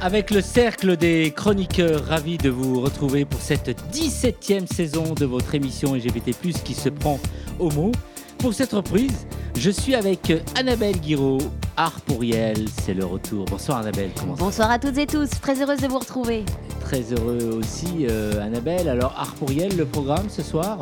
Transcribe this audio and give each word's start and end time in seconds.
Avec 0.00 0.30
le 0.30 0.40
cercle 0.40 0.96
des 0.96 1.32
chroniqueurs, 1.32 2.04
ravi 2.04 2.38
de 2.38 2.50
vous 2.50 2.80
retrouver 2.80 3.24
pour 3.24 3.40
cette 3.40 3.76
17e 3.92 4.72
saison 4.72 5.12
de 5.12 5.26
votre 5.26 5.52
émission 5.56 5.96
LGBT+, 5.96 6.30
qui 6.64 6.74
se 6.74 6.88
prend 6.88 7.18
au 7.58 7.68
mot. 7.72 7.90
Pour 8.38 8.54
cette 8.54 8.72
reprise, 8.72 9.26
je 9.56 9.70
suis 9.70 9.96
avec 9.96 10.32
Annabelle 10.56 11.00
Guiraud, 11.00 11.38
Art 11.76 12.00
pour 12.02 12.20
Riel, 12.20 12.66
c'est 12.84 12.94
le 12.94 13.04
retour. 13.04 13.44
Bonsoir 13.46 13.78
Annabelle, 13.78 14.10
comment 14.16 14.36
ça 14.36 14.44
Bonsoir 14.44 14.70
à 14.70 14.78
toutes 14.78 14.98
et 14.98 15.06
tous, 15.06 15.28
très 15.42 15.60
heureuse 15.60 15.80
de 15.80 15.88
vous 15.88 15.98
retrouver. 15.98 16.44
Très 16.80 17.02
heureux 17.12 17.58
aussi 17.58 18.06
euh, 18.08 18.40
Annabelle. 18.40 18.88
Alors 18.88 19.14
Art 19.18 19.34
pour 19.34 19.48
Riel, 19.48 19.76
le 19.76 19.84
programme 19.84 20.28
ce 20.28 20.42
soir 20.42 20.78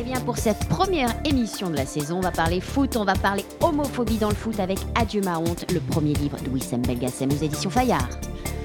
Eh 0.00 0.02
bien, 0.02 0.18
pour 0.20 0.36
cette 0.36 0.66
première 0.68 1.14
émission 1.24 1.70
de 1.70 1.76
la 1.76 1.86
saison, 1.86 2.16
on 2.16 2.22
va 2.22 2.32
parler 2.32 2.60
foot, 2.60 2.96
on 2.96 3.04
va 3.04 3.14
parler 3.14 3.44
homophobie 3.60 4.18
dans 4.18 4.30
le 4.30 4.34
foot 4.34 4.58
avec 4.58 4.78
Adieu 4.96 5.20
ma 5.20 5.38
honte, 5.38 5.64
le 5.72 5.78
premier 5.78 6.14
livre 6.14 6.38
de 6.44 6.50
Wissem 6.50 6.82
Belgacem 6.82 7.30
aux 7.30 7.44
éditions 7.44 7.70
Fayard. 7.70 8.08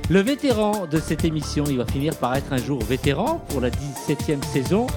Le 0.09 0.19
vétéran 0.21 0.85
de 0.89 0.99
cette 0.99 1.23
émission, 1.23 1.63
il 1.67 1.77
va 1.77 1.85
finir 1.85 2.15
par 2.15 2.35
être 2.35 2.51
un 2.51 2.57
jour 2.57 2.79
vétéran 2.83 3.43
pour 3.49 3.61
la 3.61 3.69
17e 3.69 4.43
saison. 4.43 4.87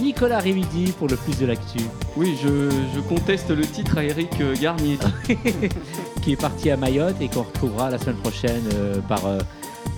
Nicolas 0.00 0.38
Rividi 0.38 0.92
pour 0.92 1.08
le 1.08 1.16
plus 1.16 1.36
de 1.38 1.44
l'actu, 1.44 1.80
Oui, 2.16 2.34
je, 2.42 2.70
je 2.94 3.00
conteste 3.00 3.50
le 3.50 3.62
titre 3.66 3.98
à 3.98 4.04
Eric 4.04 4.30
euh, 4.40 4.54
Garnier. 4.58 4.98
qui 6.22 6.32
est 6.32 6.36
parti 6.40 6.70
à 6.70 6.76
Mayotte 6.78 7.16
et 7.20 7.28
qu'on 7.28 7.42
retrouvera 7.42 7.90
la 7.90 7.98
semaine 7.98 8.16
prochaine 8.16 8.62
euh, 8.74 9.00
par 9.06 9.26
euh, 9.26 9.38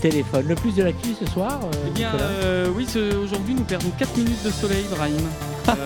téléphone. 0.00 0.46
Le 0.48 0.56
plus 0.56 0.74
de 0.74 0.82
l'actu 0.82 1.10
ce 1.14 1.26
soir 1.30 1.60
euh, 1.62 1.76
Eh 1.86 1.90
bien, 1.90 2.10
oui, 2.74 2.88
aujourd'hui 3.22 3.54
nous 3.54 3.62
perdons 3.64 3.90
4 3.98 4.16
minutes 4.16 4.44
de 4.44 4.50
soleil, 4.50 4.84
Brahim. 4.90 5.22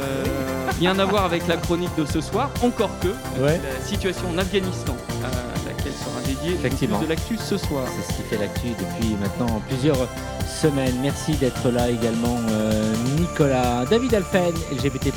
Rien 0.80 0.98
à 0.98 1.04
voir 1.04 1.24
avec 1.24 1.46
la 1.48 1.56
chronique 1.56 1.94
de 1.98 2.06
ce 2.06 2.20
soir, 2.20 2.50
encore 2.62 2.90
que 3.00 3.08
Ouais. 3.42 3.60
la 3.62 3.84
situation 3.86 4.24
en 4.34 4.38
Afghanistan, 4.38 4.94
à 5.24 5.77
sera 6.04 6.20
dédiée 6.26 6.50
le 6.50 6.54
Effectivement. 6.56 7.00
de 7.00 7.06
l'actu 7.06 7.36
ce 7.36 7.56
soir. 7.56 7.86
C'est 7.88 8.12
ce 8.12 8.16
qui 8.18 8.22
fait 8.28 8.38
l'actu 8.38 8.68
depuis 8.68 9.14
maintenant 9.20 9.60
plusieurs 9.68 10.08
semaines. 10.46 10.94
Merci 11.02 11.32
d'être 11.36 11.70
là 11.70 11.90
également, 11.90 12.36
euh, 12.50 12.94
Nicolas. 13.18 13.84
David 13.86 14.14
Alphen, 14.14 14.54
LGBT, 14.72 15.12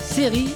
série 0.00 0.50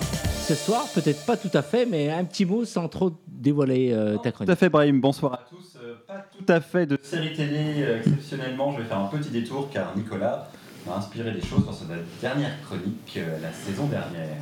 ce 0.47 0.55
soir, 0.55 0.87
peut-être 0.95 1.25
pas 1.27 1.37
tout 1.37 1.51
à 1.55 1.63
fait, 1.63 1.87
mais 1.87 2.09
un 2.11 2.25
petit 2.25 2.45
mot 2.45 2.65
sans 2.65 2.89
trop 2.89 3.13
dévoiler 3.27 3.91
euh, 3.93 4.17
ta 4.19 4.31
Tout 4.31 4.37
chronique. 4.37 4.53
à 4.53 4.57
fait, 4.57 4.69
Brahim. 4.69 5.01
Bonsoir 5.01 5.35
à 5.35 5.41
tous. 5.51 5.77
Euh, 5.83 5.95
pas 6.07 6.25
tout 6.37 6.53
à 6.53 6.61
fait 6.61 6.87
de 6.87 6.97
série 7.03 7.33
télé. 7.33 7.75
euh, 7.83 7.99
exceptionnellement, 7.99 8.73
je 8.73 8.83
vais 8.83 8.85
faire 8.89 8.99
un 8.99 9.07
petit 9.09 9.31
détour 9.31 9.69
car 9.73 9.93
Nicolas 9.97 10.49
m'a 10.87 10.97
inspiré 10.99 11.33
des 11.33 11.41
choses 11.41 11.65
dans 11.67 11.73
sa 11.73 11.85
dernière 12.21 12.53
chronique 12.65 13.15
euh, 13.17 13.39
la 13.43 13.53
saison 13.53 13.87
dernière. 13.87 14.37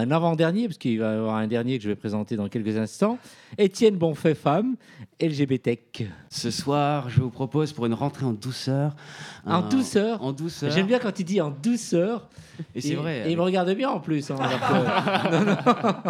Un 0.00 0.12
avant-dernier, 0.12 0.68
parce 0.68 0.78
qu'il 0.78 1.00
va 1.00 1.12
y 1.12 1.16
avoir 1.16 1.34
un 1.36 1.48
dernier 1.48 1.76
que 1.76 1.82
je 1.82 1.88
vais 1.88 1.96
présenter 1.96 2.36
dans 2.36 2.48
quelques 2.48 2.76
instants. 2.76 3.18
Étienne 3.58 3.96
Bonfait, 3.96 4.36
femme, 4.36 4.76
LGBT. 5.20 5.70
Ce 6.30 6.52
soir, 6.52 7.10
je 7.10 7.20
vous 7.20 7.30
propose 7.30 7.72
pour 7.72 7.84
une 7.84 7.94
rentrée 7.94 8.24
en 8.24 8.32
douceur. 8.32 8.94
En 9.44 9.60
douceur 9.62 10.22
En 10.22 10.30
douceur. 10.32 10.70
J'aime 10.70 10.86
bien 10.86 11.00
quand 11.00 11.18
il 11.18 11.24
dit 11.24 11.40
en 11.40 11.50
douceur. 11.50 12.28
Et 12.76 12.80
c'est 12.80 12.94
vrai. 12.94 13.24
Et 13.28 13.32
il 13.32 13.36
me 13.36 13.42
regarde 13.42 13.74
bien 13.74 13.90
en 13.90 13.98
plus. 13.98 14.30
hein, 14.30 14.36
que- 14.38 16.08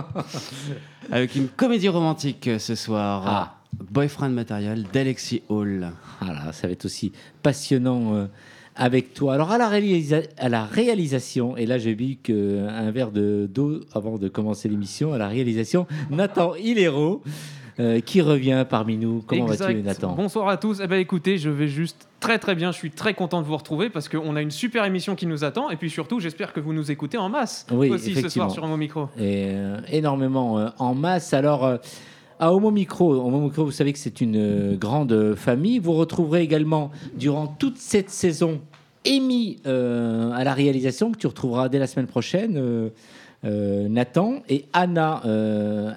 Avec 1.11 1.35
une 1.37 1.49
comédie 1.49 1.89
romantique 1.89 2.49
euh, 2.49 2.59
ce 2.59 2.75
soir. 2.75 3.23
Ah. 3.27 3.55
Boyfriend 3.91 4.31
Material 4.31 4.83
d'Alexis 4.93 5.43
Hall. 5.49 5.91
Voilà, 6.21 6.53
ça 6.53 6.67
va 6.67 6.73
être 6.73 6.85
aussi 6.85 7.13
passionnant 7.43 8.15
euh, 8.15 8.27
avec 8.79 9.13
toi. 9.13 9.35
Alors, 9.35 9.51
à 9.51 9.59
la, 9.59 9.69
réalisa- 9.69 10.23
à 10.39 10.49
la 10.49 10.65
réalisation, 10.65 11.57
et 11.57 11.67
là 11.67 11.77
j'ai 11.79 11.95
bu 11.95 12.17
qu'un 12.17 12.91
verre 12.93 13.11
de- 13.11 13.49
d'eau 13.53 13.81
avant 13.93 14.17
de 14.19 14.29
commencer 14.29 14.69
l'émission, 14.69 15.13
à 15.13 15.19
la 15.19 15.29
réalisation, 15.29 15.87
Nathan 16.11 16.55
Hilero, 16.63 17.23
euh, 17.81 18.01
qui 18.01 18.21
revient 18.23 18.65
parmi 18.69 18.97
nous. 18.97 19.23
Comment 19.27 19.47
vas-tu. 19.47 19.83
Nathan? 19.83 20.15
Bonsoir 20.15 20.49
à 20.49 20.57
tous. 20.57 20.81
Eh 20.83 20.87
ben, 20.89 20.97
écoutez, 20.99 21.39
je 21.39 21.49
vais 21.51 21.69
juste 21.69 22.09
très 22.19 22.39
très 22.39 22.55
bien. 22.57 22.73
Je 22.73 22.77
suis 22.77 22.91
très 22.91 23.15
content 23.15 23.41
de 23.41 23.47
vous 23.47 23.57
retrouver 23.57 23.89
parce 23.91 24.09
qu'on 24.09 24.35
a 24.35 24.43
une 24.43 24.51
super 24.51 24.85
émission 24.85 25.15
qui 25.15 25.27
nous 25.27 25.45
attend. 25.45 25.71
Et 25.71 25.77
puis 25.77 25.89
surtout, 25.89 26.19
j'espère 26.19 26.53
que 26.53 26.59
vous 26.59 26.73
nous 26.73 26.91
écoutez 26.91 27.19
en 27.19 27.29
masse 27.29 27.67
Oui, 27.71 27.89
aussi 27.91 28.15
ce 28.17 28.29
soir 28.29 28.51
sur 28.51 28.67
mon 28.67 28.77
micro. 28.77 29.05
et, 29.17 29.51
euh, 29.55 29.77
énormément 29.93 30.59
euh, 30.59 30.69
en 30.79 30.95
masse. 30.95 31.33
Alors, 31.35 31.79
à 32.41 32.53
Homo 32.53 32.71
Micro, 32.71 33.15
Homo 33.15 33.41
Micro, 33.41 33.65
vous 33.65 33.73
savez 33.73 33.93
que 33.93 33.99
c'est 33.99 34.21
une 34.21 34.37
euh, 34.37 34.77
grande 34.77 35.35
famille. 35.35 35.79
Vous 35.79 35.95
retrouverez 35.95 36.43
également, 36.43 36.91
durant 37.17 37.47
toute 37.47 37.79
cette 37.79 38.11
saison, 38.11 38.61
Amy 39.07 39.59
euh, 39.67 40.31
à 40.33 40.45
la 40.45 40.55
réalisation, 40.55 41.11
que 41.11 41.19
tu 41.19 41.27
retrouveras 41.27 41.69
dès 41.69 41.79
la 41.79 41.87
semaine 41.87 42.07
prochaine. 42.07 42.57
euh, 42.57 43.89
Nathan 43.89 44.43
et 44.49 44.65
Anna 44.73 45.23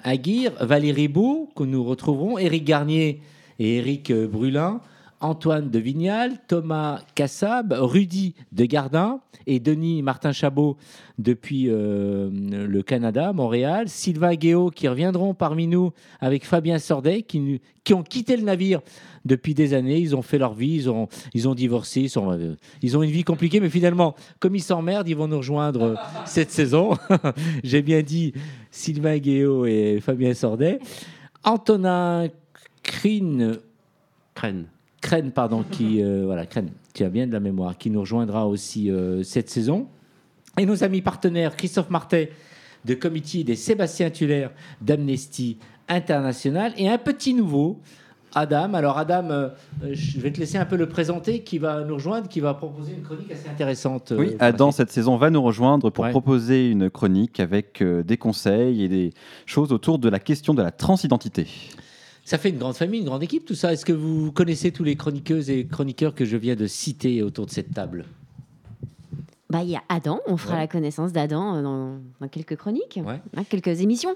Aguirre, 0.04 0.52
Valérie 0.60 1.08
Beau, 1.08 1.48
que 1.56 1.64
nous 1.64 1.82
retrouverons, 1.82 2.38
Éric 2.38 2.64
Garnier 2.64 3.20
et 3.58 3.78
Éric 3.78 4.12
Brulin, 4.12 4.80
Antoine 5.22 5.70
de 5.70 5.78
Vignal, 5.78 6.32
Thomas 6.48 7.00
Cassab, 7.14 7.72
Rudy 7.78 8.34
de 8.50 8.64
Gardin 8.64 9.20
et 9.46 9.60
Denis 9.60 10.02
Martin 10.02 10.32
Chabot 10.32 10.76
depuis 11.18 11.66
euh, 11.68 12.28
le 12.32 12.82
Canada, 12.82 13.32
Montréal, 13.32 13.88
Sylvain 13.88 14.34
Guéot 14.34 14.70
qui 14.70 14.88
reviendront 14.88 15.32
parmi 15.32 15.68
nous 15.68 15.92
avec 16.20 16.44
Fabien 16.44 16.78
Sordet 16.78 17.22
qui, 17.22 17.60
qui 17.84 17.94
ont 17.94 18.02
quitté 18.02 18.36
le 18.36 18.42
navire 18.42 18.80
depuis 19.24 19.54
des 19.54 19.74
années, 19.74 19.98
ils 19.98 20.16
ont 20.16 20.22
fait 20.22 20.38
leur 20.38 20.54
vie, 20.54 20.74
ils 20.74 20.90
ont, 20.90 21.08
ils 21.34 21.48
ont 21.48 21.54
divorcé, 21.54 22.00
ils, 22.00 22.18
euh, 22.18 22.96
ont 22.96 23.02
une 23.04 23.10
vie 23.10 23.22
compliquée, 23.22 23.60
mais 23.60 23.70
finalement, 23.70 24.16
comme 24.40 24.56
ils 24.56 24.62
s'emmerdent, 24.62 25.08
ils 25.08 25.16
vont 25.16 25.28
nous 25.28 25.38
rejoindre 25.38 25.82
euh, 25.82 25.94
cette 26.26 26.50
saison. 26.50 26.98
J'ai 27.64 27.82
bien 27.82 28.02
dit 28.02 28.32
Sylvain 28.72 29.18
Guéot 29.18 29.66
et 29.66 30.00
Fabien 30.00 30.34
Sordet. 30.34 30.80
Antonin 31.44 32.26
Crine. 32.82 33.60
Crène, 35.02 35.32
pardon, 35.32 35.64
qui, 35.68 36.00
euh, 36.02 36.22
voilà, 36.24 36.46
Crène, 36.46 36.70
tu 36.94 37.02
as 37.04 37.10
bien 37.10 37.26
de 37.26 37.32
la 37.32 37.40
mémoire, 37.40 37.76
qui 37.76 37.90
nous 37.90 38.00
rejoindra 38.00 38.46
aussi 38.46 38.90
euh, 38.90 39.22
cette 39.24 39.50
saison. 39.50 39.88
Et 40.58 40.64
nos 40.64 40.84
amis 40.84 41.02
partenaires, 41.02 41.56
Christophe 41.56 41.90
Martet 41.90 42.30
de 42.84 42.94
Comité 42.94 43.42
des 43.44 43.56
Sébastien 43.56 44.10
Tuller 44.10 44.48
d'Amnesty 44.80 45.58
International 45.88 46.72
et 46.76 46.88
un 46.88 46.98
petit 46.98 47.34
nouveau, 47.34 47.80
Adam. 48.34 48.74
Alors 48.74 48.96
Adam, 48.96 49.28
euh, 49.30 49.48
je 49.90 50.20
vais 50.20 50.30
te 50.30 50.38
laisser 50.38 50.56
un 50.56 50.64
peu 50.66 50.76
le 50.76 50.88
présenter, 50.88 51.42
qui 51.42 51.58
va 51.58 51.82
nous 51.82 51.94
rejoindre, 51.94 52.28
qui 52.28 52.38
va 52.40 52.54
proposer 52.54 52.92
une 52.92 53.02
chronique 53.02 53.30
assez 53.32 53.48
intéressante. 53.48 54.12
Oui, 54.16 54.36
Adam, 54.38 54.70
cette 54.70 54.90
saison, 54.90 55.16
va 55.16 55.30
nous 55.30 55.42
rejoindre 55.42 55.90
pour 55.90 56.04
Ouais. 56.04 56.10
proposer 56.10 56.70
une 56.70 56.90
chronique 56.90 57.40
avec 57.40 57.82
des 57.82 58.16
conseils 58.16 58.84
et 58.84 58.88
des 58.88 59.10
choses 59.46 59.72
autour 59.72 59.98
de 59.98 60.08
la 60.08 60.20
question 60.20 60.54
de 60.54 60.62
la 60.62 60.70
transidentité. 60.70 61.48
Ça 62.24 62.38
fait 62.38 62.50
une 62.50 62.58
grande 62.58 62.76
famille, 62.76 63.00
une 63.00 63.06
grande 63.06 63.22
équipe, 63.22 63.44
tout 63.44 63.54
ça. 63.54 63.72
Est-ce 63.72 63.84
que 63.84 63.92
vous 63.92 64.30
connaissez 64.32 64.70
tous 64.70 64.84
les 64.84 64.94
chroniqueuses 64.96 65.50
et 65.50 65.66
chroniqueurs 65.66 66.14
que 66.14 66.24
je 66.24 66.36
viens 66.36 66.54
de 66.54 66.66
citer 66.66 67.22
autour 67.22 67.46
de 67.46 67.50
cette 67.50 67.74
table? 67.74 68.04
Bah, 69.50 69.62
il 69.62 69.70
y 69.70 69.76
a 69.76 69.82
Adam, 69.88 70.20
on 70.26 70.36
fera 70.36 70.54
Ouais. 70.54 70.60
la 70.60 70.66
connaissance 70.68 71.12
d'Adam 71.12 71.56
euh, 71.56 71.62
dans, 71.62 71.98
dans 72.20 72.28
quelques 72.28 72.56
chroniques, 72.56 73.00
Ouais. 73.04 73.20
hein, 73.36 73.42
quelques 73.48 73.80
émissions. 73.82 74.14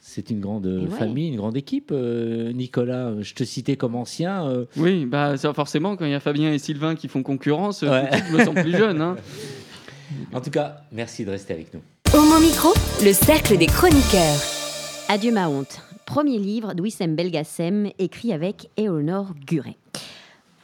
C'est 0.00 0.30
une 0.30 0.40
grande 0.40 0.66
euh, 0.66 0.86
ouais. 0.86 0.98
famille, 0.98 1.28
une 1.28 1.36
grande 1.36 1.56
équipe. 1.56 1.90
Euh, 1.92 2.52
Nicolas, 2.52 3.12
je 3.20 3.34
te 3.34 3.44
citais 3.44 3.76
comme 3.76 3.94
ancien. 3.96 4.46
euh, 4.48 4.64
Oui, 4.76 5.04
bah 5.04 5.36
ça, 5.36 5.52
forcément, 5.52 5.96
quand 5.96 6.04
il 6.06 6.10
y 6.12 6.14
a 6.14 6.20
Fabien 6.20 6.52
et 6.52 6.58
Sylvain 6.58 6.94
qui 6.94 7.08
font 7.08 7.22
concurrence, 7.22 7.80
tout 7.80 7.86
je 7.86 8.32
me 8.36 8.44
sens 8.44 8.54
plus 8.54 8.72
jeune. 8.76 9.00
hein. 9.00 9.16
En 10.34 10.40
tout 10.40 10.50
cas, 10.50 10.82
merci 10.92 11.24
de 11.24 11.30
rester 11.30 11.54
avec 11.54 11.72
nous. 11.74 11.80
Homo 12.14 12.38
Micro, 12.40 12.68
le 13.02 13.12
cercle 13.12 13.56
des 13.56 13.66
chroniqueurs. 13.66 14.40
Adieu 15.08 15.32
ma 15.32 15.48
honte, 15.48 15.80
premier 16.12 16.36
livre 16.36 16.74
de 16.74 16.82
Wissem 16.82 17.16
Belgacem, 17.16 17.90
écrit 17.98 18.34
avec 18.34 18.68
Éléonore 18.76 19.32
Guret. 19.46 19.78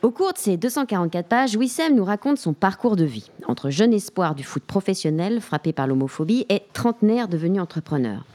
Au 0.03 0.11
cours 0.11 0.35
de 0.35 0.39
ces 0.39 0.59
244 0.59 1.27
pages, 1.27 1.57
Wissem 1.57 1.95
nous 1.95 2.05
raconte 2.05 2.37
son 2.37 2.53
parcours 2.53 2.97
de 2.97 3.07
vie, 3.07 3.31
entre 3.47 3.71
jeune 3.71 3.95
espoir 3.95 4.35
du 4.35 4.45
foot 4.45 4.63
professionnel 4.63 5.41
frappé 5.41 5.73
par 5.73 5.87
l'homophobie 5.87 6.45
et 6.51 6.65
trentenaire 6.75 7.29
devenu 7.29 7.61
entrepreneur. 7.61 8.27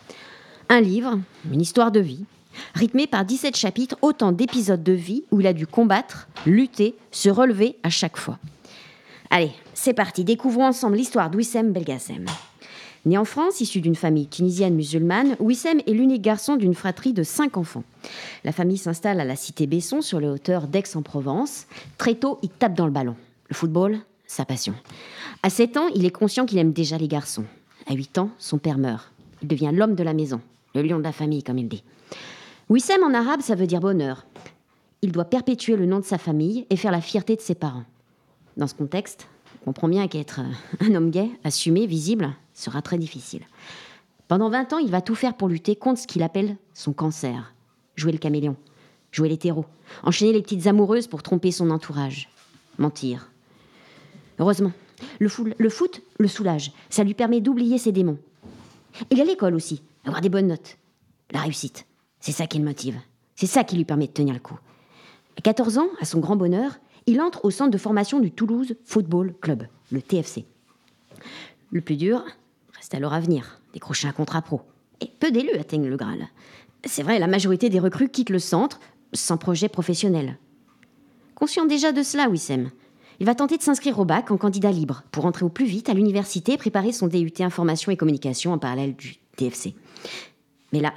Un 0.70 0.82
livre, 0.82 1.20
une 1.52 1.62
histoire 1.62 1.92
de 1.92 2.00
vie, 2.00 2.26
rythmé 2.74 3.06
par 3.06 3.26
17 3.26 3.56
chapitres, 3.56 3.96
autant 4.02 4.32
d'épisodes 4.32 4.82
de 4.82 4.94
vie 4.94 5.24
où 5.30 5.40
il 5.40 5.46
a 5.46 5.54
dû 5.54 5.68
combattre, 5.68 6.28
lutter, 6.48 6.96
se 7.12 7.30
relever 7.30 7.76
à 7.84 7.92
chaque 7.92 8.18
fois. 8.18 8.40
Allez, 9.30 9.52
c'est 9.76 9.94
parti, 9.94 10.24
découvrons 10.24 10.66
ensemble 10.66 10.96
l'histoire 10.96 11.30
de 11.30 11.38
Wissem 11.38 11.74
Belgacem. 11.74 12.26
Né 13.06 13.18
en 13.18 13.26
France, 13.26 13.60
issu 13.60 13.82
d'une 13.82 13.96
famille 13.96 14.28
tunisienne 14.28 14.76
musulmane, 14.76 15.36
Wissem 15.40 15.80
est 15.86 15.92
l'unique 15.92 16.22
garçon 16.22 16.56
d'une 16.56 16.74
fratrie 16.74 17.12
de 17.12 17.24
cinq 17.24 17.58
enfants. 17.58 17.84
La 18.46 18.54
famille 18.54 18.78
s'installe 18.78 19.20
à 19.20 19.26
la 19.26 19.36
cité 19.36 19.68
Besson, 19.68 20.02
sur 20.02 20.22
les 20.22 20.30
hauteurs 20.30 20.68
d'Aix-en-Provence. 20.68 21.68
Très 21.98 22.16
tôt, 22.16 22.40
il 22.44 22.50
tape 22.50 22.76
dans 22.76 22.86
le 22.86 22.94
ballon. 22.94 23.18
Le 23.50 23.56
football, 23.56 24.00
sa 24.26 24.46
passion. 24.46 24.74
À 25.44 25.50
7 25.50 25.78
ans, 25.78 25.88
il 25.94 26.06
est 26.06 26.12
conscient 26.12 26.46
qu'il 26.46 26.58
aime 26.60 26.72
déjà 26.72 26.98
les 26.98 27.10
garçons. 27.10 27.44
À 27.88 27.94
8 27.94 28.20
ans, 28.20 28.30
son 28.38 28.58
père 28.58 28.78
meurt. 28.78 29.12
Il 29.42 29.50
devient 29.50 29.72
l'homme 29.74 29.96
de 29.96 30.04
la 30.04 30.14
maison, 30.14 30.40
le 30.74 30.82
lion 30.82 30.98
de 30.98 31.04
la 31.04 31.12
famille, 31.12 31.44
comme 31.44 31.58
il 31.58 31.68
dit. 31.68 31.84
Wissem 32.70 33.04
en 33.04 33.14
arabe, 33.14 33.42
ça 33.42 33.56
veut 33.56 33.68
dire 33.68 33.82
bonheur. 33.82 34.26
Il 35.02 35.12
doit 35.12 35.26
perpétuer 35.26 35.76
le 35.76 35.86
nom 35.86 36.00
de 36.00 36.06
sa 36.06 36.18
famille 36.18 36.66
et 36.70 36.78
faire 36.78 36.94
la 36.94 37.02
fierté 37.02 37.36
de 37.36 37.42
ses 37.42 37.56
parents. 37.56 37.84
Dans 38.56 38.68
ce 38.68 38.76
contexte, 38.76 39.28
on 39.62 39.66
comprend 39.66 39.90
bien 39.90 40.08
qu'être 40.08 40.40
euh, 40.40 40.86
un 40.88 40.96
homme 40.96 41.10
gay, 41.10 41.30
assumé, 41.44 41.86
visible, 41.86 42.34
sera 42.54 42.82
très 42.82 42.98
difficile. 42.98 43.44
Pendant 44.28 44.50
20 44.50 44.74
ans, 44.74 44.78
il 44.78 44.92
va 44.92 45.02
tout 45.02 45.16
faire 45.16 45.36
pour 45.36 45.48
lutter 45.48 45.76
contre 45.76 46.00
ce 46.00 46.08
qu'il 46.08 46.24
appelle 46.24 46.58
son 46.74 46.94
cancer. 46.94 47.54
Jouer 47.96 48.12
le 48.12 48.18
caméléon, 48.18 48.56
jouer 49.12 49.30
l'hétéro, 49.30 49.66
enchaîner 50.04 50.34
les 50.34 50.42
petites 50.42 50.68
amoureuses 50.68 51.08
pour 51.08 51.22
tromper 51.22 51.52
son 51.52 51.70
entourage, 51.70 52.30
mentir. 52.78 53.30
Heureusement, 54.40 54.72
le, 55.20 55.30
foot, 55.30 56.02
le 56.18 56.28
soulage. 56.28 56.72
Ça 56.90 57.04
lui 57.04 57.14
permet 57.14 57.42
d'oublier 57.42 57.78
ses 57.78 57.92
démons. 57.92 58.18
Il 59.12 59.22
a 59.22 59.26
l'école 59.26 59.56
aussi, 59.56 59.84
avoir 60.06 60.22
des 60.22 60.30
bonnes 60.30 60.48
notes. 60.48 60.78
La 61.32 61.42
réussite, 61.42 61.86
c'est 62.20 62.32
ça 62.32 62.48
qui 62.48 62.58
le 62.58 62.66
motive. 62.66 63.00
C'est 63.36 63.48
ça 63.48 63.64
qui 63.64 63.76
lui 63.76 63.86
permet 63.86 64.08
de 64.08 64.14
tenir 64.14 64.34
le 64.34 64.40
coup. 64.40 64.58
À 65.38 65.42
14 65.42 65.78
ans, 65.80 65.90
à 66.00 66.06
son 66.06 66.20
grand 66.20 66.36
bonheur, 66.36 66.80
il 67.06 67.22
entre 67.22 67.46
au 67.46 67.52
centre 67.52 67.72
de 67.72 67.78
formation 67.78 68.20
du 68.20 68.32
Toulouse 68.32 68.76
Football 68.86 69.34
Club, 69.42 69.68
le 69.92 70.02
TFC. 70.02 70.46
Le 71.72 71.82
plus 71.82 71.98
dur 71.98 72.24
alors 72.92 73.14
à 73.14 73.20
venir, 73.20 73.62
décrocher 73.74 74.08
un 74.08 74.12
contrat 74.12 74.42
pro. 74.42 74.62
Et 75.02 75.08
peu 75.08 75.32
d'élus 75.32 75.58
atteignent 75.58 75.88
le 75.88 75.98
Graal. 75.98 76.28
C'est 76.86 77.04
vrai, 77.04 77.20
la 77.20 77.28
majorité 77.28 77.70
des 77.70 77.80
recrues 77.80 78.10
quittent 78.10 78.30
le 78.30 78.40
centre 78.40 78.80
sans 79.14 79.38
projet 79.38 79.70
professionnel. 79.70 80.38
Conscient 81.36 81.66
déjà 81.66 81.92
de 81.92 82.04
cela, 82.04 82.30
Wissem, 82.30 82.72
il 83.20 83.26
va 83.26 83.36
tenter 83.36 83.58
de 83.58 83.64
s'inscrire 83.64 84.00
au 84.00 84.06
bac 84.06 84.32
en 84.32 84.38
candidat 84.38 84.72
libre 84.72 85.04
pour 85.12 85.26
entrer 85.26 85.46
au 85.46 85.50
plus 85.50 85.66
vite 85.66 85.90
à 85.90 85.94
l'université 85.94 86.54
et 86.54 86.58
préparer 86.58 86.92
son 86.92 87.08
DUT 87.08 87.32
Information 87.40 87.92
et 87.92 87.98
Communication 87.98 88.54
en 88.54 88.58
parallèle 88.58 88.96
du 88.96 89.16
TFC. 89.38 89.76
Mais 90.72 90.82
là, 90.82 90.94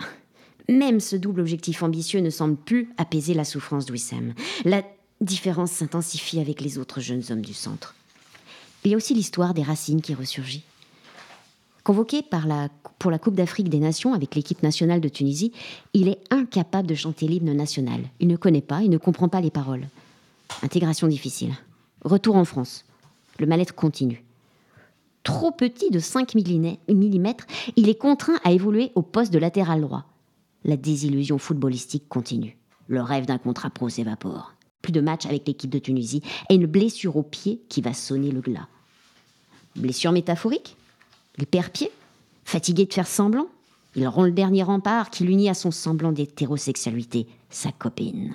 même 0.68 1.00
ce 1.00 1.16
double 1.16 1.40
objectif 1.40 1.82
ambitieux 1.82 2.20
ne 2.20 2.30
semble 2.30 2.56
plus 2.56 2.88
apaiser 2.96 3.34
la 3.34 3.44
souffrance 3.44 3.86
de 3.86 3.92
Wissem. 3.92 4.34
La 4.64 4.82
différence 5.20 5.70
s'intensifie 5.70 6.40
avec 6.40 6.60
les 6.60 6.78
autres 6.78 7.00
jeunes 7.00 7.22
hommes 7.30 7.42
du 7.42 7.54
centre. 7.54 7.94
Il 8.84 8.90
y 8.90 8.94
a 8.94 8.96
aussi 8.96 9.14
l'histoire 9.14 9.54
des 9.54 9.62
racines 9.62 10.02
qui 10.02 10.14
ressurgit. 10.14 10.64
Convoqué 11.86 12.24
pour 12.98 13.12
la 13.12 13.18
Coupe 13.20 13.36
d'Afrique 13.36 13.68
des 13.68 13.78
Nations 13.78 14.12
avec 14.12 14.34
l'équipe 14.34 14.60
nationale 14.64 15.00
de 15.00 15.08
Tunisie, 15.08 15.52
il 15.94 16.08
est 16.08 16.18
incapable 16.32 16.88
de 16.88 16.96
chanter 16.96 17.28
l'hymne 17.28 17.52
national. 17.52 18.00
Il 18.18 18.26
ne 18.26 18.34
connaît 18.34 18.60
pas, 18.60 18.82
il 18.82 18.90
ne 18.90 18.98
comprend 18.98 19.28
pas 19.28 19.40
les 19.40 19.52
paroles. 19.52 19.86
Intégration 20.64 21.06
difficile. 21.06 21.54
Retour 22.02 22.34
en 22.34 22.44
France. 22.44 22.84
Le 23.38 23.46
mal-être 23.46 23.76
continue. 23.76 24.24
Trop 25.22 25.52
petit 25.52 25.90
de 25.92 26.00
5 26.00 26.34
mm, 26.34 26.76
il 27.76 27.88
est 27.88 27.94
contraint 27.94 28.40
à 28.42 28.50
évoluer 28.50 28.90
au 28.96 29.02
poste 29.02 29.32
de 29.32 29.38
latéral 29.38 29.80
droit. 29.80 30.06
La 30.64 30.76
désillusion 30.76 31.38
footballistique 31.38 32.08
continue. 32.08 32.58
Le 32.88 33.00
rêve 33.00 33.26
d'un 33.26 33.38
contrat 33.38 33.70
pro 33.70 33.88
s'évapore. 33.88 34.54
Plus 34.82 34.90
de 34.90 35.00
matchs 35.00 35.26
avec 35.26 35.46
l'équipe 35.46 35.70
de 35.70 35.78
Tunisie 35.78 36.22
et 36.50 36.56
une 36.56 36.66
blessure 36.66 37.16
au 37.16 37.22
pied 37.22 37.62
qui 37.68 37.80
va 37.80 37.94
sonner 37.94 38.32
le 38.32 38.40
glas. 38.40 38.66
Blessure 39.76 40.10
métaphorique? 40.10 40.76
Il 41.38 41.46
perd 41.46 41.70
pied 41.70 41.90
Fatigué 42.44 42.86
de 42.86 42.92
faire 42.92 43.06
semblant 43.06 43.46
Il 43.94 44.06
rend 44.08 44.24
le 44.24 44.30
dernier 44.30 44.62
rempart 44.62 45.10
qui 45.10 45.24
l'unit 45.24 45.48
à 45.48 45.54
son 45.54 45.70
semblant 45.70 46.12
d'hétérosexualité, 46.12 47.26
sa 47.50 47.72
copine. 47.72 48.32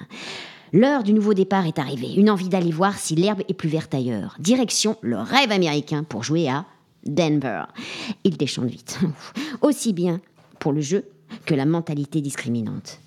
L'heure 0.74 1.03
du 1.03 1.13
nouveau 1.13 1.33
départ 1.33 1.65
est 1.65 1.80
arrivée. 1.80 2.13
Une 2.15 2.30
envie 2.30 2.48
d'aller 2.48 2.71
voir 2.71 2.98
si 2.98 3.15
l'herbe 3.15 3.42
est 3.50 3.53
plus 3.53 3.69
verte 3.69 3.94
ailleurs. 3.94 4.36
Direction 4.39 4.98
le 5.01 5.18
rêve 5.18 5.51
américain 5.51 6.03
pour 6.03 6.24
jouer 6.24 6.48
à 6.48 6.65
Denver. 7.06 7.63
Il 8.24 8.38
déchante 8.38 8.69
vite. 8.69 9.00
Aussi 9.62 9.92
bien 9.92 10.21
pour 10.59 10.71
le 10.71 10.81
jeu 10.81 11.06
que 11.45 11.56
la 11.56 11.65
mentalité 11.65 12.21
discriminante. 12.21 13.00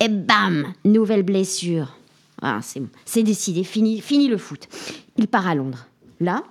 Et 0.00 0.08
bam 0.08 0.72
Nouvelle 0.84 1.22
blessure. 1.22 1.96
Ah, 2.42 2.60
c'est 2.62 2.80
bon. 2.80 2.88
C'est 3.06 3.22
décidé. 3.22 3.64
Fini, 3.64 4.00
fini 4.00 4.28
le 4.28 4.36
foot. 4.36 4.68
Il 5.16 5.26
part 5.26 5.46
à 5.46 5.54
Londres. 5.54 5.86
Là, 6.20 6.42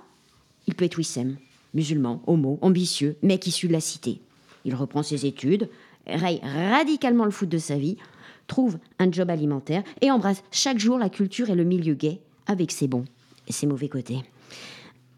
il 0.66 0.74
peut 0.74 0.84
être 0.84 0.98
Wissem. 0.98 1.36
Musulman, 1.76 2.22
homo, 2.26 2.58
ambitieux, 2.62 3.16
mec 3.22 3.46
issu 3.46 3.68
de 3.68 3.72
la 3.72 3.80
cité. 3.80 4.22
Il 4.64 4.74
reprend 4.74 5.02
ses 5.02 5.26
études, 5.26 5.68
raye 6.06 6.40
radicalement 6.42 7.26
le 7.26 7.30
foot 7.30 7.50
de 7.50 7.58
sa 7.58 7.76
vie, 7.76 7.98
trouve 8.46 8.78
un 8.98 9.12
job 9.12 9.28
alimentaire 9.28 9.82
et 10.00 10.10
embrasse 10.10 10.42
chaque 10.50 10.78
jour 10.78 10.98
la 10.98 11.10
culture 11.10 11.50
et 11.50 11.54
le 11.54 11.64
milieu 11.64 11.92
gay 11.92 12.22
avec 12.46 12.72
ses 12.72 12.88
bons 12.88 13.04
et 13.46 13.52
ses 13.52 13.66
mauvais 13.66 13.90
côtés. 13.90 14.22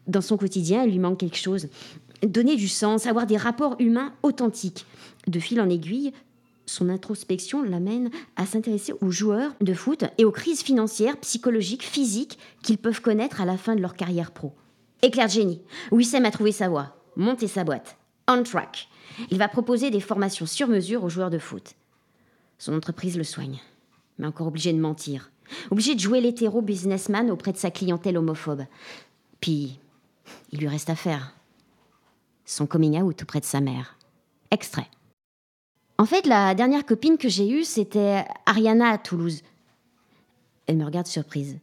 Dans 0.07 0.19
son 0.19 0.35
quotidien, 0.35 0.83
il 0.83 0.91
lui 0.91 0.99
manque 0.99 1.19
quelque 1.19 1.37
chose. 1.37 1.69
Donner 2.27 2.57
du 2.57 2.67
sens, 2.67 3.07
avoir 3.07 3.25
des 3.25 3.37
rapports 3.37 3.77
humains 3.79 4.11
authentiques. 4.21 4.85
De 5.27 5.39
fil 5.39 5.61
en 5.61 5.69
aiguille, 5.69 6.11
son 6.65 6.89
introspection 6.89 7.63
l'amène 7.63 8.09
à 8.35 8.45
s'intéresser 8.45 8.93
aux 8.99 9.11
joueurs 9.11 9.53
de 9.61 9.73
foot 9.73 10.03
et 10.17 10.25
aux 10.25 10.31
crises 10.31 10.61
financières, 10.61 11.15
psychologiques, 11.21 11.83
physiques 11.83 12.37
qu'ils 12.63 12.77
peuvent 12.77 13.01
connaître 13.01 13.39
à 13.39 13.45
la 13.45 13.55
fin 13.55 13.77
de 13.77 13.81
leur 13.81 13.95
carrière 13.95 14.31
pro. 14.31 14.53
Éclair 15.01 15.27
de 15.27 15.31
génie. 15.31 15.61
Wissem 15.91 16.25
a 16.25 16.31
trouvé 16.31 16.51
sa 16.51 16.69
voie, 16.69 16.95
monté 17.15 17.47
sa 17.47 17.63
boîte. 17.63 17.97
On 18.27 18.43
track. 18.43 18.89
Il 19.31 19.37
va 19.37 19.47
proposer 19.47 19.91
des 19.91 19.99
formations 19.99 20.45
sur 20.45 20.67
mesure 20.67 21.03
aux 21.03 21.09
joueurs 21.09 21.29
de 21.29 21.39
foot. 21.39 21.73
Son 22.57 22.73
entreprise 22.73 23.17
le 23.17 23.23
soigne, 23.23 23.59
mais 24.17 24.27
encore 24.27 24.47
obligé 24.47 24.73
de 24.73 24.79
mentir. 24.79 25.31
Obligé 25.71 25.95
de 25.95 25.99
jouer 25.99 26.21
l'hétéro 26.21 26.61
businessman 26.61 27.31
auprès 27.31 27.53
de 27.53 27.57
sa 27.57 27.71
clientèle 27.71 28.17
homophobe. 28.17 28.65
Puis, 29.39 29.79
il 30.51 30.59
lui 30.59 30.67
reste 30.67 30.89
à 30.89 30.95
faire. 30.95 31.33
Son 32.45 32.67
coming 32.67 33.01
out 33.01 33.23
auprès 33.23 33.39
de 33.39 33.45
sa 33.45 33.61
mère. 33.61 33.97
Extrait. 34.51 34.87
En 35.97 36.05
fait, 36.05 36.27
la 36.27 36.53
dernière 36.55 36.85
copine 36.85 37.17
que 37.17 37.29
j'ai 37.29 37.49
eue, 37.49 37.63
c'était 37.63 38.25
Ariana 38.45 38.89
à 38.89 38.97
Toulouse. 38.97 39.41
Elle 40.67 40.77
me 40.77 40.85
regarde 40.85 41.07
surprise. 41.07 41.57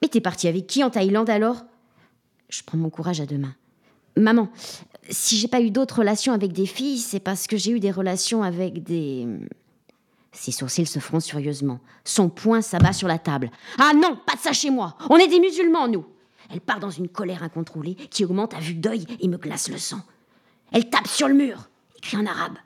Mais 0.00 0.08
t'es 0.08 0.20
partie 0.20 0.48
avec 0.48 0.66
qui 0.66 0.84
en 0.84 0.90
Thaïlande 0.90 1.30
alors? 1.30 1.64
Je 2.52 2.62
prends 2.62 2.76
mon 2.76 2.90
courage 2.90 3.20
à 3.20 3.26
deux 3.26 3.38
mains. 3.38 3.54
Maman, 4.16 4.50
si 5.08 5.38
j'ai 5.38 5.48
pas 5.48 5.62
eu 5.62 5.70
d'autres 5.70 6.00
relations 6.00 6.34
avec 6.34 6.52
des 6.52 6.66
filles, 6.66 6.98
c'est 6.98 7.18
parce 7.18 7.46
que 7.46 7.56
j'ai 7.56 7.72
eu 7.72 7.80
des 7.80 7.90
relations 7.90 8.42
avec 8.42 8.82
des. 8.82 9.26
Ses 10.32 10.52
sourcils 10.52 10.86
se 10.86 10.98
froncent 10.98 11.30
furieusement. 11.30 11.80
Son 12.04 12.28
poing 12.28 12.60
s'abat 12.60 12.92
sur 12.92 13.08
la 13.08 13.18
table. 13.18 13.50
Ah 13.78 13.92
non, 13.94 14.18
pas 14.26 14.34
de 14.34 14.40
ça 14.40 14.52
chez 14.52 14.70
moi. 14.70 14.96
On 15.08 15.16
est 15.16 15.28
des 15.28 15.40
musulmans, 15.40 15.88
nous. 15.88 16.04
Elle 16.50 16.60
part 16.60 16.78
dans 16.78 16.90
une 16.90 17.08
colère 17.08 17.42
incontrôlée 17.42 17.94
qui 17.94 18.24
augmente 18.24 18.52
à 18.52 18.60
vue 18.60 18.74
d'œil 18.74 19.06
et 19.20 19.28
me 19.28 19.38
glace 19.38 19.70
le 19.70 19.78
sang. 19.78 20.00
Elle 20.72 20.90
tape 20.90 21.06
sur 21.06 21.28
le 21.28 21.34
mur, 21.34 21.70
écrit 21.96 22.18
en 22.18 22.26
arabe. 22.26 22.56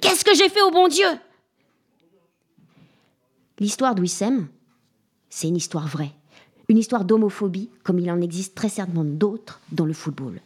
Qu'est-ce 0.00 0.24
que 0.24 0.34
j'ai 0.34 0.48
fait 0.48 0.62
au 0.62 0.70
bon 0.72 0.88
Dieu? 0.88 1.06
L'histoire 3.60 3.94
d'Ouissem, 3.94 4.48
c'est 5.28 5.48
une 5.48 5.56
histoire 5.56 5.86
vraie. 5.86 6.12
Une 6.70 6.78
histoire 6.78 7.04
d'homophobie, 7.04 7.68
comme 7.82 7.98
il 7.98 8.08
en 8.12 8.20
existe 8.20 8.54
très 8.54 8.68
certainement 8.68 9.02
d'autres 9.02 9.60
dans 9.72 9.84
le 9.84 9.92
football. 9.92 10.40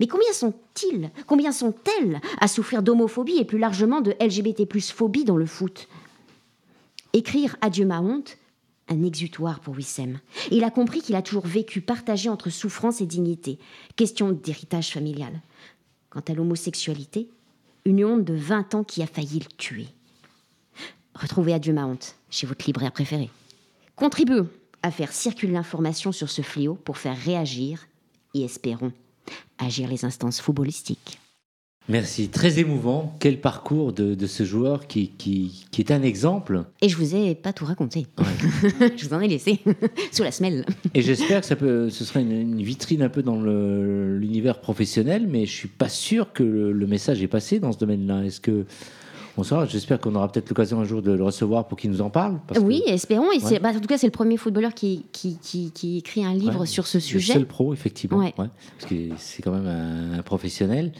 Mais 0.00 0.08
combien 0.08 0.32
sont-ils, 0.32 1.08
combien 1.28 1.52
sont-elles 1.52 2.20
à 2.40 2.48
souffrir 2.48 2.82
d'homophobie 2.82 3.38
et 3.38 3.44
plus 3.44 3.60
largement 3.60 4.00
de 4.00 4.10
LGBT 4.20 4.64
plus 4.64 4.90
phobie 4.90 5.22
dans 5.22 5.36
le 5.36 5.46
foot? 5.46 5.86
Écrire 7.12 7.54
Adieu 7.60 7.86
ma 7.86 8.00
honte, 8.00 8.38
un 8.88 9.04
exutoire 9.04 9.60
pour 9.60 9.76
Wissem. 9.76 10.18
Il 10.50 10.64
a 10.64 10.70
compris 10.72 11.00
qu'il 11.00 11.14
a 11.14 11.22
toujours 11.22 11.46
vécu 11.46 11.80
partagé 11.80 12.28
entre 12.28 12.50
souffrance 12.50 13.00
et 13.00 13.06
dignité. 13.06 13.60
Question 13.94 14.32
d'héritage 14.32 14.90
familial. 14.90 15.40
Quant 16.08 16.24
à 16.26 16.34
l'homosexualité, 16.34 17.28
une 17.84 18.04
honte 18.04 18.24
de 18.24 18.34
20 18.34 18.74
ans 18.74 18.82
qui 18.82 19.00
a 19.00 19.06
failli 19.06 19.38
le 19.38 19.56
tuer. 19.58 19.86
Retrouvez 21.14 21.54
Adieu 21.54 21.72
ma 21.72 21.86
honte 21.86 22.16
chez 22.30 22.48
votre 22.48 22.66
libraire 22.66 22.90
préféré. 22.90 23.30
Contribuons 23.94 24.48
à 24.82 24.90
faire 24.90 25.12
circuler 25.12 25.52
l'information 25.52 26.12
sur 26.12 26.30
ce 26.30 26.42
fléau 26.42 26.74
pour 26.74 26.98
faire 26.98 27.16
réagir 27.16 27.86
et 28.34 28.42
espérons 28.42 28.92
agir 29.58 29.88
les 29.88 30.04
instances 30.04 30.40
footballistiques. 30.40 31.18
Merci, 31.88 32.28
très 32.28 32.60
émouvant. 32.60 33.16
Quel 33.18 33.40
parcours 33.40 33.92
de, 33.92 34.14
de 34.14 34.26
ce 34.26 34.44
joueur 34.44 34.86
qui, 34.86 35.08
qui, 35.08 35.66
qui, 35.72 35.80
est 35.80 35.90
un 35.90 36.02
exemple. 36.02 36.62
Et 36.82 36.88
je 36.88 36.96
vous 36.96 37.16
ai 37.16 37.34
pas 37.34 37.52
tout 37.52 37.64
raconté. 37.64 38.06
Ouais. 38.18 38.92
je 38.96 39.08
vous 39.08 39.14
en 39.14 39.20
ai 39.20 39.26
laissé 39.26 39.58
sous 40.12 40.22
la 40.22 40.30
semelle. 40.30 40.64
Et 40.94 41.02
j'espère 41.02 41.40
que 41.40 41.46
ça 41.46 41.56
peut, 41.56 41.90
ce 41.90 42.04
sera 42.04 42.20
une, 42.20 42.30
une 42.30 42.62
vitrine 42.62 43.02
un 43.02 43.08
peu 43.08 43.24
dans 43.24 43.42
l'univers 43.42 44.60
professionnel, 44.60 45.26
mais 45.26 45.46
je 45.46 45.52
suis 45.52 45.68
pas 45.68 45.88
sûr 45.88 46.32
que 46.32 46.44
le, 46.44 46.72
le 46.72 46.86
message 46.86 47.22
est 47.22 47.28
passé 47.28 47.58
dans 47.58 47.72
ce 47.72 47.78
domaine-là. 47.78 48.24
Est-ce 48.24 48.40
que 48.40 48.66
Bonsoir, 49.40 49.64
j'espère 49.64 49.98
qu'on 49.98 50.14
aura 50.16 50.30
peut-être 50.30 50.50
l'occasion 50.50 50.80
un 50.80 50.84
jour 50.84 51.00
de 51.00 51.12
le 51.12 51.24
recevoir 51.24 51.66
pour 51.66 51.78
qu'il 51.78 51.90
nous 51.90 52.02
en 52.02 52.10
parle. 52.10 52.38
Parce 52.46 52.60
oui, 52.60 52.82
que... 52.84 52.90
espérons. 52.90 53.32
Et 53.32 53.42
ouais. 53.42 53.58
bah, 53.58 53.70
en 53.70 53.80
tout 53.80 53.86
cas, 53.88 53.96
c'est 53.96 54.06
le 54.06 54.10
premier 54.12 54.36
footballeur 54.36 54.74
qui, 54.74 55.06
qui, 55.12 55.38
qui, 55.40 55.70
qui 55.70 55.96
écrit 55.96 56.26
un 56.26 56.34
livre 56.34 56.60
ouais, 56.60 56.66
sur 56.66 56.86
ce 56.86 57.00
sujet. 57.00 57.32
Le 57.32 57.38
seul 57.40 57.46
pro, 57.46 57.72
effectivement. 57.72 58.18
Ouais. 58.18 58.34
parce 58.36 58.52
que 58.86 58.94
c'est 59.16 59.40
quand 59.42 59.52
même 59.52 59.66
un, 59.66 60.18
un, 60.18 60.22
professionnel. 60.22 60.92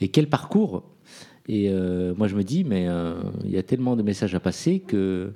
Et 0.00 0.06
quel 0.06 0.28
parcours 0.28 0.84
Et 1.48 1.68
euh, 1.68 2.14
moi, 2.16 2.28
je 2.28 2.36
me 2.36 2.44
dis, 2.44 2.62
mais 2.62 2.86
euh, 2.86 3.14
il 3.44 3.50
y 3.50 3.58
a 3.58 3.64
tellement 3.64 3.96
de 3.96 4.04
messages 4.04 4.36
à 4.36 4.40
passer 4.40 4.78
que 4.78 5.32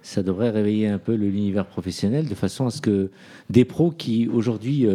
ça 0.00 0.22
devrait 0.22 0.48
réveiller 0.48 0.88
un 0.88 0.98
peu 0.98 1.14
le- 1.14 1.28
l'univers 1.28 1.66
professionnel 1.66 2.26
de 2.26 2.34
façon 2.34 2.66
à 2.66 2.70
ce 2.70 2.80
que 2.80 3.10
des 3.50 3.66
pros 3.66 3.90
qui 3.90 4.28
aujourd'hui 4.28 4.86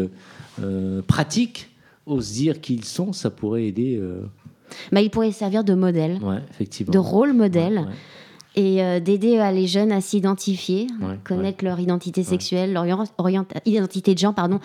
euh, 0.63 1.01
pratiquent 1.03 1.70
osent 2.08 2.32
dire 2.32 2.60
qui 2.60 2.74
ils 2.74 2.86
sont, 2.86 3.13
ça 3.13 3.29
pourrait 3.29 3.65
aider. 3.67 4.01
Bah, 4.92 5.01
il 5.01 5.10
pourrait 5.10 5.32
servir 5.32 5.63
de 5.63 5.74
modèle, 5.74 6.20
ouais, 6.22 6.38
effectivement. 6.51 6.92
de 6.92 6.98
rôle 7.00 7.34
modèle. 7.34 7.80
Ouais, 7.80 7.86
ouais. 7.86 7.92
et 8.56 8.84
euh, 8.84 9.00
d'aider 9.00 9.39
euh, 9.39 9.50
les 9.51 9.65
jeunes 9.65 9.92
à 9.92 10.00
s'identifier, 10.00 10.86
Ouais, 11.01 11.18
connaître 11.24 11.63
leur 11.65 11.80
identité 11.80 12.24
sexuelle, 12.24 12.72
leur 12.72 12.86
identité 13.65 14.13
de 14.13 14.20
genre, 14.20 14.36
pardon, 14.36 14.60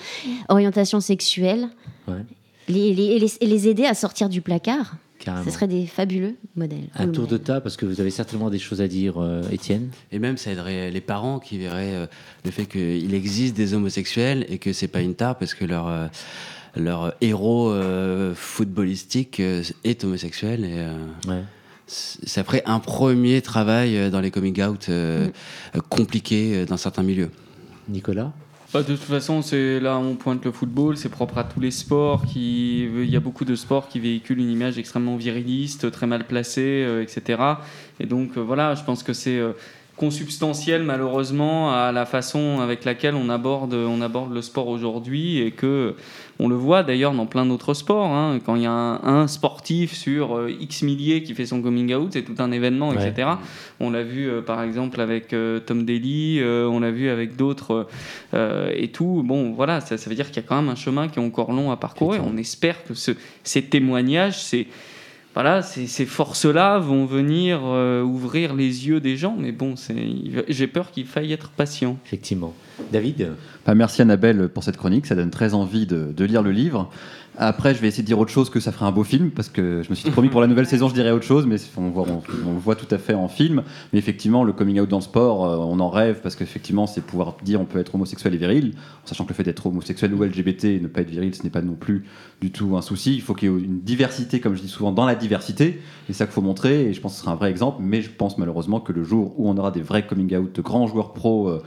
orientation 0.50 1.00
sexuelle, 1.00 1.69
Ouais. 2.07 2.25
les- 2.69 2.95
les- 2.95 3.69
aider 3.69 3.87
à 3.87 3.95
sortir 3.95 4.29
du 4.29 4.43
placard. 4.43 4.97
Carrément. 5.21 5.45
Ce 5.45 5.50
serait 5.50 5.67
des 5.67 5.85
fabuleux 5.87 6.37
modèles. 6.55 6.85
Un 6.95 7.09
tour 7.09 7.27
de 7.27 7.38
tas, 7.38 7.61
parce 7.61 7.77
que 7.77 7.85
vous 7.87 8.00
avez 8.00 8.11
certainement 8.11 8.50
des 8.50 8.59
choses 8.61 8.81
à 8.81 8.87
dire, 8.87 9.15
euh, 9.17 9.43
Étienne. 9.50 9.88
Et 10.12 10.19
même, 10.21 10.37
ça 10.37 10.53
aiderait 10.53 10.93
les 10.93 11.00
parents 11.00 11.41
qui 11.41 11.59
verraient 11.59 11.95
euh, 11.95 12.07
le 12.45 12.50
fait 12.53 12.67
qu'il 12.67 13.12
existe 13.15 13.57
des 13.57 13.75
homosexuels 13.75 14.47
et 14.49 14.59
que 14.59 14.73
c'est 14.73 14.87
pas 14.87 15.00
une 15.00 15.15
tare 15.17 15.37
parce 15.37 15.55
que 15.55 15.65
leur, 15.65 15.88
euh, 15.88 16.07
leur 16.78 17.14
héros 17.20 17.70
euh, 17.70 18.35
footballistique 18.35 19.40
euh, 19.40 19.62
est 19.85 20.04
homosexuel. 20.04 20.64
Et, 20.64 20.78
euh, 20.78 20.97
Ouais. 21.28 21.42
ça 21.87 22.44
ferait 22.44 22.62
un 22.66 22.80
premier 22.80 23.40
travail 23.42 24.11
dans 24.11 24.20
les 24.20 24.30
coming 24.30 24.62
out 24.62 24.87
euh, 24.88 25.28
compliqués 25.88 26.56
euh, 26.56 26.64
dans 26.66 26.76
certains 26.76 27.02
milieux. 27.02 27.30
Nicolas 27.88 28.32
Bah, 28.75 28.82
de 28.82 28.94
toute 28.94 29.04
façon, 29.04 29.40
c'est 29.40 29.80
là 29.80 29.97
on 29.99 30.14
pointe 30.14 30.44
le 30.44 30.52
football, 30.52 30.97
c'est 30.99 31.08
propre 31.08 31.38
à 31.38 31.44
tous 31.44 31.61
les 31.61 31.70
sports. 31.70 32.26
Qui, 32.26 32.85
il 32.85 33.08
y 33.11 33.16
a 33.16 33.20
beaucoup 33.20 33.47
de 33.47 33.54
sports 33.56 33.88
qui 33.88 33.99
véhiculent 34.00 34.40
une 34.40 34.50
image 34.50 34.78
extrêmement 34.78 35.16
viriliste, 35.16 35.90
très 35.90 36.06
mal 36.06 36.26
placée, 36.26 36.85
euh, 36.87 37.02
etc. 37.02 37.42
Et 38.00 38.06
donc 38.06 38.37
euh, 38.37 38.40
voilà, 38.40 38.75
je 38.75 38.85
pense 38.85 39.02
que 39.02 39.14
c'est 39.14 39.40
euh, 39.99 40.09
consubstantiel 40.09 40.83
malheureusement 40.83 41.73
à 41.73 41.93
la 41.93 42.07
façon 42.07 42.61
avec 42.61 42.85
laquelle 42.85 43.14
on 43.14 43.28
aborde, 43.28 43.75
on 43.75 44.00
aborde 44.00 44.33
le 44.33 44.43
sport 44.43 44.69
aujourd'hui 44.69 45.38
et 45.38 45.50
que 45.50 45.95
on 46.40 46.47
le 46.49 46.55
voit 46.55 46.85
d'ailleurs 46.85 47.12
dans 47.14 47.26
plein 47.26 47.45
d'autres 47.47 47.75
sports. 47.75 48.07
hein. 48.12 48.38
Quand 48.47 48.55
il 48.55 48.62
y 48.62 48.67
a 48.67 48.71
un, 48.71 49.02
un 49.02 49.26
sportif 49.26 49.93
sur 49.93 50.37
euh, 50.37 50.50
X 50.61 50.83
milliers 50.83 51.25
qui 51.25 51.35
fait 51.35 51.47
son 51.47 51.61
coming 51.62 51.93
out, 51.95 52.11
c'est 52.12 52.23
tout 52.23 52.37
un 52.38 52.52
événement, 52.52 52.90
Ouais. 52.90 53.09
etc. 53.09 53.28
On 53.81 53.90
l'a 53.90 54.05
vu 54.05 54.28
euh, 54.28 54.40
par 54.40 54.62
exemple 54.62 55.00
avec 55.00 55.33
euh, 55.33 55.59
Tom 55.59 55.85
Daly, 55.85 56.38
euh, 56.40 56.69
on 56.69 56.78
l'a 56.81 56.93
vu 56.93 57.09
avec 57.09 57.35
d'autres 57.37 57.88
et 58.35 58.88
tout. 58.88 59.23
Bon, 59.26 59.52
voilà, 59.52 59.81
ça, 59.81 59.97
ça 59.99 60.09
veut 60.11 60.14
dire 60.17 60.26
qu'il 60.31 60.37
y 60.43 60.45
a 60.47 60.49
quand 60.49 60.57
même 60.61 60.69
un 60.71 60.75
chemin 60.76 61.09
qui 61.09 61.19
est 61.19 61.23
encore 61.23 61.52
long 61.52 61.71
à 61.73 61.76
parcourir. 61.76 62.23
On 62.25 62.37
espère 62.37 62.85
que 62.85 62.95
ce, 62.95 63.12
ces 63.43 63.62
témoignages, 63.62 64.38
ces, 64.40 64.69
voilà, 65.38 65.62
ces, 65.62 65.87
ces 65.87 66.04
forces-là 66.04 66.80
vont 66.80 67.04
venir 67.04 67.61
euh, 67.62 68.02
ouvrir 68.02 68.57
les 68.57 68.88
yeux 68.88 68.99
des 68.99 69.16
gens. 69.16 69.37
Mais 69.38 69.52
bon, 69.52 69.76
j'ai 70.49 70.66
peur 70.66 70.90
qu'il 70.90 71.07
faille 71.07 71.33
être 71.33 71.50
patient. 71.50 71.97
Effectivement. 72.04 72.54
David? 72.90 73.28
Bah, 73.64 73.76
merci 73.76 74.02
Annabelle 74.02 74.49
pour 74.49 74.64
cette 74.64 74.76
chronique, 74.76 75.07
ça 75.07 75.14
donne 75.14 75.30
très 75.30 75.54
envie 75.54 75.87
de, 75.87 76.12
de 76.12 76.25
lire 76.25 76.42
le 76.42 76.50
livre. 76.50 76.90
Après, 77.40 77.73
je 77.73 77.80
vais 77.80 77.87
essayer 77.87 78.02
de 78.02 78.09
dire 78.09 78.18
autre 78.18 78.33
chose 78.33 78.50
que 78.50 78.59
ça 78.59 78.73
ferait 78.73 78.87
un 78.87 78.90
beau 78.90 79.04
film, 79.04 79.30
parce 79.30 79.49
que 79.49 79.83
je 79.85 79.90
me 79.90 79.95
suis 79.95 80.11
promis 80.11 80.28
pour 80.28 80.40
la 80.40 80.49
nouvelle 80.49 80.66
saison, 80.68 80.88
je 80.88 80.95
dirais 80.95 81.12
autre 81.12 81.25
chose, 81.25 81.47
mais 81.47 81.54
on, 81.76 81.88
voit, 81.90 82.04
on, 82.09 82.21
on 82.45 82.52
le 82.52 82.59
voit 82.59 82.75
tout 82.75 82.92
à 82.92 82.99
fait 82.99 83.14
en 83.14 83.28
film. 83.28 83.62
Mais 83.92 84.00
effectivement, 84.00 84.42
le 84.42 84.52
coming 84.52 84.80
out 84.80 84.88
dans 84.88 84.97
le 84.97 85.02
sport, 85.02 85.47
euh, 85.47 85.57
on 85.57 85.78
en 85.78 85.88
rêve, 85.88 86.18
parce 86.21 86.35
qu'effectivement, 86.35 86.88
c'est 86.88 87.00
pouvoir 87.00 87.37
dire 87.45 87.61
on 87.61 87.64
peut 87.64 87.78
être 87.78 87.95
homosexuel 87.95 88.35
et 88.35 88.38
viril, 88.38 88.73
en 89.04 89.07
sachant 89.07 89.23
que 89.23 89.28
le 89.28 89.37
fait 89.37 89.45
d'être 89.45 89.64
homosexuel 89.64 90.14
ou 90.14 90.25
LGBT 90.25 90.64
et 90.64 90.80
ne 90.80 90.88
pas 90.88 91.02
être 91.02 91.11
viril, 91.11 91.33
ce 91.33 91.45
n'est 91.45 91.50
pas 91.50 91.62
non 91.62 91.75
plus 91.75 92.07
du 92.40 92.50
tout 92.50 92.76
un 92.76 92.83
souci. 92.83 93.14
Il 93.14 93.23
faut 93.23 93.35
qu'il 93.35 93.49
y 93.49 93.54
ait 93.54 93.57
une 93.57 93.83
diversité, 93.83 94.40
comme 94.40 94.57
je 94.57 94.61
dis 94.61 94.68
souvent, 94.68 94.90
dans 94.90 95.07
la 95.07 95.14
diversité, 95.14 95.80
et 96.09 96.12
ça 96.12 96.26
qu'il 96.26 96.35
faut 96.35 96.42
montrer, 96.42 96.87
et 96.87 96.92
je 96.92 97.00
pense 97.00 97.12
que 97.12 97.18
ce 97.18 97.23
sera 97.23 97.33
un 97.33 97.37
vrai 97.37 97.50
exemple, 97.50 97.78
mais 97.80 98.02
je 98.02 98.11
pense 98.11 98.37
malheureusement 98.37 98.80
que 98.80 98.92
le 98.92 99.04
jour 99.04 99.35
où 99.38 99.49
on 99.49 99.57
aura 99.57 99.71
des 99.71 99.83
vrais 99.83 100.04
coming 100.04 100.35
out 100.35 100.52
de 100.52 100.61
grands 100.61 100.88
joueurs 100.88 101.12
pro 101.12 101.49
euh, 101.49 101.62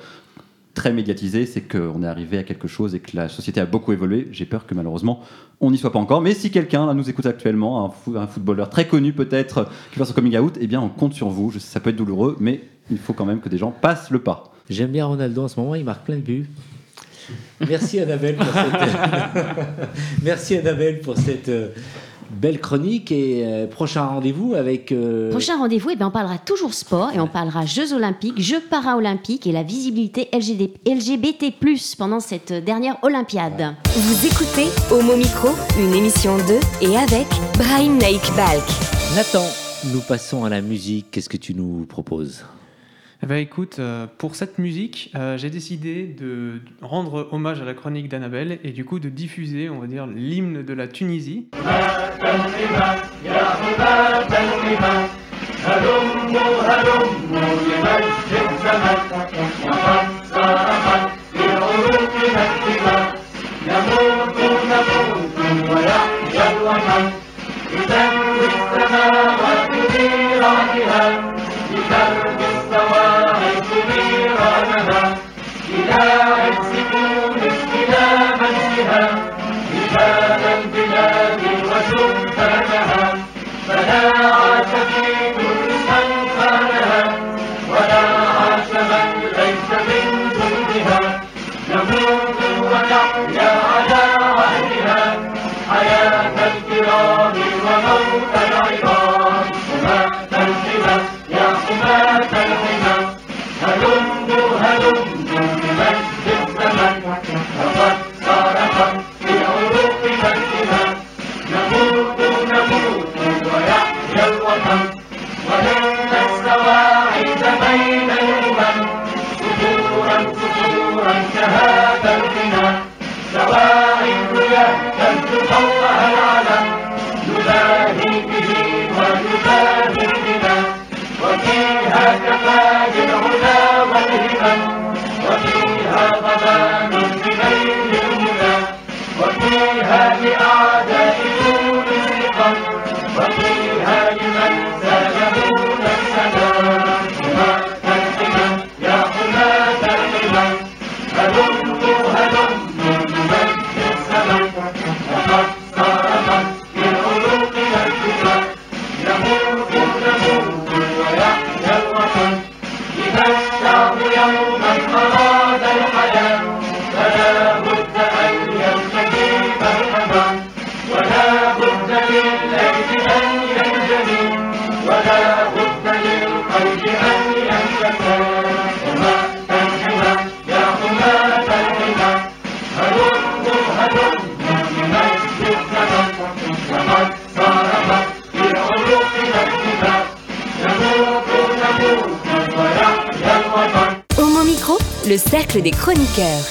très 0.73 0.93
médiatisé, 0.93 1.45
c'est 1.45 1.61
qu'on 1.61 2.03
est 2.03 2.07
arrivé 2.07 2.37
à 2.37 2.43
quelque 2.43 2.67
chose 2.67 2.95
et 2.95 2.99
que 2.99 3.15
la 3.15 3.29
société 3.29 3.59
a 3.59 3.65
beaucoup 3.65 3.91
évolué. 3.91 4.27
J'ai 4.31 4.45
peur 4.45 4.65
que 4.65 4.73
malheureusement 4.73 5.21
on 5.59 5.71
n'y 5.71 5.77
soit 5.77 5.91
pas 5.91 5.99
encore. 5.99 6.21
Mais 6.21 6.33
si 6.33 6.49
quelqu'un 6.49 6.93
nous 6.93 7.09
écoute 7.09 7.25
actuellement, 7.25 7.93
un 8.15 8.27
footballeur 8.27 8.69
très 8.69 8.87
connu 8.87 9.13
peut-être, 9.13 9.69
qui 9.91 9.99
fait 9.99 10.05
son 10.05 10.13
coming 10.13 10.37
out, 10.37 10.57
eh 10.59 10.67
bien 10.67 10.81
on 10.81 10.89
compte 10.89 11.13
sur 11.13 11.29
vous. 11.29 11.51
Je 11.51 11.59
sais, 11.59 11.67
ça 11.67 11.79
peut 11.79 11.91
être 11.91 11.95
douloureux, 11.95 12.35
mais 12.39 12.61
il 12.89 12.97
faut 12.97 13.13
quand 13.13 13.25
même 13.25 13.39
que 13.39 13.49
des 13.49 13.57
gens 13.57 13.71
passent 13.71 14.09
le 14.09 14.19
pas. 14.19 14.51
J'aime 14.69 14.91
bien 14.91 15.05
Ronaldo 15.05 15.43
en 15.43 15.47
ce 15.47 15.59
moment, 15.59 15.75
il 15.75 15.85
marque 15.85 16.05
plein 16.05 16.15
de 16.15 16.21
buts. 16.21 16.49
Merci 17.67 17.99
Annabelle 17.99 18.35
pour 18.35 18.47
cette, 18.47 18.89
Merci 20.23 20.57
Annabelle 20.57 20.99
pour 20.99 21.17
cette 21.17 21.49
euh, 21.49 21.69
belle 22.31 22.59
chronique 22.59 23.11
et 23.11 23.43
euh, 23.45 23.67
prochain 23.67 24.05
rendez-vous 24.05 24.53
avec. 24.55 24.91
euh, 24.91 25.29
Prochain 25.29 25.57
rendez-vous, 25.57 25.89
eh 25.91 25.95
ben, 25.95 26.07
on 26.07 26.11
parlera 26.11 26.37
toujours 26.37 26.73
sport 26.73 27.11
et 27.13 27.19
on 27.19 27.27
parlera 27.27 27.65
Jeux 27.65 27.93
olympiques, 27.93 28.39
Jeux 28.39 28.61
paralympiques 28.61 29.47
et 29.47 29.51
la 29.51 29.63
visibilité 29.63 30.29
LGD 30.33 30.71
LGBT+, 30.85 31.53
pendant 31.97 32.19
cette 32.19 32.53
dernière 32.53 32.97
Olympiade. 33.03 33.75
Vous 33.95 34.25
écoutez 34.25 34.67
Homo 34.91 35.15
Micro, 35.15 35.49
une 35.79 35.93
émission 35.93 36.37
de 36.37 36.59
et 36.81 36.97
avec 36.97 37.27
Brahim 37.57 37.97
Naik 37.97 38.21
Balk. 38.35 38.63
Nathan, 39.15 39.45
nous 39.93 40.01
passons 40.01 40.45
à 40.45 40.49
la 40.49 40.61
musique. 40.61 41.07
Qu'est-ce 41.11 41.29
que 41.29 41.37
tu 41.37 41.53
nous 41.53 41.85
proposes? 41.85 42.45
Eh 43.23 43.27
ben, 43.27 43.35
écoute, 43.35 43.75
euh, 43.77 44.07
pour 44.17 44.33
cette 44.33 44.57
musique, 44.57 45.11
euh, 45.15 45.37
j'ai 45.37 45.51
décidé 45.51 46.07
de 46.07 46.59
rendre 46.81 47.27
hommage 47.31 47.61
à 47.61 47.65
la 47.65 47.75
chronique 47.75 48.09
d'Annabelle 48.09 48.57
et 48.63 48.71
du 48.71 48.83
coup 48.83 48.97
de 48.99 49.09
diffuser, 49.09 49.69
on 49.69 49.77
va 49.79 49.85
dire, 49.85 50.07
l'hymne 50.07 50.63
de 50.63 50.73
la 50.73 50.87
Tunisie. 50.87 51.45
तन्निभ 52.21 52.75
याहुत 53.25 53.81
तन्निभ 54.31 54.83
हरुं 55.63 56.03
नो 56.33 56.43
हरुं 56.67 57.05
नो 57.31 57.41
विभज्जिभ्रम 57.61 58.83
नमः 59.63 59.87
सारः 60.33 60.85
विरोरुपिनक्तिव 61.37 62.85
नमो 63.69 64.03
तु 64.37 64.51
नमो 64.69 65.01
तु 65.35 65.49
वय 65.71 65.89
जन्मः 66.37 66.87
इदं 67.81 68.15
विक्रमावतिः 68.39 70.05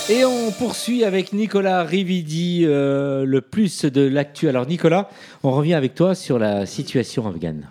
Et 0.09 0.25
on 0.25 0.51
poursuit 0.51 1.05
avec 1.05 1.33
Nicolas 1.33 1.85
Rividi, 1.85 2.63
euh, 2.65 3.25
le 3.25 3.41
plus 3.41 3.85
de 3.85 4.01
l'actu. 4.01 4.49
Alors 4.49 4.67
Nicolas, 4.67 5.09
on 5.45 5.53
revient 5.53 5.75
avec 5.75 5.95
toi 5.95 6.17
sur 6.17 6.41
la 6.41 6.67
situation 6.67 7.29
afghane. 7.29 7.69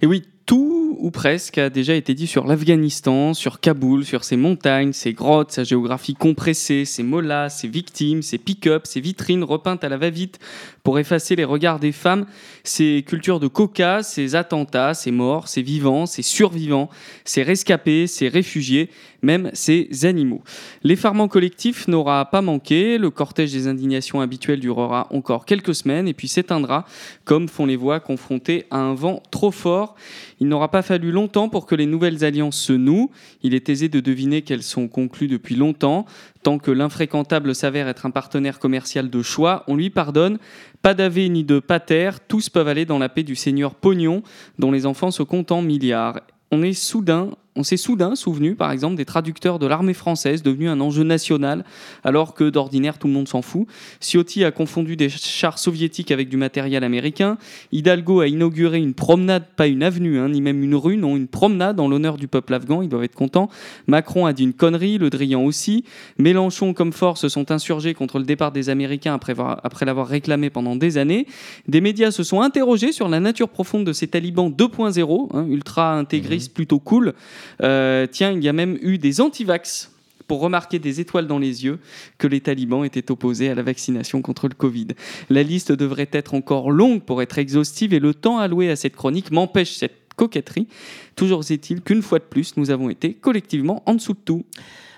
Et 0.00 0.06
oui, 0.06 0.22
tout 0.46 0.96
ou 1.00 1.10
presque 1.10 1.58
a 1.58 1.70
déjà 1.70 1.94
été 1.94 2.14
dit 2.14 2.26
sur 2.26 2.46
l'Afghanistan, 2.46 3.34
sur 3.34 3.58
Kaboul, 3.58 4.04
sur 4.04 4.22
ses 4.22 4.36
montagnes, 4.36 4.92
ses 4.92 5.12
grottes, 5.12 5.52
sa 5.52 5.64
géographie 5.64 6.14
compressée, 6.14 6.84
ses 6.84 7.02
molas, 7.02 7.48
ses 7.48 7.68
victimes, 7.68 8.22
ses 8.22 8.38
pick-up, 8.38 8.86
ses 8.86 9.00
vitrines 9.00 9.42
repeintes 9.42 9.82
à 9.82 9.88
la 9.88 9.96
va-vite 9.96 10.38
pour 10.82 10.98
effacer 10.98 11.36
les 11.36 11.44
regards 11.44 11.78
des 11.78 11.92
femmes, 11.92 12.26
ses 12.64 13.04
cultures 13.06 13.40
de 13.40 13.48
coca, 13.48 14.02
ses 14.02 14.34
attentats, 14.34 14.94
ses 14.94 15.10
morts, 15.10 15.48
ses 15.48 15.62
vivants, 15.62 16.06
ses 16.06 16.22
survivants, 16.22 16.88
ses 17.24 17.42
rescapés, 17.42 18.06
ses 18.06 18.28
réfugiés, 18.28 18.90
même 19.22 19.50
ses 19.52 19.88
animaux. 20.04 20.42
L'effarement 20.82 21.28
collectif 21.28 21.88
n'aura 21.88 22.30
pas 22.30 22.42
manqué, 22.42 22.98
le 22.98 23.10
cortège 23.10 23.52
des 23.52 23.68
indignations 23.68 24.20
habituelles 24.20 24.60
durera 24.60 25.08
encore 25.10 25.44
quelques 25.44 25.74
semaines 25.74 26.08
et 26.08 26.14
puis 26.14 26.28
s'éteindra, 26.28 26.84
comme 27.24 27.48
font 27.48 27.66
les 27.66 27.76
voix 27.76 28.00
confrontées 28.00 28.66
à 28.70 28.78
un 28.78 28.94
vent 28.94 29.22
trop 29.30 29.50
fort. 29.50 29.94
Il 30.40 30.48
n'aura 30.48 30.70
pas 30.70 30.82
fallu 30.82 31.12
longtemps 31.12 31.48
pour 31.48 31.66
que 31.66 31.74
les 31.74 31.86
nouvelles 31.86 32.24
alliances 32.24 32.58
se 32.58 32.72
nouent. 32.72 33.10
Il 33.42 33.54
est 33.54 33.68
aisé 33.68 33.88
de 33.88 34.00
deviner 34.00 34.42
qu'elles 34.42 34.62
sont 34.62 34.88
conclues 34.88 35.28
depuis 35.28 35.54
longtemps. 35.54 36.06
Tant 36.42 36.58
que 36.58 36.70
l'infréquentable 36.70 37.54
s'avère 37.54 37.88
être 37.88 38.06
un 38.06 38.10
partenaire 38.10 38.58
commercial 38.58 39.10
de 39.10 39.22
choix, 39.22 39.64
on 39.68 39.76
lui 39.76 39.90
pardonne. 39.90 40.38
Pas 40.82 40.94
d'avé 40.94 41.28
ni 41.28 41.44
de 41.44 41.58
pater, 41.58 42.10
tous 42.26 42.48
peuvent 42.48 42.68
aller 42.68 42.86
dans 42.86 42.98
la 42.98 43.08
paix 43.08 43.22
du 43.22 43.36
seigneur 43.36 43.74
Pognon, 43.74 44.22
dont 44.58 44.72
les 44.72 44.86
enfants 44.86 45.10
se 45.10 45.22
comptent 45.22 45.52
en 45.52 45.62
milliards. 45.62 46.20
On 46.50 46.62
est 46.62 46.72
soudain 46.72 47.30
on 47.56 47.64
s'est 47.64 47.76
soudain 47.76 48.14
souvenu, 48.14 48.54
par 48.54 48.70
exemple, 48.70 48.94
des 48.94 49.04
traducteurs 49.04 49.58
de 49.58 49.66
l'armée 49.66 49.94
française, 49.94 50.42
devenu 50.42 50.68
un 50.68 50.80
enjeu 50.80 51.02
national, 51.02 51.64
alors 52.04 52.34
que 52.34 52.48
d'ordinaire 52.48 52.98
tout 52.98 53.08
le 53.08 53.12
monde 53.12 53.26
s'en 53.26 53.42
fout. 53.42 53.66
Ciotti 54.00 54.44
a 54.44 54.52
confondu 54.52 54.96
des 54.96 55.08
chars 55.08 55.58
soviétiques 55.58 56.12
avec 56.12 56.28
du 56.28 56.36
matériel 56.36 56.84
américain. 56.84 57.38
Hidalgo 57.72 58.20
a 58.20 58.28
inauguré 58.28 58.78
une 58.78 58.94
promenade, 58.94 59.44
pas 59.56 59.66
une 59.66 59.82
avenue, 59.82 60.18
hein, 60.18 60.28
ni 60.28 60.40
même 60.40 60.62
une 60.62 60.76
rue, 60.76 60.96
non, 60.96 61.16
une 61.16 61.26
promenade 61.26 61.80
en 61.80 61.88
l'honneur 61.88 62.16
du 62.16 62.28
peuple 62.28 62.54
afghan. 62.54 62.82
Ils 62.82 62.88
doivent 62.88 63.04
être 63.04 63.16
contents. 63.16 63.50
Macron 63.88 64.26
a 64.26 64.32
dit 64.32 64.44
une 64.44 64.52
connerie, 64.52 64.98
Le 64.98 65.10
Drian 65.10 65.44
aussi. 65.44 65.84
Mélenchon, 66.18 66.72
comme 66.72 66.92
fort, 66.92 67.18
se 67.18 67.28
sont 67.28 67.50
insurgés 67.50 67.94
contre 67.94 68.20
le 68.20 68.24
départ 68.24 68.52
des 68.52 68.68
Américains 68.68 69.14
après, 69.14 69.34
après 69.38 69.84
l'avoir 69.86 70.06
réclamé 70.06 70.50
pendant 70.50 70.76
des 70.76 70.98
années. 70.98 71.26
Des 71.66 71.80
médias 71.80 72.12
se 72.12 72.22
sont 72.22 72.42
interrogés 72.42 72.92
sur 72.92 73.08
la 73.08 73.18
nature 73.18 73.48
profonde 73.48 73.84
de 73.84 73.92
ces 73.92 74.06
talibans 74.06 74.50
2.0, 74.50 75.36
hein, 75.36 75.46
ultra 75.48 75.94
intégristes, 75.94 76.54
plutôt 76.54 76.78
cool. 76.78 77.14
Euh, 77.62 78.06
tiens, 78.10 78.32
il 78.32 78.42
y 78.42 78.48
a 78.48 78.52
même 78.52 78.78
eu 78.80 78.98
des 78.98 79.20
antivax 79.20 79.90
pour 80.26 80.40
remarquer 80.40 80.78
des 80.78 81.00
étoiles 81.00 81.26
dans 81.26 81.40
les 81.40 81.64
yeux 81.64 81.80
que 82.16 82.28
les 82.28 82.40
talibans 82.40 82.84
étaient 82.84 83.10
opposés 83.10 83.50
à 83.50 83.54
la 83.56 83.62
vaccination 83.62 84.22
contre 84.22 84.46
le 84.46 84.54
Covid. 84.54 84.88
La 85.28 85.42
liste 85.42 85.72
devrait 85.72 86.08
être 86.12 86.34
encore 86.34 86.70
longue 86.70 87.02
pour 87.02 87.20
être 87.20 87.38
exhaustive 87.38 87.92
et 87.94 87.98
le 87.98 88.14
temps 88.14 88.38
alloué 88.38 88.70
à 88.70 88.76
cette 88.76 88.94
chronique 88.94 89.32
m'empêche 89.32 89.72
cette 89.72 89.96
coquetterie. 90.14 90.68
Toujours 91.16 91.42
est-il 91.50 91.80
qu'une 91.80 92.02
fois 92.02 92.20
de 92.20 92.24
plus, 92.24 92.56
nous 92.56 92.70
avons 92.70 92.90
été 92.90 93.14
collectivement 93.14 93.82
en 93.86 93.94
dessous 93.94 94.12
de 94.12 94.20
tout. 94.24 94.44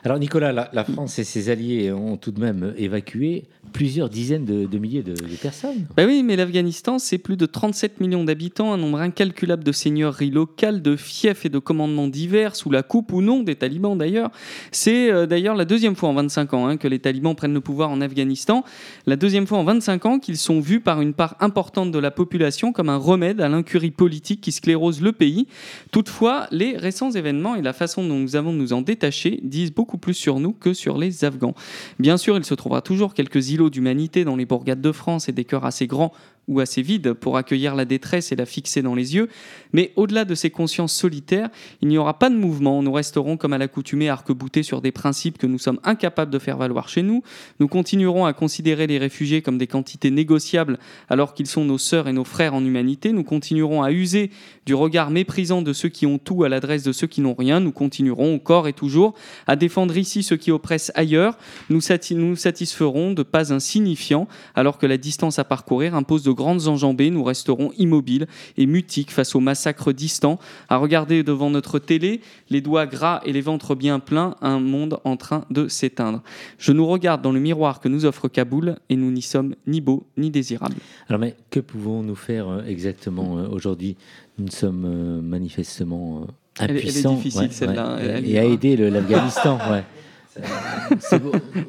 Alors 0.04 0.18
Nicolas, 0.18 0.68
la, 0.72 0.84
France 0.84 1.20
et 1.20 1.24
ses 1.24 1.48
alliés 1.48 1.92
ont 1.92 2.16
tout 2.16 2.32
de 2.32 2.40
même 2.40 2.74
évacué 2.76 3.44
plusieurs 3.72 4.08
dizaines 4.08 4.44
de, 4.44 4.78
milliers 4.78 5.04
de, 5.04 5.14
personnes. 5.40 5.86
Bah 5.96 6.02
oui, 6.06 6.24
mais 6.24 6.34
l'Afghanistan, 6.34 6.98
c'est 6.98 7.18
plus 7.18 7.36
de 7.36 7.46
37 7.46 8.00
millions 8.00 8.24
d'habitants, 8.24 8.72
un 8.72 8.78
nombre 8.78 9.00
incalculable 9.00 9.62
de 9.62 9.70
seigneuries 9.70 10.30
locales, 10.30 10.82
de 10.82 10.96
fiefs 10.96 11.46
et 11.46 11.48
de 11.48 11.60
commandements 11.60 12.08
divers, 12.08 12.56
sous 12.56 12.68
la 12.68 12.82
coupe 12.82 13.12
ou 13.12 13.22
non 13.22 13.44
des 13.44 13.54
talibans 13.54 13.96
d'ailleurs. 13.96 14.32
C'est 14.72 15.08
euh, 15.08 15.26
d'ailleurs 15.26 15.54
la 15.54 15.64
deuxième 15.64 15.94
fois 15.94 16.08
en 16.08 16.14
25 16.14 16.52
ans 16.54 16.66
hein, 16.66 16.76
que 16.76 16.88
les 16.88 16.98
talibans 16.98 17.36
prennent 17.36 17.54
le 17.54 17.60
pouvoir 17.60 17.90
en 17.90 18.00
Afghanistan, 18.00 18.64
la 19.06 19.14
deuxième 19.14 19.46
fois 19.46 19.58
en 19.58 19.64
25 19.64 20.06
ans 20.06 20.18
qu'ils 20.18 20.36
sont 20.36 20.58
vus 20.58 20.80
par 20.80 21.00
une 21.00 21.14
part 21.14 21.36
importante 21.38 21.92
de 21.92 21.98
la 22.00 22.10
population 22.10 22.72
comme 22.72 22.88
un 22.88 22.96
remède 22.96 23.40
à 23.40 23.48
l'incurie 23.48 23.92
politique 23.92 24.40
qui 24.40 24.50
sclérose 24.50 25.00
le 25.00 25.12
pays. 25.12 25.46
Toutefois, 25.92 26.48
les 26.50 26.76
récents 26.76 27.12
événements 27.12 27.54
et 27.54 27.62
la 27.62 27.72
façon 27.72 28.02
dont 28.06 28.18
nous 28.18 28.34
avons 28.34 28.52
nous 28.52 28.72
en 28.72 28.82
détacher 28.82 29.38
disent 29.44 29.72
beaucoup 29.72 29.91
plus 29.98 30.14
sur 30.14 30.40
nous 30.40 30.52
que 30.52 30.74
sur 30.74 30.98
les 30.98 31.24
Afghans. 31.24 31.54
Bien 31.98 32.16
sûr, 32.16 32.36
il 32.36 32.44
se 32.44 32.54
trouvera 32.54 32.82
toujours 32.82 33.14
quelques 33.14 33.50
îlots 33.50 33.70
d'humanité 33.70 34.24
dans 34.24 34.36
les 34.36 34.46
bourgades 34.46 34.80
de 34.80 34.92
France 34.92 35.28
et 35.28 35.32
des 35.32 35.44
cœurs 35.44 35.64
assez 35.64 35.86
grands 35.86 36.12
ou 36.52 36.60
assez 36.60 36.82
vide 36.82 37.14
pour 37.14 37.36
accueillir 37.36 37.74
la 37.74 37.84
détresse 37.84 38.32
et 38.32 38.36
la 38.36 38.46
fixer 38.46 38.82
dans 38.82 38.94
les 38.94 39.14
yeux. 39.14 39.28
Mais 39.72 39.92
au-delà 39.96 40.24
de 40.24 40.34
ces 40.34 40.50
consciences 40.50 40.92
solitaires, 40.92 41.48
il 41.80 41.88
n'y 41.88 41.98
aura 41.98 42.18
pas 42.18 42.30
de 42.30 42.36
mouvement. 42.36 42.82
Nous 42.82 42.92
resterons 42.92 43.36
comme 43.36 43.52
à 43.52 43.58
l'accoutumée 43.58 44.08
arc-boutés 44.08 44.62
sur 44.62 44.80
des 44.80 44.92
principes 44.92 45.38
que 45.38 45.46
nous 45.46 45.58
sommes 45.58 45.80
incapables 45.84 46.30
de 46.30 46.38
faire 46.38 46.58
valoir 46.58 46.88
chez 46.88 47.02
nous. 47.02 47.22
Nous 47.60 47.68
continuerons 47.68 48.26
à 48.26 48.32
considérer 48.32 48.86
les 48.86 48.98
réfugiés 48.98 49.42
comme 49.42 49.58
des 49.58 49.66
quantités 49.66 50.10
négociables 50.10 50.78
alors 51.08 51.34
qu'ils 51.34 51.46
sont 51.46 51.64
nos 51.64 51.78
sœurs 51.78 52.08
et 52.08 52.12
nos 52.12 52.24
frères 52.24 52.54
en 52.54 52.64
humanité. 52.64 53.12
Nous 53.12 53.24
continuerons 53.24 53.82
à 53.82 53.90
user 53.90 54.30
du 54.66 54.74
regard 54.74 55.10
méprisant 55.10 55.62
de 55.62 55.72
ceux 55.72 55.88
qui 55.88 56.06
ont 56.06 56.18
tout 56.18 56.44
à 56.44 56.48
l'adresse 56.48 56.82
de 56.82 56.92
ceux 56.92 57.06
qui 57.06 57.20
n'ont 57.20 57.34
rien. 57.34 57.60
Nous 57.60 57.72
continuerons 57.72 58.34
encore 58.34 58.68
et 58.68 58.72
toujours 58.72 59.14
à 59.46 59.56
défendre 59.56 59.96
ici 59.96 60.22
ceux 60.22 60.36
qui 60.36 60.50
oppressent 60.50 60.92
ailleurs. 60.94 61.38
Nous, 61.70 61.80
nous 62.10 62.36
satisferons 62.36 63.12
de 63.12 63.22
pas 63.22 63.52
insignifiants 63.52 64.28
alors 64.54 64.78
que 64.78 64.86
la 64.86 64.96
distance 64.96 65.38
à 65.38 65.44
parcourir 65.44 65.94
impose 65.94 66.22
de 66.22 66.30
grandes 66.30 66.41
enjambées, 66.42 67.10
nous 67.10 67.24
resterons 67.24 67.72
immobiles 67.78 68.26
et 68.56 68.66
mutiques 68.66 69.10
face 69.10 69.34
aux 69.34 69.40
massacres 69.40 69.92
distants, 69.92 70.38
à 70.68 70.76
regarder 70.76 71.22
devant 71.22 71.50
notre 71.50 71.78
télé, 71.78 72.20
les 72.50 72.60
doigts 72.60 72.86
gras 72.86 73.20
et 73.24 73.32
les 73.32 73.40
ventres 73.40 73.74
bien 73.74 73.98
pleins, 73.98 74.36
un 74.40 74.60
monde 74.60 74.98
en 75.04 75.16
train 75.16 75.44
de 75.50 75.68
s'éteindre. 75.68 76.22
Je 76.58 76.72
nous 76.72 76.86
regarde 76.86 77.22
dans 77.22 77.32
le 77.32 77.40
miroir 77.40 77.80
que 77.80 77.88
nous 77.88 78.04
offre 78.04 78.28
Kaboul 78.28 78.76
et 78.88 78.96
nous 78.96 79.10
n'y 79.10 79.22
sommes 79.22 79.54
ni 79.66 79.80
beaux 79.80 80.06
ni 80.16 80.30
désirables. 80.30 80.76
Alors 81.08 81.20
mais 81.20 81.34
que 81.50 81.60
pouvons-nous 81.60 82.14
faire 82.14 82.48
euh, 82.48 82.64
exactement 82.66 83.38
euh, 83.38 83.48
aujourd'hui? 83.48 83.96
Nous 84.38 84.50
sommes 84.50 84.84
euh, 84.84 85.20
manifestement 85.20 86.26
impuissants. 86.58 87.10
Elle, 87.10 87.16
est 87.16 87.22
difficile 87.22 87.52
celle-là. 87.52 87.98
Et, 88.24 88.38
à 88.38 88.44
aider 88.44 88.76
l'Afghanistan. 88.76 89.58
ouais. 89.70 89.84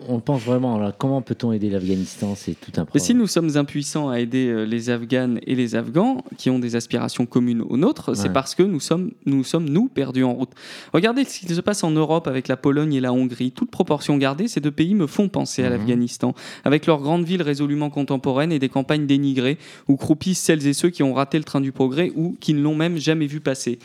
On 0.07 0.19
pense 0.19 0.41
vraiment. 0.41 0.75
Alors, 0.75 0.97
comment 0.97 1.21
peut-on 1.21 1.51
aider 1.51 1.69
l'Afghanistan? 1.69 2.35
C'est 2.35 2.53
tout 2.53 2.71
un 2.77 2.85
problème. 2.85 3.03
si 3.03 3.13
nous 3.13 3.27
sommes 3.27 3.57
impuissants 3.57 4.09
à 4.09 4.19
aider 4.19 4.47
euh, 4.47 4.63
les 4.63 4.89
Afghanes 4.89 5.39
et 5.45 5.55
les 5.55 5.75
Afghans 5.75 6.23
qui 6.37 6.49
ont 6.49 6.59
des 6.59 6.75
aspirations 6.75 7.25
communes 7.25 7.61
aux 7.61 7.77
nôtres, 7.77 8.15
c'est 8.15 8.31
parce 8.31 8.55
que 8.55 8.63
nous 8.63 8.79
sommes, 8.79 9.11
nous 9.25 9.43
sommes, 9.43 9.69
nous, 9.69 9.87
perdus 9.87 10.23
en 10.23 10.33
route. 10.33 10.51
Regardez 10.93 11.25
ce 11.25 11.39
qui 11.39 11.53
se 11.53 11.61
passe 11.61 11.83
en 11.83 11.91
Europe 11.91 12.27
avec 12.27 12.47
la 12.47 12.57
Pologne 12.57 12.93
et 12.93 13.01
la 13.01 13.13
Hongrie. 13.13 13.51
Toute 13.51 13.71
proportion 13.71 14.17
gardée, 14.17 14.47
ces 14.47 14.61
deux 14.61 14.71
pays 14.71 14.95
me 14.95 15.07
font 15.07 15.29
penser 15.29 15.63
à 15.63 15.69
mhm. 15.69 15.77
l'Afghanistan, 15.77 16.33
avec 16.63 16.85
leurs 16.85 17.01
grandes 17.01 17.25
villes 17.25 17.43
résolument 17.43 17.89
contemporaines 17.89 18.51
et 18.51 18.59
des 18.59 18.69
campagnes 18.69 19.05
dénigrées 19.05 19.57
où 19.87 19.95
croupissent 19.95 20.41
celles 20.41 20.65
et 20.67 20.73
ceux 20.73 20.89
qui 20.89 21.03
ont 21.03 21.13
raté 21.13 21.37
le 21.37 21.43
train 21.43 21.61
du 21.61 21.71
progrès 21.71 22.11
ou 22.15 22.35
qui 22.39 22.53
ne 22.53 22.61
l'ont 22.61 22.75
même 22.75 22.97
jamais 22.97 23.27
vu 23.27 23.39
passer. 23.39 23.79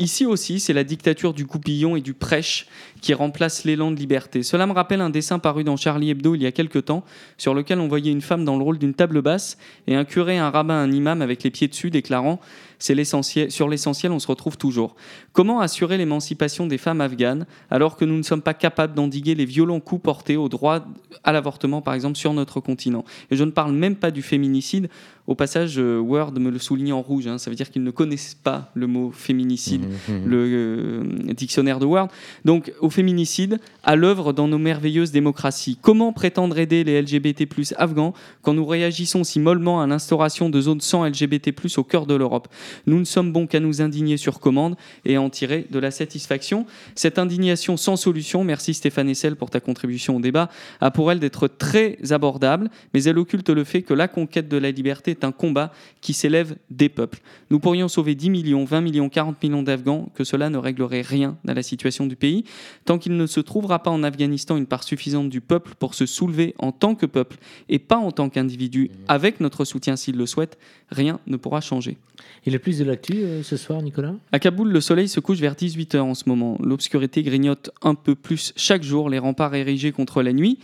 Ici 0.00 0.24
aussi, 0.24 0.60
c'est 0.60 0.72
la 0.72 0.82
dictature 0.82 1.34
du 1.34 1.44
coupillon 1.44 1.94
et 1.94 2.00
du 2.00 2.14
prêche 2.14 2.66
qui 3.02 3.12
remplace 3.12 3.64
l'élan 3.64 3.90
de 3.90 3.96
liberté. 3.96 4.42
Cela 4.42 4.66
me 4.66 4.72
rappelle 4.72 5.02
un 5.02 5.10
dessin 5.10 5.38
paru 5.38 5.62
dans 5.62 5.76
Charlie 5.76 6.08
Hebdo 6.08 6.34
il 6.34 6.42
y 6.42 6.46
a 6.46 6.52
quelque 6.52 6.78
temps, 6.78 7.04
sur 7.36 7.52
lequel 7.52 7.80
on 7.80 7.86
voyait 7.86 8.10
une 8.10 8.22
femme 8.22 8.46
dans 8.46 8.56
le 8.56 8.64
rôle 8.64 8.78
d'une 8.78 8.94
table 8.94 9.20
basse 9.20 9.58
et 9.86 9.94
un 9.94 10.06
curé, 10.06 10.38
un 10.38 10.48
rabbin, 10.48 10.74
un 10.74 10.90
imam 10.90 11.20
avec 11.20 11.42
les 11.42 11.50
pieds 11.50 11.68
dessus 11.68 11.90
déclarant 11.90 12.40
c'est. 12.80 13.50
Sur 13.50 13.68
l'essentiel, 13.68 14.12
on 14.12 14.18
se 14.18 14.26
retrouve 14.26 14.56
toujours. 14.56 14.96
Comment 15.32 15.60
assurer 15.60 15.98
l'émancipation 15.98 16.66
des 16.66 16.78
femmes 16.78 17.00
afghanes 17.00 17.46
alors 17.70 17.96
que 17.96 18.04
nous 18.04 18.16
ne 18.16 18.22
sommes 18.22 18.42
pas 18.42 18.54
capables 18.54 18.94
d'endiguer 18.94 19.34
les 19.34 19.44
violents 19.44 19.80
coups 19.80 20.02
portés 20.02 20.36
au 20.36 20.48
droit 20.48 20.86
à 21.22 21.32
l'avortement, 21.32 21.82
par 21.82 21.94
exemple, 21.94 22.16
sur 22.16 22.32
notre 22.32 22.60
continent? 22.60 23.04
Et 23.30 23.36
je 23.36 23.44
ne 23.44 23.50
parle 23.50 23.72
même 23.72 23.96
pas 23.96 24.10
du 24.10 24.22
féminicide. 24.22 24.88
Au 25.30 25.36
passage, 25.36 25.78
euh, 25.78 26.00
Word 26.00 26.32
me 26.40 26.50
le 26.50 26.58
souligne 26.58 26.92
en 26.92 27.02
rouge. 27.02 27.28
Hein. 27.28 27.38
Ça 27.38 27.50
veut 27.50 27.56
dire 27.56 27.70
qu'ils 27.70 27.84
ne 27.84 27.92
connaissent 27.92 28.34
pas 28.34 28.72
le 28.74 28.88
mot 28.88 29.12
féminicide, 29.12 29.82
mmh, 29.82 30.12
mmh. 30.12 30.26
le 30.26 30.36
euh, 30.38 31.32
dictionnaire 31.34 31.78
de 31.78 31.86
Word. 31.86 32.08
Donc, 32.44 32.72
au 32.80 32.90
féminicide, 32.90 33.60
à 33.84 33.94
l'œuvre 33.94 34.32
dans 34.32 34.48
nos 34.48 34.58
merveilleuses 34.58 35.12
démocraties. 35.12 35.78
Comment 35.80 36.12
prétendre 36.12 36.58
aider 36.58 36.82
les 36.82 37.00
LGBT+ 37.00 37.46
afghans 37.76 38.12
quand 38.42 38.54
nous 38.54 38.66
réagissons 38.66 39.22
si 39.22 39.38
mollement 39.38 39.80
à 39.80 39.86
l'instauration 39.86 40.50
de 40.50 40.60
zones 40.60 40.80
sans 40.80 41.06
LGBT+ 41.06 41.52
au 41.76 41.84
cœur 41.84 42.06
de 42.06 42.14
l'Europe? 42.14 42.48
Nous 42.86 42.98
ne 42.98 43.04
sommes 43.04 43.32
bons 43.32 43.46
qu'à 43.46 43.60
nous 43.60 43.80
indigner 43.80 44.16
sur 44.16 44.40
commande 44.40 44.74
et 45.04 45.14
à 45.14 45.22
en 45.22 45.30
tirer 45.30 45.64
de 45.70 45.78
la 45.78 45.92
satisfaction. 45.92 46.66
Cette 46.96 47.20
indignation 47.20 47.76
sans 47.76 47.94
solution, 47.94 48.42
merci 48.42 48.74
Stéphane 48.74 49.08
Essel 49.08 49.36
pour 49.36 49.50
ta 49.50 49.60
contribution 49.60 50.16
au 50.16 50.20
débat, 50.20 50.50
a 50.80 50.90
pour 50.90 51.12
elle 51.12 51.20
d'être 51.20 51.46
très 51.46 51.98
abordable, 52.10 52.68
mais 52.94 53.04
elle 53.04 53.18
occulte 53.20 53.48
le 53.50 53.62
fait 53.62 53.82
que 53.82 53.94
la 53.94 54.08
conquête 54.08 54.48
de 54.48 54.56
la 54.56 54.72
liberté 54.72 55.14
est 55.20 55.24
un 55.24 55.32
combat 55.32 55.72
qui 56.00 56.12
s'élève 56.12 56.56
des 56.70 56.88
peuples. 56.88 57.20
Nous 57.50 57.58
pourrions 57.58 57.88
sauver 57.88 58.14
10 58.14 58.30
millions, 58.30 58.64
20 58.64 58.80
millions, 58.80 59.08
40 59.08 59.42
millions 59.42 59.62
d'Afghans, 59.62 60.10
que 60.14 60.24
cela 60.24 60.50
ne 60.50 60.58
réglerait 60.58 61.02
rien 61.02 61.36
à 61.46 61.54
la 61.54 61.62
situation 61.62 62.06
du 62.06 62.16
pays, 62.16 62.44
tant 62.84 62.98
qu'il 62.98 63.16
ne 63.16 63.26
se 63.26 63.40
trouvera 63.40 63.82
pas 63.82 63.90
en 63.90 64.02
Afghanistan 64.02 64.56
une 64.56 64.66
part 64.66 64.82
suffisante 64.82 65.28
du 65.28 65.40
peuple 65.40 65.72
pour 65.78 65.94
se 65.94 66.06
soulever 66.06 66.54
en 66.58 66.72
tant 66.72 66.94
que 66.94 67.06
peuple 67.06 67.36
et 67.68 67.78
pas 67.78 67.98
en 67.98 68.12
tant 68.12 68.28
qu'individu, 68.28 68.90
avec 69.08 69.40
notre 69.40 69.64
soutien 69.64 69.96
s'il 69.96 70.16
le 70.16 70.26
souhaite, 70.26 70.58
rien 70.90 71.20
ne 71.26 71.36
pourra 71.36 71.60
changer. 71.60 71.98
Et 72.46 72.50
le 72.50 72.58
plus 72.58 72.78
de 72.78 72.84
l'actu 72.84 73.14
euh, 73.18 73.42
ce 73.42 73.56
soir, 73.56 73.82
Nicolas? 73.82 74.14
À 74.32 74.38
Kaboul, 74.38 74.70
le 74.70 74.80
soleil 74.80 75.08
se 75.08 75.20
couche 75.20 75.38
vers 75.38 75.54
18h 75.54 75.98
en 76.00 76.14
ce 76.14 76.24
moment. 76.28 76.58
L'obscurité 76.62 77.22
grignote 77.22 77.70
un 77.82 77.94
peu 77.94 78.14
plus 78.14 78.52
chaque 78.56 78.82
jour, 78.82 79.10
les 79.10 79.18
remparts 79.18 79.54
érigés 79.54 79.92
contre 79.92 80.22
la 80.22 80.32
nuit. 80.32 80.58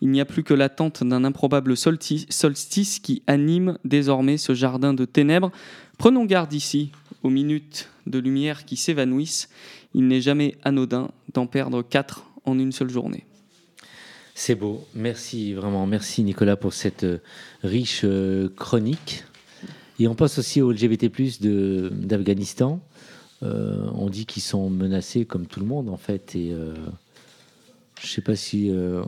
Il 0.00 0.10
n'y 0.10 0.20
a 0.20 0.24
plus 0.24 0.42
que 0.42 0.54
l'attente 0.54 1.04
d'un 1.04 1.24
improbable 1.24 1.76
solstice, 1.76 2.98
qui 3.00 3.22
anime 3.26 3.78
désormais 4.02 4.36
ce 4.36 4.52
jardin 4.52 4.94
de 4.94 5.04
ténèbres. 5.04 5.52
Prenons 5.96 6.24
garde 6.24 6.52
ici, 6.52 6.90
aux 7.22 7.30
minutes 7.30 7.88
de 8.08 8.18
lumière 8.18 8.64
qui 8.64 8.76
s'évanouissent. 8.76 9.48
Il 9.94 10.08
n'est 10.08 10.20
jamais 10.20 10.56
anodin 10.64 11.12
d'en 11.34 11.46
perdre 11.46 11.82
quatre 11.82 12.24
en 12.44 12.58
une 12.58 12.72
seule 12.72 12.90
journée. 12.90 13.24
C'est 14.34 14.56
beau. 14.56 14.84
Merci 14.96 15.52
vraiment. 15.52 15.86
Merci 15.86 16.24
Nicolas 16.24 16.56
pour 16.56 16.72
cette 16.72 17.04
euh, 17.04 17.18
riche 17.62 18.00
euh, 18.02 18.48
chronique. 18.56 19.22
Et 20.00 20.08
on 20.08 20.16
passe 20.16 20.38
aussi 20.38 20.60
au 20.60 20.72
LGBT+ 20.72 21.08
d'Afghanistan. 21.92 22.80
Euh, 23.44 23.86
on 23.94 24.10
dit 24.10 24.26
qu'ils 24.26 24.42
sont 24.42 24.68
menacés 24.68 25.26
comme 25.26 25.46
tout 25.46 25.60
le 25.60 25.66
monde 25.66 25.88
en 25.88 25.96
fait. 25.96 26.36
Je 28.02 28.08
sais 28.08 28.20
pas 28.20 28.34
si 28.36 28.70
euh, 28.70 29.02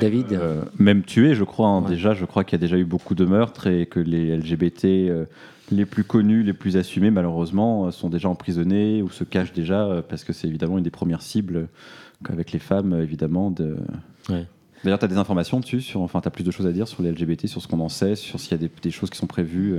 David. 0.00 0.32
Euh, 0.32 0.62
même 0.78 1.02
tué, 1.02 1.34
je 1.34 1.44
crois. 1.44 1.68
hein. 1.68 1.82
Ouais. 1.82 1.90
Déjà, 1.90 2.14
je 2.14 2.24
crois 2.24 2.44
qu'il 2.44 2.58
y 2.58 2.60
a 2.60 2.64
déjà 2.66 2.76
eu 2.78 2.84
beaucoup 2.84 3.14
de 3.14 3.24
meurtres 3.24 3.66
et 3.66 3.86
que 3.86 4.00
les 4.00 4.36
LGBT 4.36 4.84
euh, 4.84 5.24
les 5.72 5.86
plus 5.86 6.04
connus, 6.04 6.42
les 6.42 6.52
plus 6.52 6.76
assumés, 6.76 7.10
malheureusement, 7.10 7.86
euh, 7.86 7.90
sont 7.90 8.08
déjà 8.08 8.28
emprisonnés 8.28 9.02
ou 9.02 9.08
se 9.10 9.24
cachent 9.24 9.52
déjà 9.52 9.84
euh, 9.84 10.02
parce 10.06 10.24
que 10.24 10.32
c'est 10.32 10.48
évidemment 10.48 10.78
une 10.78 10.84
des 10.84 10.90
premières 10.90 11.22
cibles 11.22 11.56
euh, 11.56 11.66
qu'avec 12.24 12.52
les 12.52 12.58
femmes, 12.58 12.92
euh, 12.92 13.02
évidemment. 13.02 13.50
De... 13.50 13.76
Ouais. 14.28 14.46
D'ailleurs, 14.84 14.98
tu 14.98 15.04
as 15.04 15.08
des 15.08 15.18
informations 15.18 15.60
dessus 15.60 15.80
sur, 15.80 16.00
Enfin, 16.00 16.20
tu 16.20 16.28
as 16.28 16.30
plus 16.30 16.44
de 16.44 16.50
choses 16.50 16.66
à 16.66 16.72
dire 16.72 16.88
sur 16.88 17.02
les 17.02 17.10
LGBT, 17.12 17.46
sur 17.46 17.60
ce 17.62 17.68
qu'on 17.68 17.80
en 17.80 17.88
sait, 17.88 18.14
sur 18.16 18.40
s'il 18.40 18.52
y 18.52 18.54
a 18.54 18.58
des, 18.58 18.70
des 18.82 18.90
choses 18.90 19.10
qui 19.10 19.18
sont 19.18 19.26
prévues. 19.26 19.76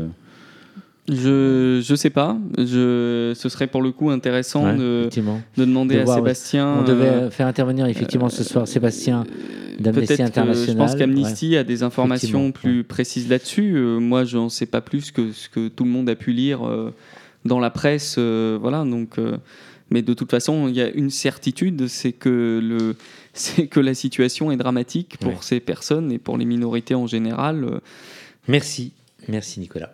Euh. 1.12 1.82
Je 1.82 1.82
je 1.88 1.95
sais 1.95 2.10
pas. 2.10 2.38
Je, 2.58 3.34
ce 3.36 3.50
serait 3.50 3.67
pour 3.67 3.82
le 3.82 3.91
coup 3.91 4.10
intéressant 4.10 4.63
Ouais, 4.65 4.76
de, 4.78 5.10
demander 5.58 5.95
De 5.95 6.02
à 6.02 6.04
voir. 6.06 6.17
Sébastien. 6.17 6.78
On 6.80 6.84
devait 6.84 7.06
euh, 7.08 7.30
faire 7.30 7.47
intervenir 7.47 7.86
effectivement 7.88 8.30
ce 8.30 8.43
soir 8.43 8.67
Sébastien 8.67 9.26
d'Amnesty 9.80 10.08
Peut-être 10.08 10.17
que 10.17 10.24
International. 10.39 10.67
je 10.67 10.78
pense 10.78 10.95
qu'Amnesty 10.95 11.58
a 11.58 11.63
des 11.63 11.84
informations 11.84 12.52
plus 12.52 12.84
précises 12.84 13.30
là-dessus. 13.30 13.74
Euh, 13.76 14.00
moi, 14.00 14.24
je 14.26 14.38
n'en 14.38 14.50
sais 14.50 14.65
pas 14.65 14.82
plus 14.82 15.12
que 15.12 15.32
ce 15.32 15.50
que 15.50 15.67
tout 15.67 15.84
le 15.84 15.89
monde 15.89 16.10
a 16.10 16.15
pu 16.15 16.32
lire 16.32 16.65
euh, 16.67 16.93
dans 17.45 17.60
la 17.60 17.69
presse. 17.71 18.15
euh, 18.17 18.58
voilà, 18.62 18.84
donc, 18.86 19.17
euh, 19.17 19.38
mais 19.89 20.02
de 20.04 20.13
toute 20.13 20.30
façon, 20.32 20.67
il 20.69 20.76
y 20.76 20.82
a 20.82 20.89
une 20.89 21.10
certitude, 21.10 21.88
c'est 21.88 22.12
que, 22.13 22.60
le, 22.63 22.95
c'est 23.34 23.67
que 23.67 23.80
la 23.80 23.93
situation 23.93 24.52
est 24.52 24.58
dramatique 24.58 25.17
pour 25.19 25.43
ces 25.43 25.60
personnes 25.60 26.12
et 26.12 26.19
pour 26.19 26.38
les 26.38 26.45
minorités 26.45 26.95
en 26.95 27.08
général. 27.08 27.63
Euh, 27.63 27.80
Merci, 28.47 28.91
merci 29.28 29.60
Nicolas. 29.60 29.93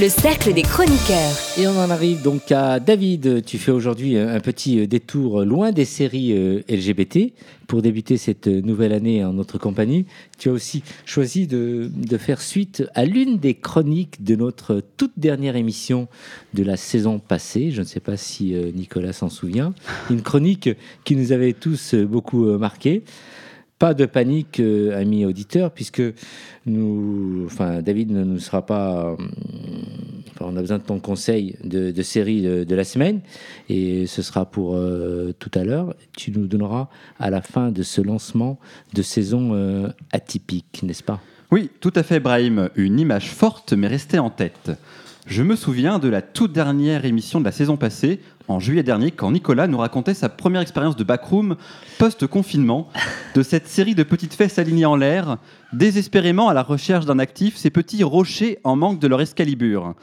le 0.00 0.08
cercle 0.08 0.54
des 0.54 0.62
chroniqueurs. 0.62 1.36
Et 1.58 1.66
on 1.66 1.76
en 1.76 1.90
arrive 1.90 2.22
donc 2.22 2.50
à 2.52 2.80
David. 2.80 3.44
Tu 3.44 3.58
fais 3.58 3.70
aujourd'hui 3.70 4.16
un 4.16 4.40
petit 4.40 4.88
détour 4.88 5.44
loin 5.44 5.72
des 5.72 5.84
séries 5.84 6.32
euh, 6.32 6.62
LGBT 6.70 7.34
pour 7.66 7.82
débuter 7.82 8.16
cette 8.16 8.46
nouvelle 8.46 8.94
année 8.94 9.22
en 9.22 9.34
notre 9.34 9.58
compagnie. 9.58 10.06
Tu 10.38 10.48
as 10.48 10.52
aussi 10.52 10.82
choisi 11.04 11.46
de, 11.46 11.90
faire 12.18 12.40
suite 12.40 12.82
à 12.94 13.04
l'une 13.04 13.38
des 13.38 13.54
chroniques 13.54 14.24
de 14.24 14.36
notre 14.36 14.82
toute 14.96 15.12
dernière 15.18 15.54
émission 15.54 16.08
de 16.54 16.62
la 16.62 16.78
saison 16.78 17.18
passée. 17.18 17.70
Je 17.70 17.80
ne 17.80 17.86
sais 17.86 18.00
pas 18.00 18.16
si 18.16 18.54
euh, 18.54 18.70
Nicolas 18.74 19.12
s'en 19.12 19.28
souvient. 19.28 19.74
Une 20.08 20.22
chronique 20.22 20.70
qui 21.04 21.14
nous 21.14 21.32
avait 21.32 21.52
tous 21.52 21.92
euh, 21.92 22.06
beaucoup 22.06 22.44
marqué. 22.56 23.02
Pas 23.80 23.94
de 23.94 24.04
panique, 24.04 24.60
euh, 24.60 24.94
amis 24.94 25.24
auditeurs, 25.24 25.70
puisque 25.70 26.02
nous, 26.66 27.44
enfin, 27.46 27.80
David 27.80 28.10
ne 28.10 28.24
nous 28.24 28.38
sera 28.38 28.66
pas. 28.66 29.06
euh, 29.06 29.16
enfin, 30.32 30.44
on 30.52 30.56
a 30.58 30.60
besoin 30.60 30.76
de 30.76 30.82
ton 30.82 31.00
conseil 31.00 31.56
de, 31.64 32.02
série 32.02 32.42
de, 32.42 32.74
la 32.74 32.84
semaine, 32.84 33.22
et 33.70 34.06
ce 34.06 34.20
sera 34.20 34.44
pour 34.44 34.76
euh, 34.76 35.32
tout 35.38 35.50
à 35.54 35.64
l'heure. 35.64 35.94
Tu 36.14 36.30
nous 36.30 36.46
donneras 36.46 36.90
à 37.18 37.30
la 37.30 37.40
fin 37.40 37.72
de 37.72 37.82
ce 37.82 38.02
lancement 38.02 38.58
de 38.92 39.00
saison 39.00 39.90
atypique, 40.12 40.82
n'est-ce 40.82 41.02
pas? 41.02 41.22
Oui, 41.50 41.70
tout 41.80 41.92
à 41.96 42.02
fait, 42.02 42.20
Brahim. 42.20 42.68
Une 42.76 43.00
image 43.00 43.30
forte 43.30 43.72
m'est 43.72 43.88
restée 43.88 44.18
en 44.18 44.28
tête. 44.28 44.72
Je 45.30 45.44
me 45.44 45.54
souviens 45.54 46.00
de 46.00 46.08
la 46.08 46.22
toute 46.22 46.52
dernière 46.52 47.04
émission 47.04 47.38
de 47.38 47.44
la 47.44 47.52
saison 47.52 47.76
passée, 47.76 48.18
en 48.48 48.58
juillet 48.58 48.82
dernier, 48.82 49.12
quand 49.12 49.30
Nicolas 49.30 49.68
nous 49.68 49.78
racontait 49.78 50.12
sa 50.12 50.28
première 50.28 50.60
expérience 50.60 50.96
de 50.96 51.04
backroom 51.04 51.54
post-confinement, 52.00 52.88
de 53.36 53.44
cette 53.44 53.68
série 53.68 53.94
de 53.94 54.02
petites 54.02 54.34
fesses 54.34 54.58
alignées 54.58 54.86
en 54.86 54.96
l'air, 54.96 55.38
désespérément 55.72 56.48
à 56.48 56.52
la 56.52 56.64
recherche 56.64 57.06
d'un 57.06 57.20
actif, 57.20 57.56
ces 57.56 57.70
petits 57.70 58.02
rochers 58.02 58.58
en 58.64 58.74
manque 58.74 58.98
de 58.98 59.06
leur 59.06 59.20
escalibur. 59.20 59.94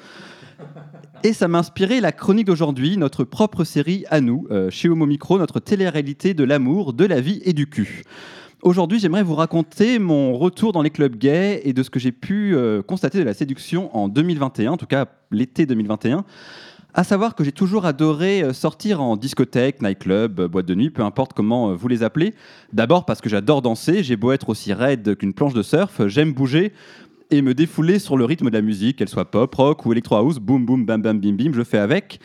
Et 1.26 1.34
ça 1.34 1.50
m'a 1.50 1.60
inspiré 1.60 2.00
la 2.00 2.14
chronique 2.14 2.48
d'aujourd'hui, 2.48 2.96
notre 2.96 3.26
propre 3.26 3.66
série 3.66 4.06
à 4.10 4.22
nous, 4.22 4.48
euh, 4.50 4.70
chez 4.70 4.88
Homo 4.88 5.06
Micro, 5.06 5.38
notre 5.38 5.60
télé-réalité 5.60 6.36
de 6.36 6.46
l'amour, 6.46 6.94
de 6.94 7.04
la 7.04 7.20
vie 7.20 7.42
et 7.44 7.52
du 7.52 7.68
cul. 7.68 8.04
Aujourd'hui, 8.64 8.98
j'aimerais 8.98 9.22
vous 9.22 9.36
raconter 9.36 10.00
mon 10.00 10.36
retour 10.36 10.74
dans 10.74 10.82
les 10.82 10.90
clubs 10.90 11.16
gays 11.16 11.62
et 11.64 11.74
de 11.74 11.84
ce 11.84 11.92
que 11.92 12.00
j'ai 12.00 12.12
pu 12.12 12.56
euh, 12.56 12.82
constater 12.82 13.20
de 13.20 13.24
la 13.24 13.36
séduction 13.36 13.96
en 13.96 14.08
2021, 14.08 14.72
en 14.72 14.78
tout 14.78 14.88
cas 14.88 15.06
l'été 15.30 15.68
2021. 15.68 16.26
À 16.96 17.04
savoir 17.04 17.36
que 17.36 17.44
j'ai 17.44 17.52
toujours 17.52 17.86
adoré 17.86 18.42
euh, 18.42 18.54
sortir 18.54 19.00
en 19.00 19.16
discothèque, 19.16 19.84
nightclub, 19.84 20.40
euh, 20.40 20.48
boîte 20.48 20.66
de 20.66 20.74
nuit, 20.74 20.90
peu 20.90 21.04
importe 21.04 21.34
comment 21.34 21.76
vous 21.76 21.88
les 21.88 22.02
appelez. 22.02 22.34
D'abord 22.74 23.06
parce 23.06 23.22
que 23.22 23.30
j'adore 23.30 23.62
danser, 23.62 24.02
j'ai 24.02 24.16
beau 24.16 24.32
être 24.32 24.50
aussi 24.50 24.74
raide 24.74 25.16
qu'une 25.16 25.34
planche 25.34 25.54
de 25.54 25.62
surf, 25.62 26.08
j'aime 26.08 26.34
bouger 26.34 26.74
et 27.30 27.44
me 27.44 27.54
défouler 27.54 28.00
sur 28.00 28.18
le 28.18 28.26
rythme 28.26 28.50
de 28.50 28.56
la 28.56 28.64
musique, 28.64 28.98
qu'elle 28.98 29.10
soit 29.10 29.30
pop, 29.30 29.54
rock 29.54 29.86
ou 29.86 29.92
electro 29.92 30.16
house, 30.16 30.40
boum 30.40 30.66
boum 30.66 30.84
bam 30.84 31.00
bam 31.00 31.20
bim 31.20 31.34
bim, 31.34 31.52
je 31.54 31.64
fais 31.64 31.78
avec. 31.78 32.20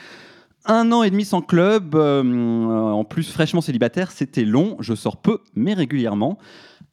Un 0.64 0.92
an 0.92 1.02
et 1.02 1.10
demi 1.10 1.24
sans 1.24 1.42
club, 1.42 1.96
euh, 1.96 2.22
en 2.22 3.02
plus 3.02 3.32
fraîchement 3.32 3.60
célibataire, 3.60 4.12
c'était 4.12 4.44
long, 4.44 4.76
je 4.78 4.94
sors 4.94 5.16
peu 5.16 5.38
mais 5.56 5.74
régulièrement. 5.74 6.38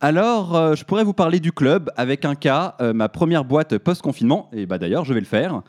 Alors, 0.01 0.55
euh, 0.55 0.73
je 0.73 0.83
pourrais 0.85 1.03
vous 1.03 1.13
parler 1.13 1.39
du 1.39 1.51
club 1.51 1.91
avec 1.95 2.25
un 2.25 2.33
cas, 2.33 2.75
euh, 2.81 2.93
ma 2.93 3.09
première 3.09 3.45
boîte 3.45 3.77
post-confinement, 3.77 4.49
et 4.53 4.65
bah 4.65 4.79
d'ailleurs, 4.79 5.05
je 5.05 5.13
vais 5.13 5.19
le 5.19 5.27
faire. 5.27 5.61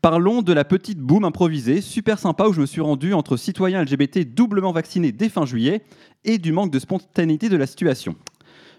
Parlons 0.00 0.40
de 0.40 0.52
la 0.54 0.64
petite 0.64 0.98
boum 0.98 1.24
improvisée, 1.24 1.82
super 1.82 2.18
sympa, 2.18 2.46
où 2.46 2.54
je 2.54 2.60
me 2.60 2.66
suis 2.66 2.80
rendu 2.80 3.12
entre 3.12 3.36
citoyens 3.36 3.82
LGBT 3.82 4.20
doublement 4.20 4.72
vaccinés 4.72 5.12
dès 5.12 5.28
fin 5.28 5.44
juillet 5.44 5.82
et 6.24 6.38
du 6.38 6.52
manque 6.52 6.70
de 6.70 6.78
spontanéité 6.78 7.50
de 7.50 7.56
la 7.56 7.66
situation. 7.66 8.14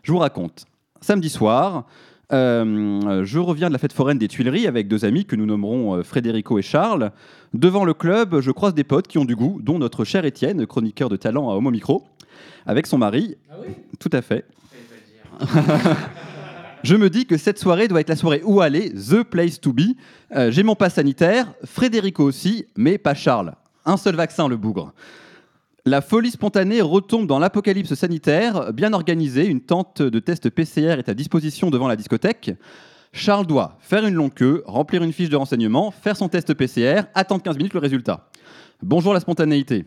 Je 0.01 0.11
vous 0.11 0.19
raconte. 0.19 0.65
Samedi 1.01 1.29
soir, 1.29 1.85
euh, 2.33 3.23
je 3.23 3.39
reviens 3.39 3.67
de 3.67 3.73
la 3.73 3.79
fête 3.79 3.93
foraine 3.93 4.17
des 4.17 4.27
Tuileries 4.27 4.67
avec 4.67 4.87
deux 4.87 5.05
amis 5.05 5.25
que 5.25 5.35
nous 5.35 5.45
nommerons 5.45 5.95
euh, 5.95 6.03
Frédérico 6.03 6.59
et 6.59 6.61
Charles. 6.61 7.11
Devant 7.53 7.85
le 7.85 7.93
club, 7.93 8.41
je 8.41 8.51
croise 8.51 8.73
des 8.73 8.83
potes 8.83 9.07
qui 9.07 9.17
ont 9.17 9.25
du 9.25 9.35
goût, 9.35 9.59
dont 9.61 9.79
notre 9.79 10.03
cher 10.03 10.25
Étienne, 10.25 10.65
chroniqueur 10.65 11.09
de 11.09 11.15
talent 11.15 11.49
à 11.49 11.53
Homo 11.53 11.71
Micro, 11.71 12.03
avec 12.65 12.87
son 12.87 12.97
mari. 12.97 13.37
Tout 13.99 14.09
à 14.11 14.21
fait. 14.21 14.45
Je 16.83 16.95
me 16.95 17.09
dis 17.09 17.25
que 17.25 17.37
cette 17.37 17.59
soirée 17.59 17.87
doit 17.87 18.01
être 18.01 18.09
la 18.09 18.15
soirée 18.15 18.41
où 18.45 18.61
aller, 18.61 18.91
the 18.91 19.23
place 19.23 19.59
to 19.59 19.73
be. 19.73 19.95
Euh, 20.35 20.51
J'ai 20.51 20.63
mon 20.63 20.75
pass 20.75 20.93
sanitaire, 20.95 21.53
Frédérico 21.63 22.23
aussi, 22.23 22.65
mais 22.75 22.97
pas 22.97 23.13
Charles. 23.13 23.53
Un 23.85 23.97
seul 23.97 24.15
vaccin, 24.15 24.47
le 24.47 24.57
bougre. 24.57 24.93
La 25.87 26.01
folie 26.01 26.31
spontanée 26.31 26.81
retombe 26.81 27.27
dans 27.27 27.39
l'apocalypse 27.39 27.93
sanitaire, 27.93 28.73
bien 28.73 28.91
organisée, 28.91 29.45
une 29.45 29.61
tente 29.61 30.01
de 30.01 30.19
test 30.19 30.49
PCR 30.49 30.99
est 30.99 31.07
à 31.07 31.13
disposition 31.13 31.69
devant 31.69 31.87
la 31.87 31.95
discothèque. 31.95 32.51
Charles 33.13 33.47
doit 33.47 33.77
faire 33.79 34.05
une 34.05 34.13
longue 34.13 34.33
queue, 34.33 34.63
remplir 34.65 35.01
une 35.01 35.13
fiche 35.13 35.29
de 35.29 35.37
renseignement, 35.37 35.91
faire 35.91 36.17
son 36.17 36.27
test 36.27 36.53
PCR, 36.53 37.03
attendre 37.15 37.41
15 37.41 37.55
minutes 37.55 37.73
le 37.73 37.79
résultat. 37.79 38.27
Bonjour 38.83 39.13
la 39.13 39.21
spontanéité. 39.21 39.85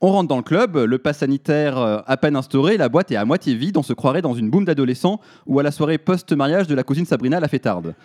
On 0.00 0.12
rentre 0.12 0.28
dans 0.28 0.36
le 0.36 0.44
club, 0.44 0.76
le 0.76 0.98
pass 0.98 1.18
sanitaire 1.18 1.78
euh, 1.78 1.98
à 2.06 2.16
peine 2.16 2.36
instauré, 2.36 2.76
la 2.76 2.88
boîte 2.88 3.10
est 3.10 3.16
à 3.16 3.24
moitié 3.24 3.56
vide, 3.56 3.76
on 3.76 3.82
se 3.82 3.92
croirait 3.92 4.22
dans 4.22 4.34
une 4.34 4.50
boum 4.50 4.64
d'adolescents 4.64 5.20
ou 5.46 5.58
à 5.58 5.64
la 5.64 5.72
soirée 5.72 5.98
post-mariage 5.98 6.68
de 6.68 6.76
la 6.76 6.84
cousine 6.84 7.06
Sabrina 7.06 7.40
la 7.40 7.48
fêtarde. 7.48 7.96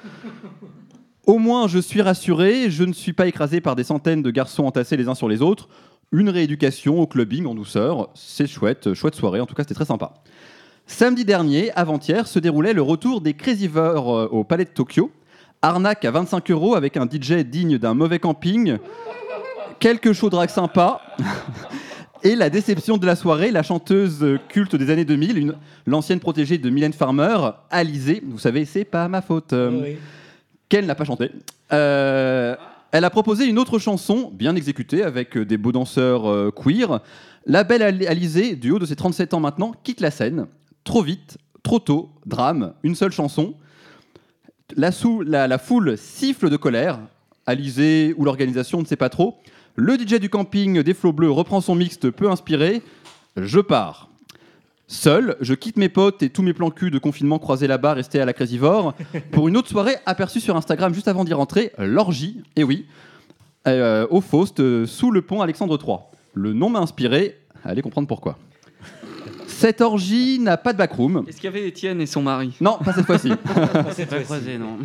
Au 1.27 1.37
moins, 1.37 1.67
je 1.67 1.77
suis 1.77 2.01
rassuré, 2.01 2.71
je 2.71 2.83
ne 2.83 2.91
suis 2.91 3.13
pas 3.13 3.27
écrasé 3.27 3.61
par 3.61 3.75
des 3.75 3.83
centaines 3.83 4.23
de 4.23 4.31
garçons 4.31 4.63
entassés 4.63 4.97
les 4.97 5.07
uns 5.09 5.13
sur 5.13 5.29
les 5.29 5.43
autres. 5.43 5.69
Une 6.11 6.29
rééducation 6.29 6.99
au 6.99 7.05
clubbing 7.07 7.45
en 7.45 7.53
douceur, 7.53 8.09
c'est 8.15 8.47
chouette, 8.47 8.93
chouette 8.95 9.13
soirée, 9.15 9.39
en 9.41 9.45
tout 9.45 9.53
cas 9.53 9.61
c'était 9.63 9.75
très 9.75 9.85
sympa. 9.85 10.13
Samedi 10.87 11.23
dernier, 11.23 11.71
avant-hier, 11.73 12.25
se 12.27 12.39
déroulait 12.39 12.73
le 12.73 12.81
retour 12.81 13.21
des 13.21 13.35
Crazyvores 13.35 14.17
euh, 14.17 14.27
au 14.31 14.43
Palais 14.43 14.65
de 14.65 14.71
Tokyo. 14.71 15.11
Arnaque 15.61 16.03
à 16.05 16.11
25 16.11 16.49
euros 16.49 16.73
avec 16.75 16.97
un 16.97 17.05
DJ 17.05 17.43
digne 17.45 17.77
d'un 17.77 17.93
mauvais 17.93 18.17
camping. 18.17 18.77
Quelques 19.79 20.13
shows 20.13 20.29
drag 20.31 20.49
sympas. 20.49 21.01
Et 22.23 22.35
la 22.35 22.49
déception 22.49 22.97
de 22.97 23.05
la 23.05 23.15
soirée, 23.15 23.51
la 23.51 23.61
chanteuse 23.63 24.25
culte 24.49 24.75
des 24.75 24.89
années 24.89 25.05
2000, 25.05 25.37
une- 25.37 25.55
l'ancienne 25.85 26.19
protégée 26.19 26.57
de 26.57 26.69
Mylène 26.69 26.91
Farmer, 26.91 27.37
Alizée. 27.69 28.21
Vous 28.27 28.39
savez, 28.39 28.65
c'est 28.65 28.83
pas 28.83 29.07
ma 29.07 29.21
faute. 29.21 29.53
euh, 29.53 29.93
qu'elle 30.69 30.85
n'a 30.85 30.95
pas 30.95 31.05
chanté. 31.05 31.31
Euh, 31.71 32.55
elle 32.91 33.05
a 33.05 33.09
proposé 33.09 33.45
une 33.45 33.59
autre 33.59 33.79
chanson, 33.79 34.31
bien 34.33 34.55
exécutée, 34.55 35.03
avec 35.03 35.37
euh, 35.37 35.45
des 35.45 35.57
beaux 35.57 35.71
danseurs 35.71 36.29
euh, 36.29 36.51
queer. 36.51 37.01
La 37.45 37.63
belle 37.63 37.83
Ali- 37.83 38.07
Alizée, 38.07 38.55
du 38.55 38.71
haut 38.71 38.79
de 38.79 38.85
ses 38.85 38.95
37 38.95 39.33
ans 39.33 39.39
maintenant, 39.39 39.73
quitte 39.83 40.01
la 40.01 40.11
scène. 40.11 40.47
Trop 40.83 41.03
vite, 41.03 41.37
trop 41.63 41.79
tôt, 41.79 42.09
drame, 42.25 42.73
une 42.83 42.95
seule 42.95 43.11
chanson. 43.11 43.53
La, 44.75 44.91
foule 45.57 45.97
siffle 45.97 46.49
de 46.49 46.57
colère. 46.57 46.99
Alizée 47.45 48.13
ou 48.17 48.25
l'organisation, 48.25 48.79
on 48.79 48.81
ne 48.81 48.87
sait 48.87 48.95
pas 48.95 49.09
trop. 49.09 49.37
Le 49.75 49.95
DJ 49.97 50.19
du 50.19 50.29
camping 50.29 50.83
des 50.83 50.93
flots 50.93 51.13
bleus 51.13 51.31
reprend 51.31 51.61
son 51.61 51.73
mixte 51.75 52.11
peu 52.11 52.29
inspiré. 52.29 52.81
Je 53.37 53.59
pars. 53.59 54.08
Seul, 54.91 55.35
je 55.39 55.53
quitte 55.53 55.77
mes 55.77 55.87
potes 55.87 56.23
et 56.23 56.31
tous 56.31 56.41
mes 56.41 56.51
plans 56.51 56.71
cul 56.71 56.89
de 56.89 56.97
confinement 56.97 57.37
croisés 57.37 57.67
là-bas, 57.67 57.93
restés 57.93 58.19
à 58.19 58.25
la 58.25 58.33
Crésivore, 58.33 58.95
pour 59.31 59.47
une 59.47 59.55
autre 59.55 59.69
soirée 59.69 59.97
aperçue 60.07 60.39
sur 60.39 60.55
Instagram 60.57 60.95
juste 60.95 61.07
avant 61.07 61.23
d'y 61.23 61.33
rentrer, 61.33 61.71
l'orgie, 61.77 62.41
et 62.55 62.63
oui, 62.63 62.87
euh, 63.67 64.07
au 64.09 64.19
Faust, 64.19 64.59
euh, 64.59 64.87
sous 64.87 65.11
le 65.11 65.21
pont 65.21 65.41
Alexandre 65.41 65.77
III. 65.79 65.97
Le 66.33 66.53
nom 66.53 66.71
m'a 66.71 66.79
inspiré, 66.79 67.37
allez 67.63 67.83
comprendre 67.83 68.07
pourquoi. 68.07 68.39
Cette 69.59 69.81
orgie 69.81 70.39
n'a 70.39 70.55
pas 70.55 70.71
de 70.71 70.77
backroom. 70.77 71.25
Est-ce 71.27 71.35
qu'il 71.35 71.43
y 71.43 71.47
avait 71.49 71.67
Étienne 71.67 71.99
et 71.99 72.05
son 72.05 72.21
mari? 72.21 72.53
Non, 72.61 72.77
pas 72.77 72.93
cette 72.93 73.05
fois-ci. 73.05 73.29
Pas 73.43 74.21
croisé, 74.23 74.57
non. 74.57 74.77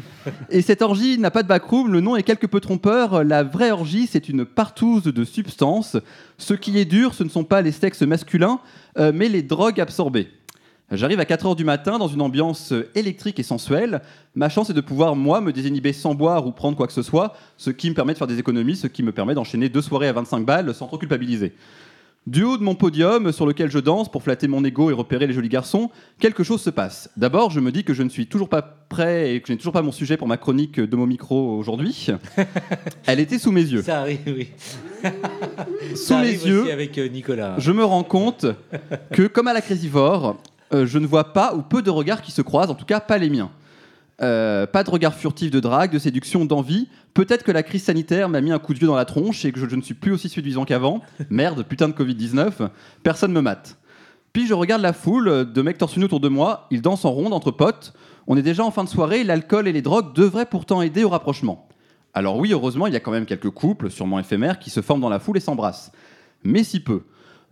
Et 0.50 0.62
cette 0.62 0.82
orgie 0.82 1.16
n'a 1.16 1.30
pas 1.30 1.44
de 1.44 1.48
backroom, 1.48 1.92
le 1.92 2.00
nom 2.00 2.16
est 2.16 2.24
quelque 2.24 2.48
peu 2.48 2.58
trompeur. 2.58 3.22
La 3.22 3.44
vraie 3.44 3.70
orgie, 3.70 4.08
c'est 4.10 4.28
une 4.28 4.44
partouze 4.44 5.04
de 5.04 5.24
substances. 5.24 5.96
Ce 6.38 6.54
qui 6.54 6.76
est 6.76 6.84
dur, 6.84 7.14
ce 7.14 7.22
ne 7.22 7.28
sont 7.28 7.44
pas 7.44 7.62
les 7.62 7.70
sexes 7.70 8.02
masculins, 8.02 8.58
euh, 8.98 9.12
mais 9.14 9.28
les 9.28 9.42
drogues 9.42 9.80
absorbées. 9.80 10.28
J'arrive 10.90 11.20
à 11.20 11.24
4h 11.24 11.54
du 11.54 11.64
matin 11.64 11.98
dans 11.98 12.08
une 12.08 12.20
ambiance 12.20 12.74
électrique 12.96 13.38
et 13.38 13.44
sensuelle. 13.44 14.02
Ma 14.34 14.48
chance 14.48 14.70
est 14.70 14.74
de 14.74 14.80
pouvoir, 14.80 15.14
moi, 15.14 15.40
me 15.40 15.52
désinhiber 15.52 15.92
sans 15.92 16.16
boire 16.16 16.48
ou 16.48 16.50
prendre 16.50 16.76
quoi 16.76 16.88
que 16.88 16.92
ce 16.92 17.02
soit, 17.02 17.34
ce 17.58 17.70
qui 17.70 17.88
me 17.90 17.94
permet 17.94 18.12
de 18.12 18.18
faire 18.18 18.26
des 18.26 18.40
économies, 18.40 18.74
ce 18.74 18.88
qui 18.88 19.04
me 19.04 19.12
permet 19.12 19.34
d'enchaîner 19.34 19.68
deux 19.68 19.82
soirées 19.82 20.08
à 20.08 20.12
25 20.12 20.44
balles 20.44 20.74
sans 20.74 20.88
trop 20.88 20.98
culpabiliser. 20.98 21.52
Du 22.26 22.42
haut 22.42 22.56
de 22.56 22.62
mon 22.62 22.74
podium 22.74 23.32
sur 23.32 23.44
lequel 23.44 23.70
je 23.70 23.78
danse 23.78 24.10
pour 24.10 24.22
flatter 24.22 24.48
mon 24.48 24.64
ego 24.64 24.88
et 24.88 24.94
repérer 24.94 25.26
les 25.26 25.34
jolis 25.34 25.50
garçons, 25.50 25.90
quelque 26.18 26.42
chose 26.42 26.62
se 26.62 26.70
passe. 26.70 27.10
D'abord, 27.18 27.50
je 27.50 27.60
me 27.60 27.70
dis 27.70 27.84
que 27.84 27.92
je 27.92 28.02
ne 28.02 28.08
suis 28.08 28.26
toujours 28.26 28.48
pas 28.48 28.62
prêt 28.62 29.34
et 29.34 29.40
que 29.42 29.48
je 29.48 29.52
n'ai 29.52 29.58
toujours 29.58 29.74
pas 29.74 29.82
mon 29.82 29.92
sujet 29.92 30.16
pour 30.16 30.26
ma 30.26 30.38
chronique 30.38 30.80
de 30.80 30.96
mon 30.96 31.04
micro 31.06 31.58
aujourd'hui. 31.58 32.06
Elle 33.06 33.20
était 33.20 33.38
sous 33.38 33.52
mes 33.52 33.60
yeux. 33.60 33.82
Ça 33.82 34.00
arrive, 34.00 34.20
oui. 34.26 34.48
Sous 35.90 35.96
Ça 35.96 36.14
mes 36.14 36.28
arrive 36.28 36.46
yeux, 36.46 36.62
aussi 36.62 36.70
avec 36.70 36.96
euh, 36.96 37.08
Nicolas. 37.08 37.56
je 37.58 37.72
me 37.72 37.84
rends 37.84 38.04
compte 38.04 38.46
que, 39.12 39.26
comme 39.26 39.48
à 39.48 39.52
la 39.52 39.60
Crésivore, 39.60 40.38
euh, 40.72 40.86
je 40.86 40.98
ne 40.98 41.06
vois 41.06 41.34
pas 41.34 41.54
ou 41.54 41.60
peu 41.60 41.82
de 41.82 41.90
regards 41.90 42.22
qui 42.22 42.32
se 42.32 42.40
croisent, 42.40 42.70
en 42.70 42.74
tout 42.74 42.86
cas 42.86 43.00
pas 43.00 43.18
les 43.18 43.28
miens. 43.28 43.50
Euh, 44.22 44.66
pas 44.66 44.84
de 44.84 44.90
regard 44.90 45.14
furtif 45.14 45.50
de 45.50 45.58
drague, 45.60 45.92
de 45.92 45.98
séduction, 45.98 46.44
d'envie. 46.44 46.88
Peut-être 47.14 47.42
que 47.42 47.50
la 47.52 47.62
crise 47.64 47.82
sanitaire 47.82 48.28
m'a 48.28 48.40
mis 48.40 48.52
un 48.52 48.58
coup 48.60 48.72
de 48.72 48.78
vieux 48.78 48.86
dans 48.86 48.94
la 48.94 49.04
tronche 49.04 49.44
et 49.44 49.50
que 49.52 49.58
je, 49.58 49.68
je 49.68 49.74
ne 49.76 49.82
suis 49.82 49.94
plus 49.94 50.12
aussi 50.12 50.28
séduisant 50.28 50.64
qu'avant. 50.64 51.00
Merde, 51.30 51.64
putain 51.64 51.88
de 51.88 51.94
Covid-19. 51.94 52.68
Personne 53.02 53.32
me 53.32 53.40
mate. 53.40 53.76
Puis 54.32 54.46
je 54.46 54.54
regarde 54.54 54.82
la 54.82 54.92
foule 54.92 55.50
de 55.52 55.62
mecs 55.62 55.78
torse 55.78 55.96
autour 55.98 56.20
de 56.20 56.28
moi, 56.28 56.66
ils 56.70 56.82
dansent 56.82 57.04
en 57.04 57.10
ronde 57.10 57.32
entre 57.32 57.50
potes. 57.50 57.92
On 58.26 58.36
est 58.36 58.42
déjà 58.42 58.64
en 58.64 58.70
fin 58.70 58.82
de 58.84 58.88
soirée, 58.88 59.22
l'alcool 59.22 59.68
et 59.68 59.72
les 59.72 59.82
drogues 59.82 60.14
devraient 60.14 60.46
pourtant 60.46 60.80
aider 60.82 61.04
au 61.04 61.08
rapprochement. 61.08 61.68
Alors 62.14 62.38
oui, 62.38 62.52
heureusement, 62.52 62.86
il 62.86 62.92
y 62.92 62.96
a 62.96 63.00
quand 63.00 63.10
même 63.12 63.26
quelques 63.26 63.50
couples, 63.50 63.90
sûrement 63.90 64.18
éphémères, 64.18 64.58
qui 64.58 64.70
se 64.70 64.80
forment 64.80 65.00
dans 65.00 65.08
la 65.08 65.18
foule 65.18 65.36
et 65.36 65.40
s'embrassent. 65.40 65.92
Mais 66.42 66.64
si 66.64 66.80
peu. 66.80 67.02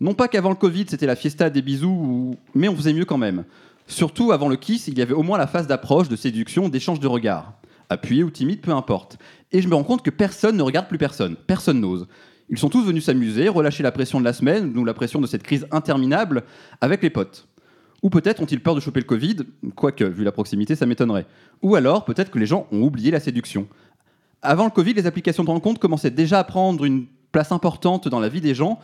Non 0.00 0.14
pas 0.14 0.26
qu'avant 0.28 0.48
le 0.50 0.56
Covid, 0.56 0.86
c'était 0.88 1.06
la 1.06 1.14
fiesta 1.16 1.50
des 1.50 1.62
bisous, 1.62 1.88
ou- 1.88 2.34
mais 2.54 2.68
on 2.68 2.74
faisait 2.76 2.92
mieux 2.92 3.04
quand 3.04 3.18
même. 3.18 3.44
Surtout 3.92 4.32
avant 4.32 4.48
le 4.48 4.56
kiss, 4.56 4.88
il 4.88 4.98
y 4.98 5.02
avait 5.02 5.12
au 5.12 5.22
moins 5.22 5.36
la 5.36 5.46
phase 5.46 5.66
d'approche, 5.66 6.08
de 6.08 6.16
séduction, 6.16 6.70
d'échange 6.70 6.98
de 6.98 7.06
regards. 7.06 7.52
Appuyé 7.90 8.24
ou 8.24 8.30
timide, 8.30 8.62
peu 8.62 8.70
importe. 8.70 9.18
Et 9.52 9.60
je 9.60 9.68
me 9.68 9.74
rends 9.74 9.84
compte 9.84 10.02
que 10.02 10.08
personne 10.08 10.56
ne 10.56 10.62
regarde 10.62 10.88
plus 10.88 10.96
personne. 10.96 11.36
Personne 11.46 11.78
n'ose. 11.78 12.08
Ils 12.48 12.56
sont 12.58 12.70
tous 12.70 12.82
venus 12.82 13.04
s'amuser, 13.04 13.50
relâcher 13.50 13.82
la 13.82 13.92
pression 13.92 14.18
de 14.18 14.24
la 14.24 14.32
semaine, 14.32 14.76
ou 14.78 14.86
la 14.86 14.94
pression 14.94 15.20
de 15.20 15.26
cette 15.26 15.42
crise 15.42 15.66
interminable, 15.70 16.44
avec 16.80 17.02
les 17.02 17.10
potes. 17.10 17.46
Ou 18.02 18.08
peut-être 18.08 18.40
ont-ils 18.40 18.62
peur 18.62 18.74
de 18.74 18.80
choper 18.80 19.00
le 19.00 19.06
Covid, 19.06 19.36
quoique, 19.76 20.04
vu 20.04 20.24
la 20.24 20.32
proximité, 20.32 20.74
ça 20.74 20.86
m'étonnerait. 20.86 21.26
Ou 21.60 21.74
alors, 21.74 22.06
peut-être 22.06 22.30
que 22.30 22.38
les 22.38 22.46
gens 22.46 22.66
ont 22.72 22.80
oublié 22.80 23.10
la 23.10 23.20
séduction. 23.20 23.68
Avant 24.40 24.64
le 24.64 24.70
Covid, 24.70 24.94
les 24.94 25.06
applications 25.06 25.44
de 25.44 25.50
rencontre 25.50 25.80
commençaient 25.80 26.10
déjà 26.10 26.38
à 26.38 26.44
prendre 26.44 26.86
une 26.86 27.04
place 27.30 27.52
importante 27.52 28.08
dans 28.08 28.20
la 28.20 28.30
vie 28.30 28.40
des 28.40 28.54
gens. 28.54 28.80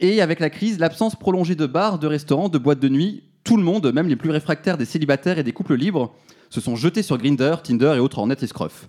Et 0.00 0.20
avec 0.20 0.40
la 0.40 0.50
crise, 0.50 0.80
l'absence 0.80 1.14
prolongée 1.14 1.54
de 1.54 1.66
bars, 1.66 2.00
de 2.00 2.08
restaurants, 2.08 2.48
de 2.48 2.58
boîtes 2.58 2.80
de 2.80 2.88
nuit, 2.88 3.22
tout 3.44 3.56
le 3.56 3.62
monde, 3.62 3.92
même 3.92 4.08
les 4.08 4.16
plus 4.16 4.30
réfractaires 4.30 4.78
des 4.78 4.84
célibataires 4.84 5.38
et 5.38 5.42
des 5.42 5.52
couples 5.52 5.74
libres, 5.74 6.14
se 6.50 6.60
sont 6.60 6.76
jetés 6.76 7.02
sur 7.02 7.18
Grindr, 7.18 7.62
Tinder 7.62 7.94
et 7.96 7.98
autres 7.98 8.18
Hornet 8.18 8.36
et 8.40 8.46
Scruff. 8.46 8.88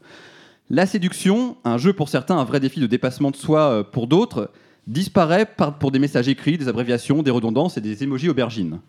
La 0.70 0.86
séduction, 0.86 1.58
un 1.66 1.78
jeu 1.78 1.94
pour 1.94 2.10
certains, 2.10 2.38
un 2.38 2.44
vrai 2.44 2.60
défi 2.60 2.80
de 2.80 2.88
dépassement 2.88 3.32
de 3.32 3.36
soi 3.36 3.62
euh, 3.62 3.84
pour 3.84 4.08
d'autres, 4.08 4.52
disparaît 4.88 5.46
par- 5.46 5.78
pour 5.78 5.92
des 5.92 6.00
messages 6.00 6.28
écrits, 6.28 6.58
des 6.58 6.68
abréviations, 6.68 7.24
des 7.24 7.32
redondances 7.32 7.78
et 7.78 7.82
des 7.82 8.04
émojis 8.04 8.30
aubergines. 8.30 8.80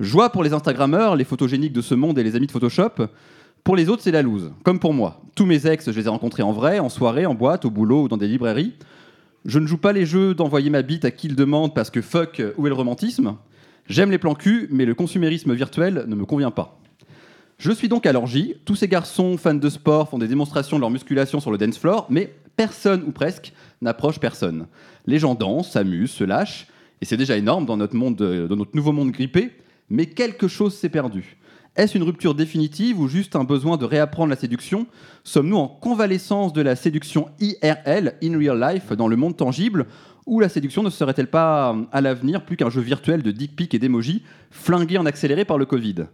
Joie 0.00 0.30
pour 0.30 0.42
les 0.42 0.52
Instagrammeurs, 0.52 1.16
les 1.16 1.24
photogéniques 1.24 1.72
de 1.72 1.80
ce 1.82 1.94
monde 1.94 2.18
et 2.18 2.22
les 2.22 2.36
amis 2.36 2.46
de 2.46 2.52
Photoshop. 2.52 3.06
Pour 3.64 3.74
les 3.76 3.88
autres, 3.88 4.02
c'est 4.02 4.12
la 4.12 4.22
loose, 4.22 4.52
comme 4.62 4.78
pour 4.78 4.94
moi. 4.94 5.20
Tous 5.34 5.44
mes 5.44 5.66
ex, 5.66 5.90
je 5.90 5.98
les 5.98 6.06
ai 6.06 6.08
rencontrés 6.08 6.42
en 6.42 6.52
vrai, 6.52 6.78
en 6.78 6.88
soirée, 6.88 7.26
en 7.26 7.34
boîte, 7.34 7.64
au 7.64 7.70
boulot 7.70 8.04
ou 8.04 8.08
dans 8.08 8.16
des 8.16 8.28
librairies. 8.28 8.74
Je 9.44 9.58
ne 9.58 9.66
joue 9.66 9.76
pas 9.78 9.92
les 9.92 10.06
jeux 10.06 10.34
d'envoyer 10.34 10.70
ma 10.70 10.82
bite 10.82 11.04
à 11.04 11.10
qui 11.10 11.28
le 11.28 11.34
demande 11.34 11.74
parce 11.74 11.90
que 11.90 12.00
fuck, 12.00 12.40
où 12.56 12.66
est 12.66 12.70
le 12.70 12.76
romantisme? 12.76 13.34
J'aime 13.88 14.10
les 14.10 14.18
plans 14.18 14.34
cul, 14.34 14.68
mais 14.70 14.84
le 14.84 14.94
consumérisme 14.94 15.54
virtuel 15.54 16.04
ne 16.06 16.14
me 16.14 16.26
convient 16.26 16.50
pas. 16.50 16.78
Je 17.56 17.72
suis 17.72 17.88
donc 17.88 18.04
à 18.04 18.12
l'orgie. 18.12 18.54
Tous 18.66 18.76
ces 18.76 18.86
garçons 18.86 19.38
fans 19.38 19.54
de 19.54 19.68
sport 19.70 20.10
font 20.10 20.18
des 20.18 20.28
démonstrations 20.28 20.76
de 20.76 20.82
leur 20.82 20.90
musculation 20.90 21.40
sur 21.40 21.50
le 21.50 21.56
dance 21.56 21.78
floor, 21.78 22.06
mais 22.10 22.34
personne 22.54 23.02
ou 23.06 23.12
presque 23.12 23.54
n'approche 23.80 24.20
personne. 24.20 24.66
Les 25.06 25.18
gens 25.18 25.34
dansent, 25.34 25.70
s'amusent, 25.70 26.10
se 26.10 26.24
lâchent, 26.24 26.66
et 27.00 27.06
c'est 27.06 27.16
déjà 27.16 27.38
énorme 27.38 27.64
dans 27.64 27.78
notre, 27.78 27.96
euh, 28.22 28.46
dans 28.46 28.56
notre 28.56 28.76
nouveau 28.76 28.92
monde 28.92 29.10
grippé, 29.10 29.52
mais 29.88 30.04
quelque 30.04 30.48
chose 30.48 30.74
s'est 30.74 30.90
perdu. 30.90 31.38
Est-ce 31.78 31.96
une 31.96 32.02
rupture 32.02 32.34
définitive 32.34 33.00
ou 33.00 33.06
juste 33.06 33.36
un 33.36 33.44
besoin 33.44 33.76
de 33.76 33.84
réapprendre 33.84 34.30
la 34.30 34.36
séduction? 34.36 34.86
Sommes-nous 35.22 35.56
en 35.56 35.68
convalescence 35.68 36.52
de 36.52 36.60
la 36.60 36.74
séduction 36.74 37.28
IRL, 37.38 38.14
in 38.22 38.36
real 38.36 38.60
life, 38.60 38.92
dans 38.92 39.06
le 39.06 39.16
monde 39.16 39.36
tangible? 39.36 39.86
Ou 40.28 40.40
la 40.40 40.50
séduction 40.50 40.82
ne 40.82 40.90
serait-elle 40.90 41.28
pas, 41.28 41.72
euh, 41.72 41.84
à 41.90 42.02
l'avenir, 42.02 42.44
plus 42.44 42.58
qu'un 42.58 42.68
jeu 42.68 42.82
virtuel 42.82 43.22
de 43.22 43.30
dick 43.30 43.56
pic 43.56 43.72
et 43.72 43.78
d'emoji, 43.78 44.22
flingué 44.50 44.98
en 44.98 45.06
accéléré 45.06 45.46
par 45.46 45.56
le 45.56 45.64
Covid? 45.64 46.04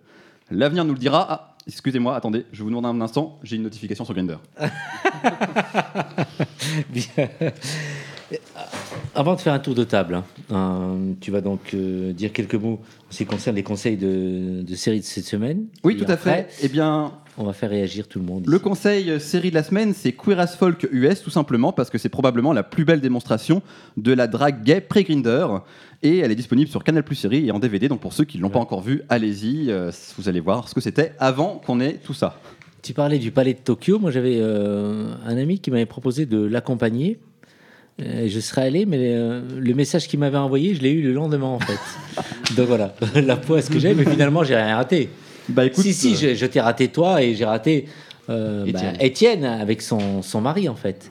L'avenir 0.52 0.84
nous 0.84 0.92
le 0.92 1.00
dira. 1.00 1.26
Ah, 1.28 1.56
excusez-moi, 1.66 2.14
attendez, 2.14 2.46
je 2.52 2.62
vous 2.62 2.68
demande 2.68 2.86
un 2.86 3.00
instant, 3.00 3.40
j'ai 3.42 3.56
une 3.56 3.64
notification 3.64 4.04
sur 4.04 4.14
Grindr. 4.14 4.40
Bien. 6.90 7.28
Avant 9.14 9.34
de 9.34 9.40
faire 9.40 9.52
un 9.52 9.58
tour 9.58 9.74
de 9.74 9.84
table, 9.84 10.14
hein, 10.16 10.24
euh, 10.50 11.12
tu 11.20 11.30
vas 11.30 11.40
donc 11.40 11.72
euh, 11.74 12.12
dire 12.12 12.32
quelques 12.32 12.54
mots 12.54 12.80
en 13.08 13.12
ce 13.12 13.18
qui 13.18 13.26
concerne 13.26 13.54
les 13.56 13.62
conseils 13.62 13.96
de, 13.96 14.62
de 14.62 14.74
série 14.74 15.00
de 15.00 15.04
cette 15.04 15.24
semaine. 15.26 15.66
Oui, 15.84 15.96
tout 15.96 16.04
à 16.08 16.16
fait. 16.16 16.48
Eh 16.62 16.68
bien, 16.68 17.12
On 17.36 17.44
va 17.44 17.52
faire 17.52 17.70
réagir 17.70 18.06
tout 18.08 18.18
le 18.18 18.24
monde. 18.24 18.44
Le 18.46 18.54
ici. 18.56 18.62
conseil 18.62 19.10
euh, 19.10 19.18
série 19.18 19.50
de 19.50 19.54
la 19.54 19.62
semaine, 19.62 19.92
c'est 19.94 20.12
Queer 20.12 20.38
as 20.40 20.56
Folk 20.56 20.86
US, 20.90 21.22
tout 21.22 21.30
simplement 21.30 21.72
parce 21.72 21.90
que 21.90 21.98
c'est 21.98 22.08
probablement 22.08 22.52
la 22.52 22.62
plus 22.62 22.84
belle 22.84 23.00
démonstration 23.00 23.62
de 23.96 24.12
la 24.12 24.26
drague 24.26 24.62
gay 24.64 24.80
pré-Grinder. 24.80 25.46
Et 26.02 26.18
elle 26.18 26.30
est 26.32 26.36
disponible 26.36 26.70
sur 26.70 26.82
Canal 26.84 27.02
Plus 27.02 27.16
Série 27.16 27.46
et 27.46 27.50
en 27.52 27.58
DVD. 27.58 27.88
Donc 27.88 28.00
pour 28.00 28.12
ceux 28.12 28.24
qui 28.24 28.38
ne 28.38 28.42
l'ont 28.42 28.50
pas 28.50 28.58
encore 28.58 28.82
vu, 28.82 29.02
allez-y. 29.08 29.70
euh, 29.70 29.90
vous 30.18 30.28
allez 30.28 30.40
voir 30.40 30.68
ce 30.68 30.74
que 30.74 30.80
c'était 30.80 31.12
avant 31.18 31.60
qu'on 31.64 31.80
ait 31.80 31.94
tout 31.94 32.14
ça. 32.14 32.38
Tu 32.82 32.92
parlais 32.92 33.18
du 33.18 33.30
palais 33.30 33.54
de 33.54 33.58
Tokyo. 33.58 33.98
Moi, 33.98 34.10
j'avais 34.10 34.38
euh, 34.40 35.06
un 35.24 35.36
ami 35.38 35.58
qui 35.58 35.70
m'avait 35.70 35.86
proposé 35.86 36.26
de 36.26 36.38
l'accompagner. 36.44 37.18
Euh, 38.02 38.26
je 38.28 38.40
serais 38.40 38.62
allé, 38.62 38.86
mais 38.86 38.98
euh, 39.00 39.40
le 39.56 39.74
message 39.74 40.08
qu'il 40.08 40.18
m'avait 40.18 40.38
envoyé, 40.38 40.74
je 40.74 40.82
l'ai 40.82 40.90
eu 40.90 41.02
le 41.02 41.12
lendemain, 41.12 41.46
en 41.46 41.60
fait. 41.60 41.78
Donc 42.56 42.66
voilà, 42.66 42.94
la 43.14 43.36
poisse 43.36 43.68
que 43.68 43.78
j'ai, 43.78 43.94
mais 43.94 44.04
finalement, 44.04 44.42
j'ai 44.42 44.56
rien 44.56 44.76
raté. 44.76 45.10
Bah 45.48 45.64
écoute, 45.64 45.84
si, 45.84 45.92
si, 45.92 46.14
euh, 46.14 46.30
je, 46.30 46.34
je 46.34 46.46
t'ai 46.46 46.60
raté 46.60 46.88
toi 46.88 47.22
et 47.22 47.34
j'ai 47.34 47.44
raté 47.44 47.86
euh, 48.30 48.66
bah, 48.72 48.80
avec 49.60 49.82
son, 49.82 50.22
son 50.22 50.40
mari, 50.40 50.68
en 50.68 50.74
fait. 50.74 51.10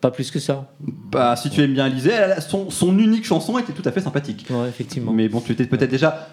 Pas 0.00 0.12
plus 0.12 0.30
que 0.30 0.38
ça. 0.38 0.70
bah, 0.80 1.34
si 1.34 1.50
tu 1.50 1.60
aimes 1.62 1.74
bien 1.74 1.86
Alizé, 1.86 2.12
son, 2.48 2.70
son 2.70 2.96
unique 2.96 3.24
chanson 3.24 3.58
était 3.58 3.72
tout 3.72 3.82
à 3.84 3.90
fait 3.90 4.00
sympathique. 4.00 4.46
Ouais, 4.48 4.68
effectivement. 4.68 5.12
Mais 5.12 5.28
bon, 5.28 5.40
tu 5.40 5.50
étais 5.50 5.64
peut-être 5.64 5.90
déjà 5.90 6.28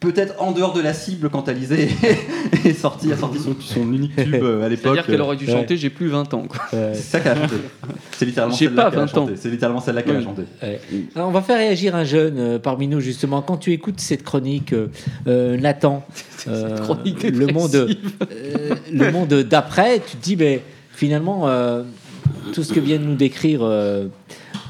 peut-être 0.00 0.34
en 0.42 0.52
dehors 0.52 0.72
de 0.72 0.80
la 0.80 0.92
cible 0.94 1.30
quand 1.30 1.48
Alizé 1.48 1.88
est 2.64 2.72
sorti, 2.78 3.12
a 3.12 3.16
sorti 3.16 3.38
son, 3.38 3.56
son 3.58 3.92
unique 3.92 4.14
tube 4.16 4.34
euh, 4.34 4.62
à 4.64 4.68
l'époque. 4.68 4.84
C'est-à-dire 4.94 5.06
qu'elle 5.06 5.20
aurait 5.22 5.36
dû 5.36 5.46
Ouais. 5.46 5.52
chanter 5.52 5.76
J'ai 5.76 5.90
plus 5.90 6.08
20 6.08 6.34
ans. 6.34 6.44
Quoi. 6.48 6.60
C'est 6.70 6.94
ça 6.94 7.20
qu'elle 7.20 7.32
a 7.32 7.42
chanté. 7.42 7.56
C'est 8.12 8.24
littéralement 8.26 8.54
celle-là 8.54 8.82
pas 8.84 8.90
qu'elle 8.90 8.98
a 9.00 9.04
20 9.04 9.18
ans. 9.18 9.26
chanté. 9.26 9.32
C'est 9.36 9.48
littéralement 9.50 9.80
celle-là 9.80 10.02
qu'elle 10.02 10.16
a 10.16 10.22
chanté. 10.22 10.42
Ouais. 10.62 10.80
Alors, 11.14 11.28
on 11.28 11.32
va 11.32 11.42
faire 11.42 11.58
réagir 11.58 11.94
un 11.96 12.04
jeune 12.04 12.38
euh, 12.38 12.58
parmi 12.58 12.88
nous 12.88 13.00
justement. 13.00 13.42
Quand 13.42 13.56
tu 13.56 13.72
écoutes 13.72 14.00
cette 14.00 14.22
chronique, 14.22 14.72
euh, 14.72 14.88
euh, 15.26 15.56
Nathan, 15.56 16.04
euh, 16.48 16.78
chronique 16.78 17.22
le 17.24 17.46
monde, 17.46 17.74
euh, 17.74 18.74
le 18.92 19.12
monde 19.12 19.32
d'après, 19.48 20.00
tu 20.00 20.16
te 20.16 20.22
dis, 20.22 20.36
mais 20.36 20.62
finalement, 20.92 21.48
euh, 21.48 21.82
tout 22.52 22.62
ce 22.62 22.72
que 22.72 22.80
vient 22.80 22.98
de 22.98 23.04
nous 23.04 23.14
décrire 23.16 23.60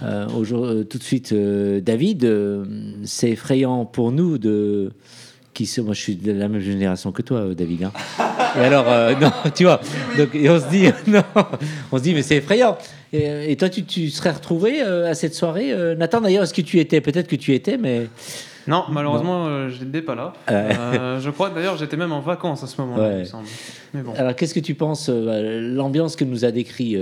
euh, 0.02 0.26
euh, 0.52 0.84
tout 0.84 0.98
de 0.98 1.02
suite 1.02 1.32
euh, 1.32 1.80
David, 1.80 2.28
c'est 3.04 3.30
effrayant 3.30 3.84
pour 3.84 4.12
nous 4.12 4.38
de 4.38 4.92
qui 5.54 5.70
moi 5.78 5.94
je 5.94 6.00
suis 6.00 6.16
de 6.16 6.32
la 6.32 6.48
même 6.48 6.60
génération 6.60 7.12
que 7.12 7.22
toi, 7.22 7.54
David. 7.54 7.84
hein. 7.84 7.92
Alors, 8.56 8.84
non, 9.20 9.32
tu 9.54 9.64
vois, 9.64 9.80
et 10.34 10.50
on 10.50 10.60
se 10.60 10.68
dit, 10.68 10.86
non, 11.06 11.22
on 11.90 11.98
se 11.98 12.02
dit, 12.02 12.14
mais 12.14 12.22
c'est 12.22 12.36
effrayant. 12.36 12.76
Et, 13.12 13.56
toi, 13.56 13.70
tu, 13.70 14.10
serais 14.10 14.32
retrouvé 14.32 14.82
à 14.82 15.14
cette 15.14 15.34
soirée, 15.34 15.74
Nathan. 15.96 16.20
D'ailleurs, 16.20 16.42
est-ce 16.42 16.52
que 16.52 16.60
tu 16.60 16.78
étais? 16.78 17.00
Peut-être 17.00 17.28
que 17.28 17.36
tu 17.36 17.54
étais, 17.54 17.78
mais 17.78 18.08
Non, 18.68 18.84
malheureusement, 18.90 19.46
euh, 19.46 19.68
je 19.68 19.84
n'étais 19.84 20.02
pas 20.02 20.14
là. 20.14 20.32
Euh, 20.50 21.20
je 21.20 21.30
crois 21.30 21.50
d'ailleurs, 21.50 21.76
j'étais 21.76 21.96
même 21.96 22.12
en 22.12 22.20
vacances 22.20 22.62
à 22.64 22.66
ce 22.66 22.80
moment-là, 22.80 23.02
Ouais. 23.08 23.14
il 23.14 23.18
me 23.20 23.24
semble. 23.24 23.46
Mais 23.94 24.02
bon. 24.02 24.12
alors, 24.16 24.34
qu'est-ce 24.34 24.54
que 24.54 24.60
tu 24.60 24.74
penses 24.74 25.08
euh, 25.08 25.60
l'ambiance 25.74 26.16
que 26.16 26.24
nous 26.24 26.44
a 26.44 26.50
décrit 26.50 26.96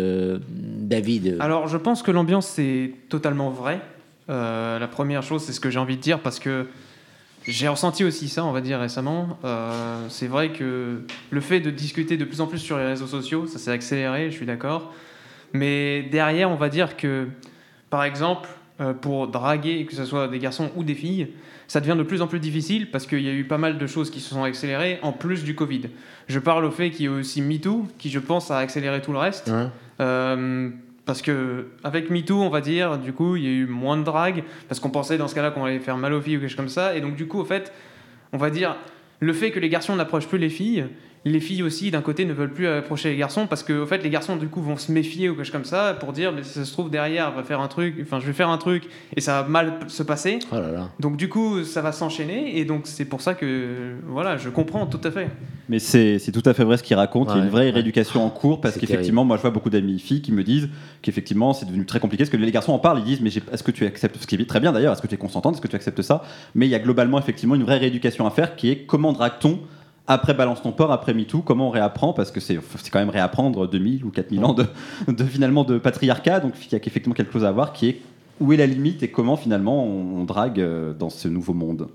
David 0.50 1.36
Alors, 1.40 1.68
je 1.68 1.76
pense 1.76 2.02
que 2.02 2.10
l'ambiance 2.10 2.46
c'est 2.46 2.92
totalement 3.08 3.50
vrai. 3.50 3.80
La 4.28 4.88
première 4.90 5.22
chose, 5.22 5.42
c'est 5.42 5.52
ce 5.52 5.60
que 5.60 5.70
j'ai 5.70 5.78
envie 5.78 5.96
de 5.96 6.02
dire 6.02 6.20
parce 6.20 6.38
que 6.38 6.66
j'ai 7.46 7.68
ressenti 7.68 8.04
aussi 8.04 8.28
ça, 8.28 8.44
on 8.44 8.52
va 8.52 8.60
dire 8.62 8.80
récemment. 8.80 9.38
Euh, 9.44 10.06
c'est 10.08 10.26
vrai 10.26 10.50
que 10.50 11.02
le 11.30 11.40
fait 11.40 11.60
de 11.60 11.70
discuter 11.70 12.16
de 12.16 12.24
plus 12.24 12.40
en 12.40 12.46
plus 12.46 12.58
sur 12.58 12.78
les 12.78 12.86
réseaux 12.86 13.06
sociaux, 13.06 13.46
ça 13.46 13.58
s'est 13.58 13.70
accéléré, 13.70 14.30
je 14.30 14.36
suis 14.36 14.46
d'accord. 14.46 14.92
Mais 15.52 16.02
derrière, 16.10 16.50
on 16.50 16.54
va 16.56 16.68
dire 16.70 16.96
que, 16.96 17.28
par 17.90 18.02
exemple, 18.04 18.48
euh, 18.80 18.92
pour 18.94 19.28
draguer, 19.28 19.84
que 19.84 19.94
ce 19.94 20.04
soit 20.06 20.26
des 20.28 20.38
garçons 20.38 20.70
ou 20.74 20.84
des 20.84 20.94
filles, 20.94 21.28
ça 21.68 21.80
devient 21.80 21.96
de 21.96 22.02
plus 22.02 22.22
en 22.22 22.26
plus 22.26 22.40
difficile 22.40 22.90
parce 22.90 23.06
qu'il 23.06 23.20
y 23.20 23.28
a 23.28 23.32
eu 23.32 23.44
pas 23.44 23.58
mal 23.58 23.78
de 23.78 23.86
choses 23.86 24.10
qui 24.10 24.20
se 24.20 24.30
sont 24.30 24.44
accélérées 24.44 24.98
en 25.02 25.12
plus 25.12 25.44
du 25.44 25.54
Covid. 25.54 25.82
Je 26.28 26.38
parle 26.38 26.64
au 26.64 26.70
fait 26.70 26.90
qu'il 26.90 27.06
y 27.06 27.08
a 27.08 27.12
aussi 27.12 27.42
MeToo, 27.42 27.86
qui 27.98 28.10
je 28.10 28.18
pense 28.18 28.50
a 28.50 28.58
accéléré 28.58 29.00
tout 29.00 29.12
le 29.12 29.18
reste. 29.18 29.48
Ouais. 29.48 29.66
Euh, 30.00 30.70
parce 31.06 31.20
que 31.20 31.68
avec 31.82 32.10
MeToo, 32.10 32.40
on 32.40 32.48
va 32.48 32.60
dire, 32.60 32.98
du 32.98 33.12
coup, 33.12 33.36
il 33.36 33.44
y 33.44 33.46
a 33.46 33.50
eu 33.50 33.66
moins 33.66 33.96
de 33.96 34.02
drague, 34.02 34.42
parce 34.68 34.80
qu'on 34.80 34.90
pensait 34.90 35.18
dans 35.18 35.28
ce 35.28 35.34
cas-là 35.34 35.50
qu'on 35.50 35.64
allait 35.64 35.78
faire 35.78 35.98
mal 35.98 36.12
aux 36.14 36.20
filles 36.20 36.38
ou 36.38 36.40
quelque 36.40 36.48
chose 36.48 36.56
comme 36.56 36.68
ça. 36.68 36.96
Et 36.96 37.00
donc, 37.00 37.14
du 37.16 37.26
coup, 37.26 37.38
au 37.38 37.44
fait, 37.44 37.72
on 38.32 38.38
va 38.38 38.50
dire, 38.50 38.76
le 39.20 39.32
fait 39.32 39.50
que 39.50 39.60
les 39.60 39.68
garçons 39.68 39.96
n'approchent 39.96 40.28
plus 40.28 40.38
les 40.38 40.48
filles, 40.48 40.86
les 41.24 41.40
filles 41.40 41.62
aussi, 41.62 41.90
d'un 41.90 42.02
côté, 42.02 42.24
ne 42.24 42.32
veulent 42.32 42.52
plus 42.52 42.66
approcher 42.66 43.10
les 43.10 43.16
garçons, 43.16 43.46
parce 43.46 43.62
que, 43.62 43.72
au 43.72 43.86
fait, 43.86 44.02
les 44.02 44.10
garçons, 44.10 44.36
du 44.36 44.48
coup, 44.48 44.60
vont 44.60 44.76
se 44.76 44.92
méfier 44.92 45.28
ou 45.28 45.34
quelque 45.34 45.44
chose 45.44 45.52
comme 45.52 45.64
ça, 45.64 45.96
pour 45.98 46.12
dire, 46.12 46.32
mais 46.32 46.42
si 46.42 46.50
ça 46.50 46.64
se 46.64 46.72
trouve, 46.72 46.90
derrière, 46.90 47.32
va 47.32 47.42
faire 47.42 47.60
un 47.60 47.68
truc, 47.68 47.96
enfin, 48.02 48.20
je 48.20 48.26
vais 48.26 48.32
faire 48.32 48.48
un 48.50 48.58
truc, 48.58 48.84
et 49.16 49.20
ça 49.20 49.42
va 49.42 49.48
mal 49.48 49.78
se 49.88 50.02
passer. 50.02 50.38
Oh 50.52 50.56
là 50.56 50.70
là. 50.70 50.90
Donc, 51.00 51.16
du 51.16 51.28
coup, 51.28 51.64
ça 51.64 51.80
va 51.82 51.92
s'enchaîner, 51.92 52.58
et 52.58 52.64
donc, 52.64 52.82
c'est 52.84 53.04
pour 53.06 53.20
ça 53.20 53.34
que, 53.34 53.94
voilà, 54.06 54.36
je 54.36 54.48
comprends 54.50 54.86
tout 54.86 55.00
à 55.02 55.10
fait. 55.10 55.28
Mais 55.68 55.78
c'est 55.78 56.18
c'est 56.18 56.30
tout 56.30 56.42
à 56.44 56.52
fait 56.52 56.62
vrai 56.64 56.76
ce 56.76 56.82
qu'il 56.82 56.94
raconte. 56.96 57.28
Il 57.30 57.38
y 57.38 57.40
a 57.40 57.44
une 57.44 57.48
vraie 57.48 57.64
ouais. 57.64 57.70
rééducation 57.70 58.24
en 58.24 58.28
cours 58.28 58.60
parce 58.60 58.76
qu'effectivement, 58.76 59.24
moi 59.24 59.38
je 59.38 59.42
vois 59.42 59.50
beaucoup 59.50 59.70
d'amis 59.70 59.98
filles 59.98 60.20
qui 60.20 60.30
me 60.30 60.44
disent 60.44 60.68
qu'effectivement 61.00 61.54
c'est 61.54 61.64
devenu 61.64 61.86
très 61.86 62.00
compliqué. 62.00 62.24
Parce 62.24 62.30
que 62.30 62.36
les 62.36 62.52
garçons 62.52 62.72
en 62.72 62.78
parlent, 62.78 62.98
ils 62.98 63.04
disent 63.04 63.20
Mais 63.22 63.30
j'ai- 63.30 63.42
est-ce 63.50 63.62
que 63.62 63.70
tu 63.70 63.86
acceptes 63.86 64.18
ce 64.20 64.26
qui 64.26 64.34
est 64.34 64.44
très 64.44 64.60
bien 64.60 64.72
d'ailleurs 64.72 64.92
Est-ce 64.92 65.00
que 65.00 65.06
tu 65.06 65.14
es 65.14 65.18
consentante 65.18 65.54
Est-ce 65.54 65.62
que 65.62 65.68
tu 65.68 65.76
acceptes 65.76 66.02
ça? 66.02 66.22
Mais 66.54 66.66
il 66.66 66.70
y 66.70 66.74
a 66.74 66.78
globalement 66.80 67.18
effectivement 67.18 67.54
une 67.54 67.62
vraie 67.62 67.78
rééducation 67.78 68.26
à 68.26 68.30
faire 68.30 68.56
qui 68.56 68.68
est 68.68 68.84
comment 68.84 69.14
drague-t-on 69.14 69.58
après 70.06 70.34
Balance 70.34 70.62
ton 70.62 70.72
port, 70.72 70.92
après 70.92 71.14
MeToo, 71.14 71.40
comment 71.40 71.68
on 71.68 71.70
réapprend 71.70 72.12
Parce 72.12 72.30
que 72.30 72.40
c'est 72.40 72.58
c'est 72.76 72.90
quand 72.90 72.98
même 72.98 73.10
réapprendre 73.10 73.66
2000 73.66 74.04
ou 74.04 74.10
4000 74.10 74.44
ans 74.44 74.52
de, 74.52 74.66
de 75.08 75.24
finalement 75.24 75.64
de 75.64 75.78
patriarcat. 75.78 76.40
Donc 76.40 76.54
il 76.60 76.72
y 76.72 76.74
a 76.74 76.78
effectivement 76.78 77.14
quelque 77.14 77.32
chose 77.32 77.44
à 77.44 77.52
voir 77.52 77.72
qui 77.72 77.88
est 77.88 78.00
où 78.40 78.52
est 78.52 78.56
la 78.56 78.66
limite 78.66 79.02
et 79.02 79.08
comment 79.08 79.36
finalement 79.36 79.84
on, 79.84 80.20
on 80.20 80.24
drague 80.24 80.60
euh, 80.60 80.92
dans 80.92 81.10
ce 81.10 81.28
nouveau 81.28 81.54
monde? 81.54 81.88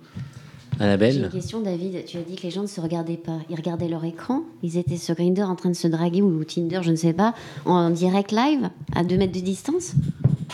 J'ai 0.80 0.86
une 0.86 0.91
Annabelle 0.91 1.30
question, 1.30 1.60
David. 1.60 2.05
Tu 2.05 2.18
as 2.18 2.22
dit 2.22 2.36
que 2.36 2.43
les 2.43 2.51
gens 2.51 2.62
ne 2.62 2.68
se 2.68 2.80
regardaient 2.80 3.18
pas. 3.18 3.38
Ils 3.49 3.55
regardaient 3.55 3.89
leur 3.89 4.05
écran. 4.05 4.43
Ils 4.64 4.78
étaient 4.78 4.95
sur 4.95 5.14
Grindr 5.14 5.41
en 5.49 5.55
train 5.55 5.70
de 5.70 5.76
se 5.76 5.88
draguer 5.88 6.22
ou 6.22 6.43
Tinder, 6.45 6.80
je 6.82 6.91
ne 6.91 6.95
sais 6.95 7.12
pas, 7.12 7.34
en 7.66 7.89
direct 7.89 8.32
live, 8.32 8.70
à 8.95 9.03
2 9.03 9.18
mètres 9.18 9.34
de 9.34 9.41
distance? 9.41 9.93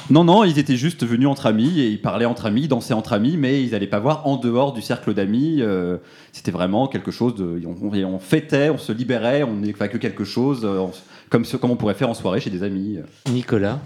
Non, 0.09 0.23
non, 0.23 0.43
ils 0.43 0.59
étaient 0.59 0.75
juste 0.75 1.05
venus 1.05 1.27
entre 1.27 1.45
amis 1.47 1.79
et 1.79 1.87
ils 1.89 2.01
parlaient 2.01 2.25
entre 2.25 2.45
amis, 2.45 2.63
ils 2.63 2.67
dansaient 2.67 2.93
entre 2.93 3.13
amis, 3.13 3.37
mais 3.37 3.63
ils 3.63 3.71
n'allaient 3.71 3.87
pas 3.87 3.99
voir 3.99 4.27
en 4.27 4.37
dehors 4.37 4.73
du 4.73 4.81
cercle 4.81 5.13
d'amis. 5.13 5.57
euh, 5.61 5.97
C'était 6.31 6.51
vraiment 6.51 6.87
quelque 6.87 7.11
chose 7.11 7.35
de. 7.35 7.61
On, 7.65 7.87
on- 7.87 8.03
on 8.15 8.19
fêtait, 8.19 8.69
on 8.69 8.77
se 8.77 8.91
libérait, 8.91 9.43
on 9.43 9.53
n'est 9.55 9.73
pas 9.73 9.87
que 9.87 9.97
quelque 9.97 10.23
chose, 10.23 10.61
euh, 10.63 10.79
on- 10.79 10.91
comme, 11.29 11.45
ce, 11.45 11.57
comme 11.57 11.71
on 11.71 11.75
pourrait 11.75 11.93
faire 11.95 12.09
en 12.09 12.13
soirée 12.13 12.39
chez 12.39 12.49
des 12.51 12.61
amis. 12.63 12.97
Nicolas 13.31 13.79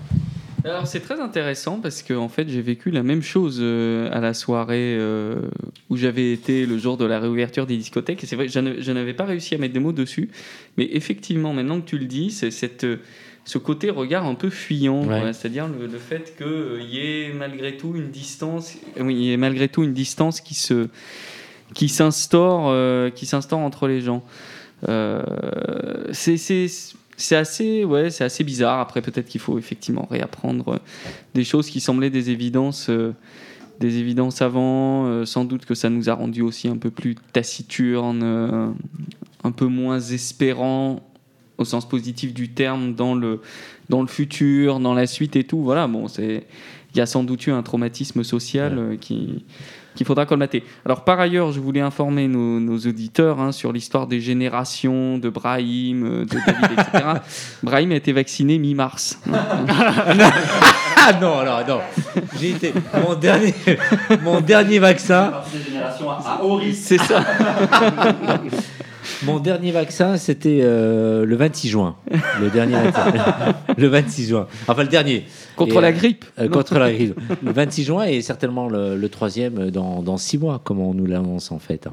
Alors 0.65 0.87
c'est 0.87 0.99
très 0.99 1.21
intéressant 1.21 1.79
parce 1.81 2.01
que 2.03 2.13
en 2.13 2.27
fait 2.27 2.49
j'ai 2.49 2.61
vécu 2.61 2.91
la 2.91 3.01
même 3.01 3.21
chose 3.21 3.59
euh, 3.61 4.09
à 4.11 4.19
la 4.19 4.33
soirée 4.33 4.97
euh, 4.99 5.35
où 5.89 5.95
j'avais 5.95 6.33
été 6.33 6.65
le 6.65 6.77
jour 6.77 6.97
de 6.97 7.05
la 7.05 7.17
réouverture 7.21 7.65
des 7.65 7.77
discothèques 7.77 8.21
et 8.25 8.27
c'est 8.27 8.35
vrai 8.35 8.49
je 8.49 8.91
n'avais 8.91 9.13
pas 9.13 9.23
réussi 9.23 9.55
à 9.55 9.57
mettre 9.57 9.73
des 9.73 9.79
mots 9.79 9.93
dessus 9.93 10.29
mais 10.77 10.89
effectivement 10.91 11.53
maintenant 11.53 11.79
que 11.79 11.85
tu 11.85 11.97
le 11.97 12.05
dis 12.07 12.29
c'est 12.29 12.51
cette 12.51 12.83
euh, 12.83 12.97
ce 13.45 13.57
côté 13.57 13.89
regard 13.89 14.25
un 14.25 14.35
peu 14.35 14.49
fuyant 14.49 15.03
Ouais. 15.05 15.33
c'est-à-dire 15.33 15.67
le, 15.67 15.87
le 15.87 15.97
fait 15.97 16.35
qu'il 16.37 16.89
y 16.89 16.99
ait 16.99 17.33
malgré 17.33 17.77
tout 17.77 17.93
une 17.95 18.09
distance 18.11 18.77
euh, 18.97 19.03
oui 19.03 19.15
il 19.15 19.23
y 19.23 19.33
ait 19.33 19.37
malgré 19.37 19.67
tout 19.69 19.83
une 19.83 19.93
distance 19.93 20.39
qui 20.41 20.53
se 20.55 20.87
qui 21.73 21.89
s'instaure 21.89 22.65
euh, 22.67 23.09
qui 23.11 23.25
s'instaure 23.25 23.59
entre 23.59 23.87
les 23.87 24.01
gens. 24.01 24.23
Euh, 24.87 25.21
c'est 26.13 26.37
c'est 26.37 27.35
assez 27.35 27.83
ouais 27.83 28.09
c'est 28.09 28.23
assez 28.23 28.43
bizarre. 28.43 28.79
Après 28.79 29.01
peut-être 29.01 29.27
qu'il 29.27 29.41
faut 29.41 29.57
effectivement 29.59 30.07
réapprendre 30.09 30.69
euh, 30.75 30.77
des 31.33 31.43
choses 31.43 31.69
qui 31.69 31.79
semblaient 31.79 32.09
des 32.09 32.29
évidences 32.31 32.89
euh, 32.89 33.13
des 33.79 33.97
évidences 33.97 34.41
avant. 34.41 35.05
Euh, 35.05 35.25
sans 35.25 35.45
doute 35.45 35.65
que 35.65 35.75
ça 35.75 35.89
nous 35.89 36.09
a 36.09 36.13
rendu 36.13 36.41
aussi 36.41 36.67
un 36.69 36.77
peu 36.77 36.91
plus 36.91 37.15
taciturne 37.33 38.21
euh, 38.23 38.69
un 39.43 39.51
peu 39.51 39.65
moins 39.65 39.99
espérant 39.99 41.01
au 41.59 41.65
sens 41.65 41.87
positif 41.87 42.33
du 42.33 42.49
terme 42.49 42.95
dans 42.95 43.13
le 43.13 43.41
dans 43.89 44.01
le 44.01 44.07
futur 44.07 44.79
dans 44.79 44.93
la 44.93 45.05
suite 45.05 45.35
et 45.35 45.43
tout 45.43 45.61
voilà 45.61 45.87
bon 45.87 46.07
c'est 46.07 46.47
il 46.93 46.97
y 46.97 47.01
a 47.01 47.05
sans 47.05 47.23
doute 47.23 47.45
eu 47.45 47.51
un 47.51 47.61
traumatisme 47.61 48.23
social 48.23 48.77
euh, 48.77 48.95
qui 48.97 49.43
qu'il 49.95 50.05
faudra 50.05 50.25
colmater. 50.25 50.63
Alors 50.85 51.03
par 51.03 51.19
ailleurs, 51.19 51.51
je 51.51 51.59
voulais 51.59 51.81
informer 51.81 52.27
nos, 52.27 52.59
nos 52.59 52.77
auditeurs 52.77 53.41
hein, 53.41 53.51
sur 53.51 53.73
l'histoire 53.73 54.07
des 54.07 54.21
générations 54.21 55.17
de 55.17 55.29
Brahim, 55.29 56.05
euh, 56.05 56.25
de 56.25 56.37
David, 56.45 56.79
etc. 56.79 57.03
Brahim 57.63 57.91
a 57.91 57.95
été 57.95 58.13
vacciné 58.13 58.57
mi-mars. 58.57 59.19
Ah 61.01 61.13
non, 61.13 61.39
alors 61.39 61.65
non. 61.65 61.79
J'ai 62.39 62.49
été 62.49 62.73
mon 62.93 63.15
dernier, 63.15 63.53
mon 64.21 64.41
dernier 64.41 64.79
vaccin. 64.79 65.31
C'est 66.73 66.97
ça. 66.97 67.25
Mon 69.23 69.39
dernier 69.39 69.71
vaccin, 69.71 70.17
c'était 70.17 70.59
euh, 70.61 71.25
le 71.25 71.35
26 71.35 71.69
juin. 71.69 71.95
Le 72.39 72.49
dernier 72.49 72.75
vaccin. 72.83 73.11
le 73.77 73.87
26 73.87 74.27
juin. 74.29 74.47
Enfin, 74.67 74.83
le 74.83 74.87
dernier. 74.87 75.25
Contre 75.55 75.77
Et, 75.77 75.81
la 75.81 75.87
euh, 75.87 75.91
grippe. 75.91 76.25
euh, 76.39 76.47
contre 76.47 76.77
la 76.79 76.91
grippe. 76.91 77.19
Le 77.43 77.51
26 77.51 77.83
juin 77.83 78.05
et 78.05 78.21
certainement 78.21 78.67
le, 78.69 78.95
le 78.95 79.09
troisième 79.09 79.71
dans, 79.71 80.01
dans 80.01 80.17
six 80.17 80.37
mois, 80.37 80.61
comme 80.63 80.79
on 80.79 80.93
nous 80.93 81.05
l'annonce 81.05 81.51
en 81.51 81.59
fait. 81.59 81.87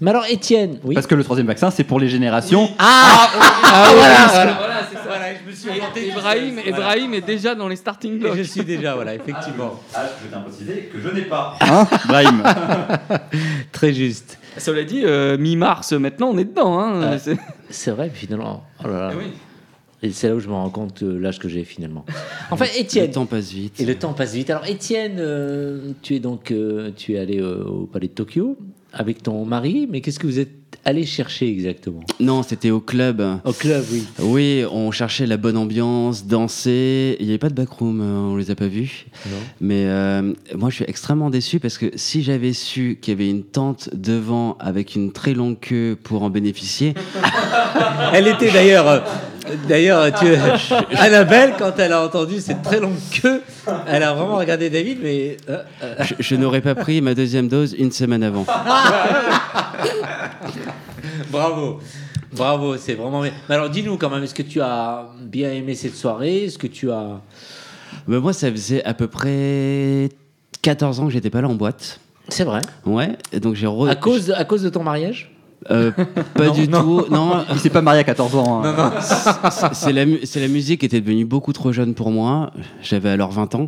Mais 0.00 0.10
alors, 0.12 0.24
Étienne, 0.30 0.78
oui. 0.82 0.94
Parce 0.94 1.06
que 1.06 1.14
le 1.14 1.22
troisième 1.22 1.46
vaccin, 1.46 1.70
c'est 1.70 1.84
pour 1.84 2.00
les 2.00 2.08
générations. 2.08 2.70
Ah, 2.78 3.28
ah, 3.34 3.90
voilà, 3.94 4.26
voilà. 4.32 4.52
Voilà, 4.54 4.74
c'est 4.90 4.96
ça. 4.96 5.02
Voilà, 5.06 5.24
je 5.44 5.50
me 5.50 5.54
suis 5.54 5.68
orienté. 5.68 6.08
Ibrahim, 6.08 6.58
Ibrahim 6.66 7.14
est 7.14 7.20
déjà 7.26 7.54
dans 7.54 7.68
les 7.68 7.76
starting 7.76 8.14
Et 8.14 8.18
blocks. 8.18 8.36
je 8.38 8.42
suis 8.44 8.62
déjà, 8.64 8.94
voilà, 8.94 9.14
effectivement. 9.14 9.78
Ah, 9.94 10.04
je 10.22 10.28
tiens 10.30 10.38
à 10.38 10.40
préciser 10.40 10.90
que 10.90 10.98
je 10.98 11.14
n'ai 11.14 11.22
pas. 11.26 11.54
Hein, 11.60 11.86
Brahim 12.08 12.42
Très 13.72 13.92
juste. 13.92 14.38
Cela 14.58 14.84
dit, 14.84 15.02
euh, 15.04 15.38
mi-mars, 15.38 15.92
maintenant 15.92 16.28
on 16.30 16.38
est 16.38 16.44
dedans. 16.44 16.78
Hein. 16.80 17.12
Ouais. 17.12 17.18
C'est- 17.18 17.36
C'est 17.70 17.90
vrai, 17.92 18.10
finalement. 18.12 18.64
Oh 18.84 18.88
là 18.88 19.00
là. 19.08 19.10
Eh 19.14 19.16
oui. 19.16 19.30
Et 20.02 20.10
c'est 20.12 20.28
là 20.28 20.34
où 20.34 20.40
je 20.40 20.48
me 20.48 20.54
rends 20.54 20.70
compte 20.70 21.04
de 21.04 21.14
l'âge 21.14 21.38
que 21.38 21.48
j'ai 21.48 21.62
finalement. 21.64 22.04
Enfin, 22.50 22.64
Le 22.74 22.80
Étienne. 22.80 23.10
temps 23.10 23.26
passe 23.26 23.52
vite. 23.52 23.78
Et 23.80 23.84
le 23.84 23.94
temps 23.94 24.12
passe 24.14 24.34
vite. 24.34 24.50
Alors, 24.50 24.66
Étienne, 24.66 25.16
euh, 25.18 25.92
tu 26.02 26.16
es 26.16 26.20
donc 26.20 26.50
euh, 26.50 26.90
tu 26.96 27.14
es 27.14 27.18
allé 27.18 27.38
euh, 27.40 27.62
au 27.64 27.86
palais 27.86 28.08
de 28.08 28.12
Tokyo 28.12 28.56
avec 28.92 29.22
ton 29.22 29.44
mari, 29.44 29.86
mais 29.90 30.00
qu'est-ce 30.00 30.18
que 30.18 30.26
vous 30.26 30.38
êtes 30.38 30.50
allé 30.84 31.04
chercher 31.04 31.48
exactement? 31.48 32.00
Non, 32.20 32.42
c'était 32.42 32.70
au 32.70 32.80
club. 32.80 33.22
Au 33.44 33.52
club, 33.52 33.84
oui. 33.92 34.04
Oui, 34.20 34.64
on 34.70 34.90
cherchait 34.90 35.26
la 35.26 35.36
bonne 35.36 35.56
ambiance, 35.56 36.26
danser. 36.26 37.16
Il 37.20 37.26
n'y 37.26 37.32
avait 37.32 37.38
pas 37.38 37.50
de 37.50 37.54
backroom, 37.54 38.00
euh, 38.00 38.32
on 38.32 38.36
les 38.36 38.50
a 38.50 38.54
pas 38.54 38.66
vus. 38.66 39.06
Non. 39.26 39.36
Mais 39.60 39.84
euh, 39.86 40.32
moi, 40.56 40.70
je 40.70 40.76
suis 40.76 40.84
extrêmement 40.88 41.30
déçu 41.30 41.60
parce 41.60 41.76
que 41.76 41.86
si 41.96 42.22
j'avais 42.22 42.52
su 42.52 42.98
qu'il 43.00 43.12
y 43.12 43.16
avait 43.16 43.28
une 43.28 43.44
tente 43.44 43.90
devant 43.92 44.56
avec 44.58 44.94
une 44.94 45.12
très 45.12 45.34
longue 45.34 45.58
queue 45.60 45.98
pour 46.02 46.22
en 46.22 46.30
bénéficier, 46.30 46.94
Elle 48.12 48.26
était 48.26 48.50
d'ailleurs, 48.50 48.88
euh, 48.88 49.00
d'ailleurs, 49.68 50.12
tu, 50.18 50.26
Annabelle, 50.98 51.54
quand 51.58 51.72
elle 51.78 51.92
a 51.92 52.04
entendu 52.04 52.40
cette 52.40 52.62
très 52.62 52.80
longue 52.80 52.96
queue, 53.10 53.42
elle 53.86 54.02
a 54.02 54.14
vraiment 54.14 54.36
regardé 54.36 54.70
David, 54.70 54.98
mais 55.02 55.36
euh, 55.48 55.58
euh, 55.82 55.94
je, 56.00 56.14
je 56.18 56.34
n'aurais 56.36 56.60
pas 56.60 56.74
pris 56.74 57.00
ma 57.00 57.14
deuxième 57.14 57.48
dose 57.48 57.74
une 57.78 57.92
semaine 57.92 58.22
avant. 58.22 58.46
bravo, 61.30 61.80
bravo, 62.32 62.76
c'est 62.76 62.94
vraiment. 62.94 63.22
bien. 63.22 63.32
Mais 63.48 63.54
alors, 63.54 63.70
dis-nous 63.70 63.96
quand 63.96 64.10
même, 64.10 64.22
est-ce 64.22 64.34
que 64.34 64.42
tu 64.42 64.60
as 64.60 65.06
bien 65.20 65.52
aimé 65.52 65.74
cette 65.74 65.96
soirée? 65.96 66.44
Est-ce 66.44 66.58
que 66.58 66.66
tu 66.66 66.90
as 66.90 67.20
Mais 68.06 68.18
moi, 68.18 68.32
ça 68.32 68.50
faisait 68.50 68.84
à 68.84 68.94
peu 68.94 69.08
près 69.08 70.08
14 70.62 71.00
ans 71.00 71.06
que 71.06 71.12
j'étais 71.12 71.30
pas 71.30 71.40
là 71.40 71.48
en 71.48 71.54
boîte. 71.54 72.00
C'est 72.28 72.44
vrai. 72.44 72.60
Ouais, 72.86 73.16
donc 73.40 73.56
j'ai 73.56 73.66
re- 73.66 73.88
À 73.88 73.96
cause, 73.96 74.30
à 74.30 74.44
cause 74.44 74.62
de 74.62 74.68
ton 74.68 74.84
mariage? 74.84 75.29
Euh, 75.70 75.90
pas 76.34 76.46
Non, 76.46 76.52
du 76.54 76.68
non. 76.68 76.80
tout. 76.82 77.04
Non, 77.10 77.44
Il 77.52 77.58
s'est 77.58 77.68
pas 77.68 77.82
marié 77.82 78.00
à 78.00 78.04
14 78.04 78.34
ans. 78.36 78.62
hein. 78.64 78.92
c'est- 79.50 79.74
c'est 80.24 80.40
la, 80.40 80.48
musique 80.48 80.80
qui 80.80 80.86
était 80.86 81.00
devenue 81.02 81.24
beaucoup 81.26 81.52
trop 81.52 81.70
jeune 81.72 81.92
pour 81.94 82.10
moi. 82.10 82.50
J'avais 82.82 83.10
alors 83.10 83.30
20 83.30 83.54
ans. 83.54 83.66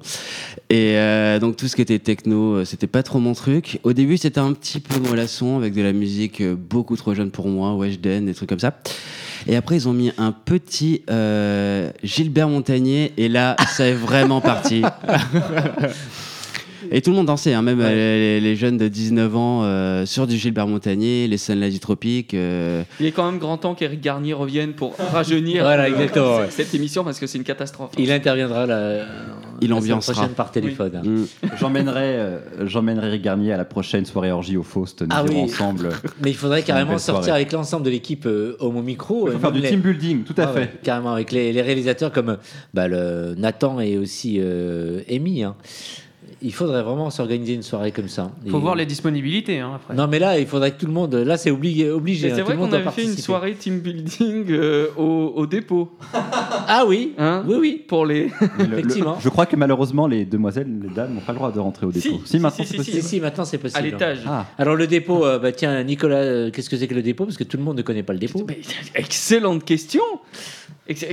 Et 0.70 0.96
euh, 0.96 1.38
donc 1.38 1.56
tout 1.56 1.68
ce 1.68 1.76
qui 1.76 1.82
était 1.82 1.98
techno, 1.98 2.54
euh, 2.54 2.64
c'était 2.64 2.86
pas 2.86 3.02
trop 3.02 3.18
mon 3.18 3.34
truc. 3.34 3.78
Au 3.82 3.92
début, 3.92 4.16
c'était 4.16 4.40
un 4.40 4.52
petit 4.54 4.80
peu 4.80 4.98
mollasson 5.06 5.58
avec 5.58 5.74
de 5.74 5.82
la 5.82 5.92
musique 5.92 6.42
beaucoup 6.42 6.96
trop 6.96 7.12
jeune 7.14 7.30
pour 7.30 7.48
moi, 7.48 7.74
Weshden, 7.74 8.24
des 8.24 8.32
trucs 8.34 8.48
comme 8.48 8.58
ça. 8.60 8.72
Et 9.46 9.56
après, 9.56 9.74
ils 9.76 9.88
ont 9.88 9.92
mis 9.92 10.12
un 10.18 10.32
petit 10.32 11.02
euh, 11.10 11.90
Gilbert 12.02 12.48
Montagnier. 12.48 13.12
Et 13.18 13.28
là, 13.28 13.56
ça 13.68 13.86
est 13.86 13.92
vraiment 13.94 14.40
parti. 14.40 14.82
Et 16.94 17.00
tout 17.00 17.10
le 17.10 17.16
monde 17.16 17.26
dansait, 17.26 17.54
hein, 17.54 17.62
même 17.62 17.80
euh, 17.80 17.88
les, 17.88 18.40
les 18.40 18.54
jeunes 18.54 18.76
de 18.76 18.86
19 18.86 19.34
ans 19.34 19.62
euh, 19.64 20.04
sur 20.04 20.26
du 20.26 20.36
Gilbert 20.36 20.66
Montagnier, 20.68 21.26
les 21.26 21.38
Sunlight 21.38 21.72
du 21.72 21.78
Tropique. 21.80 22.34
euh, 22.34 22.82
Il 23.00 23.06
est 23.06 23.12
quand 23.12 23.24
même 23.30 23.40
grand 23.40 23.56
temps 23.56 23.74
qu'Éric 23.74 24.02
Garnier 24.02 24.34
revienne 24.34 24.74
pour 24.74 24.94
rajeunir 24.98 25.62
Voilà, 25.62 25.84
euh, 25.84 25.86
exactement, 25.86 26.36
ouais. 26.38 26.46
cette 26.50 26.74
émission 26.74 27.02
parce 27.02 27.18
que 27.18 27.26
c'est 27.26 27.38
une 27.38 27.44
catastrophe. 27.44 27.92
Il 27.96 28.12
interviendra 28.12 28.66
la, 28.66 29.06
Il 29.62 29.70
la 29.70 29.76
ambiancera. 29.76 30.12
prochaine 30.12 30.34
par 30.34 30.50
téléphone. 30.50 30.92
hein. 30.96 31.02
mm. 31.02 31.24
J'emmènerai 31.58 32.00
euh, 32.16 32.38
j'emmènerai 32.66 33.06
Eric 33.08 33.22
Garnier 33.22 33.52
à 33.54 33.56
la 33.56 33.64
prochaine 33.64 34.04
soirée 34.04 34.30
orgie 34.30 34.58
au 34.58 34.62
Faust. 34.62 35.00
Nous 35.00 35.08
Ah 35.10 35.24
oui. 35.26 35.36
ensemble. 35.36 35.88
Mais 36.22 36.30
il 36.30 36.36
faudrait 36.36 36.62
carrément 36.62 36.98
sortir 36.98 37.24
soirée. 37.24 37.40
avec 37.40 37.52
l'ensemble 37.52 37.86
de 37.86 37.90
l'équipe 37.90 38.26
euh, 38.26 38.56
Homo 38.60 38.82
Micro. 38.82 39.28
Il 39.28 39.32
faut 39.32 39.38
faire 39.38 39.52
du 39.52 39.60
les- 39.60 39.70
team 39.70 39.80
building, 39.80 40.24
tout 40.24 40.34
à 40.36 40.42
Ah 40.44 40.48
fait. 40.48 40.58
ouais, 40.60 40.70
carrément, 40.82 41.12
avec 41.12 41.32
les, 41.32 41.54
les 41.54 41.62
réalisateurs 41.62 42.12
comme 42.12 42.36
bah, 42.74 42.86
le 42.86 43.34
Nathan 43.38 43.80
et 43.80 43.96
aussi 43.96 44.36
euh, 44.40 45.00
Amy. 45.10 45.42
hein. 45.42 45.54
Il 46.44 46.52
faudrait 46.52 46.82
vraiment 46.82 47.08
s'organiser 47.10 47.54
une 47.54 47.62
soirée 47.62 47.92
comme 47.92 48.08
ça. 48.08 48.30
Faut 48.50 48.58
Et- 48.58 48.60
voir 48.60 48.74
les 48.74 48.84
disponibilités 48.86 49.60
hein, 49.60 49.72
après. 49.76 49.94
Non, 49.94 50.06
mais 50.08 50.18
là, 50.18 50.38
il 50.38 50.46
faudrait 50.46 50.72
que 50.72 50.80
tout 50.80 50.86
le 50.86 50.92
monde. 50.92 51.14
Là, 51.14 51.36
c'est 51.36 51.50
obligé. 51.50 51.88
obligé 51.90 52.28
hein, 52.30 52.34
c'est 52.34 52.40
tout 52.40 52.46
vrai 52.46 52.54
le 52.54 52.60
monde 52.60 52.70
qu'on 52.70 52.76
avait 52.76 52.90
fait 52.90 53.04
une 53.04 53.16
soirée 53.16 53.54
team 53.54 53.80
building 53.80 54.46
euh, 54.50 54.88
au, 54.96 55.32
au 55.36 55.46
dépôt. 55.46 55.90
Ah 56.12 56.84
oui 56.86 57.12
Hein 57.18 57.44
Oui, 57.46 57.56
oui. 57.60 57.84
Pour 57.86 58.06
les. 58.06 58.30
Le- 58.58 58.64
Effectivement. 58.78 59.18
je 59.20 59.28
crois 59.28 59.46
que 59.46 59.56
malheureusement, 59.56 60.06
les 60.06 60.24
demoiselles, 60.24 60.68
les 60.82 60.88
dames 60.88 61.14
n'ont 61.14 61.20
pas 61.20 61.32
le 61.32 61.38
droit 61.38 61.52
de 61.52 61.60
rentrer 61.60 61.86
au 61.86 61.92
Si, 61.92 62.00
dépôt. 62.00 62.20
si, 62.24 62.38
maintenant, 62.38 62.56
si, 62.56 62.64
c'est 62.64 62.70
si, 62.72 62.76
possible. 62.78 63.02
Si, 63.02 63.08
si, 63.08 63.20
maintenant, 63.20 63.44
c'est 63.44 63.58
possible. 63.58 63.78
à 63.78 63.82
l'étage. 63.82 64.18
Ah, 64.26 64.46
Alors, 64.58 64.74
le 64.76 64.86
dépôt, 64.86 65.24
euh, 65.24 65.38
bah, 65.38 65.52
tiens, 65.52 65.82
Nicolas, 65.84 66.16
euh, 66.16 66.50
qu'est-ce 66.50 66.68
que 66.70 66.76
c'est 66.76 66.88
que 66.88 66.94
le 66.94 67.02
dépôt? 67.02 67.24
Parce 67.24 67.36
que 67.36 67.44
tout 67.44 67.56
le 67.56 67.62
monde 67.62 67.76
ne 67.76 67.82
connaît 67.82 68.02
pas 68.02 68.12
le 68.12 68.18
dépôt. 68.18 68.44
Mais, 68.48 68.60
excellente 68.94 69.64
question. 69.64 70.02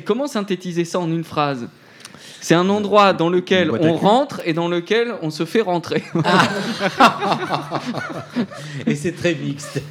Comment 0.06 0.28
synthétiser 0.28 0.84
ça 0.86 1.00
en 1.00 1.10
une 1.12 1.24
phrase? 1.24 1.68
C'est 2.42 2.56
un 2.56 2.70
endroit 2.70 3.14
dans 3.14 3.30
lequel 3.30 3.72
on 3.72 3.94
rentre 3.94 4.42
et 4.46 4.54
dans 4.54 4.68
lequel 4.68 5.14
on 5.22 5.30
se 5.30 5.46
fait 5.46 5.62
rentrer. 5.62 6.04
Et 8.88 8.96
c'est 8.96 9.12
très 9.14 9.36
mixte. 9.36 9.82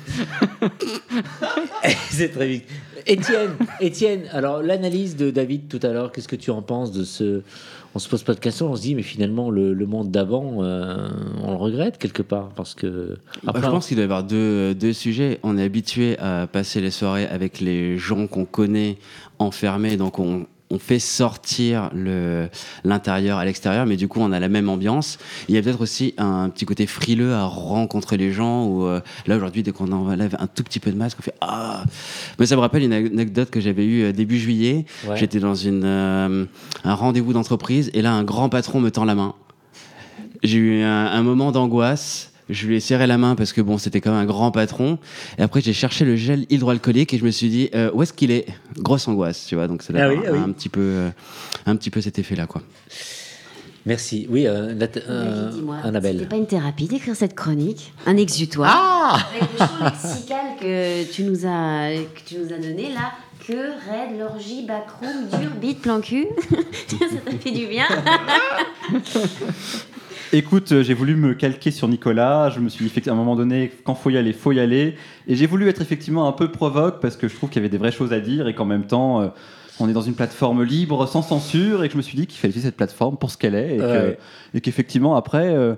Et 1.84 1.96
c'est 2.11 2.28
très 2.30 2.49
mixte. 2.49 2.68
Étienne, 3.07 3.51
Étienne, 3.80 4.22
alors 4.32 4.62
l'analyse 4.62 5.16
de 5.16 5.30
David 5.30 5.68
tout 5.68 5.80
à 5.82 5.88
l'heure, 5.88 6.12
qu'est-ce 6.12 6.28
que 6.28 6.36
tu 6.36 6.51
en 6.51 6.61
penses 6.61 6.92
de 6.92 7.05
ce 7.05 7.42
On 7.94 7.99
se 7.99 8.09
pose 8.09 8.22
pas 8.22 8.34
de 8.34 8.40
questions, 8.40 8.70
on 8.70 8.76
se 8.76 8.82
dit 8.82 8.94
mais 8.94 9.03
finalement 9.03 9.51
le, 9.51 9.72
le 9.72 9.86
monde 9.86 10.11
d'avant, 10.11 10.59
euh, 10.62 11.09
on 11.42 11.53
le 11.53 11.57
regrette 11.57 11.96
quelque 11.96 12.22
part 12.22 12.51
parce 12.55 12.74
que 12.74 13.16
Bah, 13.44 13.55
je 13.57 13.61
pense 13.61 13.86
qu'il 13.86 13.96
doit 13.96 14.03
y 14.03 14.05
avoir 14.05 14.24
deux, 14.24 14.74
deux 14.74 14.92
sujets. 14.92 15.40
On 15.42 15.57
est 15.57 15.64
habitué 15.64 16.18
à 16.18 16.46
passer 16.46 16.82
les 16.82 16.90
soirées 16.90 17.26
avec 17.26 17.61
les 17.61 17.96
gens 17.96 18.26
qu'on 18.26 18.44
connaît 18.44 18.99
enfermés, 19.38 19.96
donc 19.96 20.18
on, 20.18 20.46
on 20.70 20.78
fait 20.78 20.98
sortir 20.98 21.90
le 21.94 22.48
l'intérieur 22.84 23.38
à 23.38 23.44
l'extérieur, 23.44 23.86
mais 23.86 23.96
du 23.96 24.08
coup 24.08 24.20
on 24.20 24.32
a 24.32 24.40
la 24.40 24.48
même 24.48 24.68
ambiance. 24.68 25.18
Il 25.48 25.54
y 25.54 25.58
a 25.58 25.62
peut-être 25.62 25.80
aussi 25.80 26.14
un 26.18 26.50
petit 26.50 26.66
côté 26.66 26.86
frileux 26.86 27.34
à 27.34 27.44
rencontrer 27.44 28.16
les 28.16 28.32
gens. 28.32 28.66
Où 28.66 28.86
euh, 28.86 29.00
là 29.26 29.36
aujourd'hui, 29.36 29.62
dès 29.62 29.72
qu'on 29.72 29.90
enlève 29.92 30.36
un 30.38 30.46
tout 30.46 30.62
petit 30.62 30.80
peu 30.80 30.90
de 30.90 30.96
masque, 30.96 31.18
on 31.20 31.22
fait 31.22 31.34
ah. 31.40 31.84
Mais 32.38 32.46
ça 32.46 32.56
me 32.56 32.60
rappelle 32.60 32.82
une 32.82 32.92
anecdote 32.92 33.50
que 33.50 33.60
j'avais 33.60 33.84
eue 33.84 34.04
euh, 34.04 34.12
début 34.12 34.38
juillet. 34.38 34.84
Ouais. 35.06 35.16
J'étais 35.16 35.40
dans 35.40 35.54
une 35.54 35.84
euh, 35.84 36.44
un 36.84 36.94
rendez-vous 36.94 37.32
d'entreprise 37.32 37.90
et 37.94 38.02
là 38.02 38.12
un 38.12 38.24
grand 38.24 38.48
patron 38.48 38.80
me 38.80 38.90
tend 38.90 39.04
la 39.04 39.14
main. 39.14 39.34
J'ai 40.42 40.58
eu 40.58 40.82
un, 40.82 41.06
un 41.06 41.22
moment 41.22 41.50
d'angoisse. 41.50 42.32
Je 42.51 42.66
lui 42.66 42.76
ai 42.76 42.80
serré 42.80 43.07
la 43.07 43.18
main 43.18 43.34
parce 43.34 43.53
que 43.53 43.61
bon, 43.61 43.76
c'était 43.78 44.01
quand 44.01 44.11
même 44.11 44.20
un 44.20 44.24
grand 44.26 44.51
patron. 44.51 44.99
Et 45.38 45.42
après, 45.42 45.61
j'ai 45.61 45.72
cherché 45.74 46.05
le 46.05 46.16
gel 46.16 46.46
hydroalcoolique 46.51 47.12
et 47.14 47.18
je 47.18 47.24
me 47.24 47.30
suis 47.30 47.49
dit, 47.51 47.68
euh, 47.74 47.90
où 47.92 48.03
est-ce 48.03 48.12
qu'il 48.12 48.30
est? 48.30 48.46
Grosse 48.78 49.07
angoisse, 49.09 49.44
tu 49.46 49.55
vois. 49.55 49.68
Donc, 49.68 49.82
ça 49.82 49.92
Ah 49.96 50.09
oui, 50.09 50.16
ah 50.26 50.30
oui. 50.32 50.38
un 50.38 50.51
petit 50.53 50.68
peu, 50.70 50.80
euh, 50.80 51.11
un 51.66 51.76
petit 51.76 51.90
peu 51.90 52.01
cet 52.01 52.18
effet-là, 52.18 52.46
quoi. 52.46 52.62
Merci. 53.86 54.26
Oui, 54.30 54.46
euh, 54.46 54.74
Nat- 54.74 54.99
euh, 55.09 55.51
Annabelle. 55.82 56.16
C'était 56.18 56.28
pas 56.28 56.36
une 56.36 56.46
thérapie 56.46 56.86
d'écrire 56.88 57.16
cette 57.16 57.34
chronique 57.34 57.92
Un 58.07 58.16
exutoire 58.16 58.70
Ah 58.76 59.26
Avec 59.34 59.49
le 59.53 59.59
champ 59.59 59.84
lexical 59.84 60.46
que 60.61 61.05
tu 61.11 61.22
nous 61.22 61.46
as, 61.46 61.90
que 62.14 62.20
tu 62.26 62.36
nous 62.38 62.53
as 62.53 62.59
donné 62.59 62.92
là. 62.92 63.12
Que, 63.46 63.53
raide, 63.55 64.18
l'orgie, 64.18 64.66
backroom, 64.66 65.28
dur, 65.40 65.51
bite, 65.59 65.80
plan 65.80 66.01
cul. 66.03 66.26
ça 66.51 66.96
t'a 67.24 67.30
fait 67.38 67.51
du 67.51 67.66
bien. 67.66 67.86
Écoute, 70.32 70.72
euh, 70.72 70.82
j'ai 70.82 70.92
voulu 70.92 71.16
me 71.16 71.32
calquer 71.32 71.70
sur 71.70 71.88
Nicolas. 71.88 72.50
Je 72.50 72.60
me 72.60 72.68
suis 72.68 72.84
dit 72.84 72.90
effectivement, 72.90 73.18
à 73.18 73.20
un 73.20 73.24
moment 73.24 73.36
donné, 73.36 73.72
quand 73.84 73.94
faut 73.94 74.10
y 74.10 74.18
aller, 74.18 74.34
faut 74.34 74.52
y 74.52 74.60
aller. 74.60 74.94
Et 75.26 75.36
j'ai 75.36 75.46
voulu 75.46 75.68
être 75.68 75.80
effectivement 75.80 76.28
un 76.28 76.32
peu 76.32 76.50
provoque 76.50 77.00
parce 77.00 77.16
que 77.16 77.28
je 77.28 77.34
trouve 77.34 77.48
qu'il 77.48 77.62
y 77.62 77.64
avait 77.64 77.70
des 77.70 77.78
vraies 77.78 77.92
choses 77.92 78.12
à 78.12 78.20
dire 78.20 78.46
et 78.46 78.54
qu'en 78.54 78.66
même 78.66 78.86
temps, 78.86 79.22
euh, 79.22 79.28
on 79.80 79.88
est 79.88 79.94
dans 79.94 80.02
une 80.02 80.14
plateforme 80.14 80.62
libre, 80.64 81.06
sans 81.06 81.22
censure, 81.22 81.82
et 81.82 81.88
que 81.88 81.92
je 81.92 81.96
me 81.96 82.02
suis 82.02 82.16
dit 82.16 82.26
qu'il 82.26 82.38
fallait 82.38 82.50
utiliser 82.50 82.68
cette 82.68 82.76
plateforme 82.76 83.16
pour 83.16 83.30
ce 83.30 83.38
qu'elle 83.38 83.54
est 83.54 83.78
et 84.52 84.60
qu'effectivement, 84.60 85.16
après, 85.16 85.54
euh, 85.54 85.76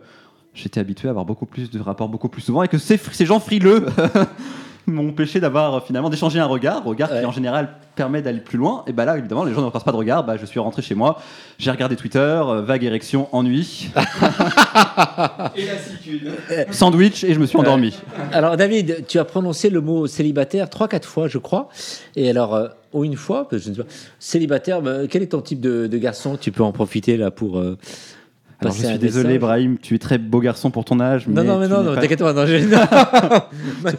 j'étais 0.55 0.80
habitué 0.80 1.07
à 1.07 1.11
avoir 1.11 1.26
beaucoup 1.26 1.46
plus 1.46 1.70
de 1.70 1.78
rapports 1.78 2.09
beaucoup 2.09 2.28
plus 2.28 2.42
souvent 2.42 2.62
et 2.62 2.68
que 2.68 2.78
ces, 2.78 2.96
ces 2.96 3.26
gens 3.26 3.38
frileux 3.38 3.86
m'ont 4.91 5.09
empêché 5.11 5.41
d'avoir 5.41 5.74
euh, 5.74 5.80
finalement 5.80 6.11
d'échanger 6.11 6.38
un 6.41 6.47
regard, 6.47 6.84
regard 6.84 7.11
Ouais. 7.11 7.20
qui 7.20 7.24
en 7.26 7.32
général 7.32 7.68
permet 7.97 8.22
d'aller 8.22 8.41
plus 8.41 8.59
loin. 8.59 8.84
Et 8.86 8.93
bah 8.93 9.05
là, 9.05 9.16
évidemment, 9.18 9.45
les 9.45 9.53
gens 9.55 9.61
ne 9.61 9.66
repassent 9.66 9.84
pas 9.84 9.93
de 9.93 9.97
regard. 9.97 10.24
Bah, 10.24 10.36
je 10.36 10.47
suis 10.47 10.59
rentré 10.61 10.82
chez 10.82 10.95
moi, 10.95 11.18
j'ai 11.59 11.70
regardé 11.70 11.97
Twitter, 11.97 12.18
euh, 12.18 12.62
vague 12.62 12.84
érection, 12.84 13.28
ennui. 13.32 13.91
Et 15.57 15.66
lassitude. 15.66 16.30
sandwich 16.70 17.24
et 17.24 17.34
je 17.34 17.38
me 17.41 17.47
suis 17.47 17.59
endormi. 17.59 17.97
Alors 18.32 18.57
David, 18.57 19.05
tu 19.07 19.18
as 19.18 19.24
prononcé 19.24 19.70
le 19.70 19.80
mot 19.80 20.07
célibataire 20.07 20.68
trois, 20.70 20.88
quatre 20.88 21.09
fois, 21.09 21.28
je 21.28 21.38
crois. 21.38 21.68
Et 22.16 22.28
alors, 22.30 22.55
euh, 22.55 22.68
ou 22.93 23.05
une 23.05 23.16
fois, 23.16 23.47
je 23.51 23.57
ne 23.57 23.74
sais 23.74 23.82
pas. 23.82 23.88
Célibataire, 24.18 24.82
bah, 24.82 25.07
quel 25.09 25.22
est 25.22 25.28
ton 25.32 25.41
type 25.41 25.61
de, 25.61 25.86
de 25.86 25.99
garçon 25.99 26.36
Tu 26.41 26.53
peux 26.53 26.62
en 26.62 26.72
profiter 26.72 27.16
là 27.16 27.30
pour. 27.30 27.59
euh, 27.59 27.76
Alors 28.63 28.75
je 28.75 28.87
suis 28.87 28.99
désolé, 28.99 29.29
message. 29.29 29.41
Brahim, 29.41 29.79
tu 29.79 29.95
es 29.95 29.99
très 29.99 30.19
beau 30.19 30.41
garçon 30.41 30.71
pour 30.71 30.85
ton 30.85 31.01
âge. 31.01 31.27
Non, 31.29 31.45
non, 31.45 31.59
mais 31.59 31.69
non, 31.69 31.83
non, 31.83 31.95
pas- 31.95 32.01
t'inquiète 32.03 32.21
pas. 32.21 32.33
Non, 32.33 32.47
je-. 32.47 32.57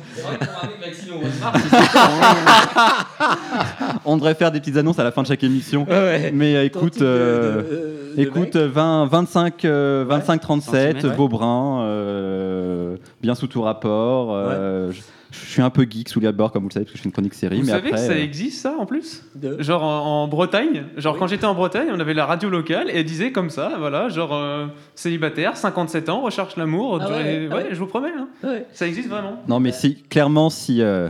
On 4.05 4.15
devrait 4.17 4.35
faire 4.35 4.51
des 4.51 4.59
petites 4.59 4.77
annonces 4.77 4.99
à 4.99 5.03
la 5.03 5.11
fin 5.11 5.21
de 5.21 5.27
chaque 5.27 5.43
émission. 5.43 5.85
Ouais. 5.89 6.31
Mais 6.33 6.55
euh, 6.55 6.63
écoute, 6.65 7.01
euh, 7.01 7.61
de- 7.61 8.15
de 8.17 8.21
écoute, 8.21 8.55
mec 8.55 8.57
euh, 8.57 8.69
20, 8.71 9.05
25, 9.07 9.65
euh, 9.65 10.05
25 10.07 10.41
37, 10.41 10.93
Centimètres, 10.95 11.15
beau 11.17 11.27
brun, 11.27 11.81
euh, 11.83 12.95
bien 13.21 13.35
sous 13.35 13.47
tout 13.47 13.61
rapport. 13.61 14.29
euh, 14.33 14.91
je, 14.91 15.01
je 15.31 15.37
suis 15.51 15.61
un 15.61 15.69
peu 15.69 15.87
geek 15.89 16.09
sous 16.09 16.19
les 16.19 16.31
bords, 16.31 16.51
comme 16.51 16.63
vous 16.63 16.69
le 16.69 16.73
savez, 16.73 16.85
parce 16.85 16.91
que 16.93 16.97
je 16.97 17.03
fais 17.03 17.07
une 17.09 17.13
chronique 17.13 17.33
série. 17.33 17.57
Vous 17.59 17.65
mais 17.65 17.71
savez 17.71 17.89
après, 17.89 18.01
que 18.01 18.07
ça 18.07 18.13
euh, 18.13 18.23
existe 18.23 18.61
ça 18.61 18.75
en 18.77 18.85
plus 18.85 19.23
de- 19.35 19.61
Genre 19.61 19.83
en, 19.83 20.23
en 20.23 20.27
Bretagne, 20.27 20.85
genre 20.97 21.17
quand 21.17 21.27
j'étais 21.27 21.45
en 21.45 21.53
Bretagne, 21.55 21.87
on 21.91 21.99
avait 21.99 22.13
la 22.13 22.25
radio 22.25 22.49
locale 22.49 22.89
et 22.89 22.97
elle 22.99 23.05
disait 23.05 23.31
comme 23.31 23.49
ça, 23.49 23.73
voilà, 23.79 24.09
genre 24.09 24.33
euh, 24.33 24.67
célibataire, 24.95 25.57
57 25.57 26.09
ans, 26.09 26.21
recherche 26.21 26.55
l'amour. 26.57 26.99
Ah 27.01 27.09
ouais, 27.09 27.47
ah 27.51 27.55
ouais. 27.55 27.67
je 27.71 27.79
vous 27.79 27.87
promets, 27.87 28.11
hein. 28.17 28.27
Ouais. 28.43 28.65
ça 28.73 28.87
existe 28.87 29.09
vraiment. 29.09 29.41
Non, 29.47 29.59
mais 29.59 29.71
si, 29.71 30.03
clairement, 30.03 30.49
si, 30.49 30.81
euh, 30.81 31.09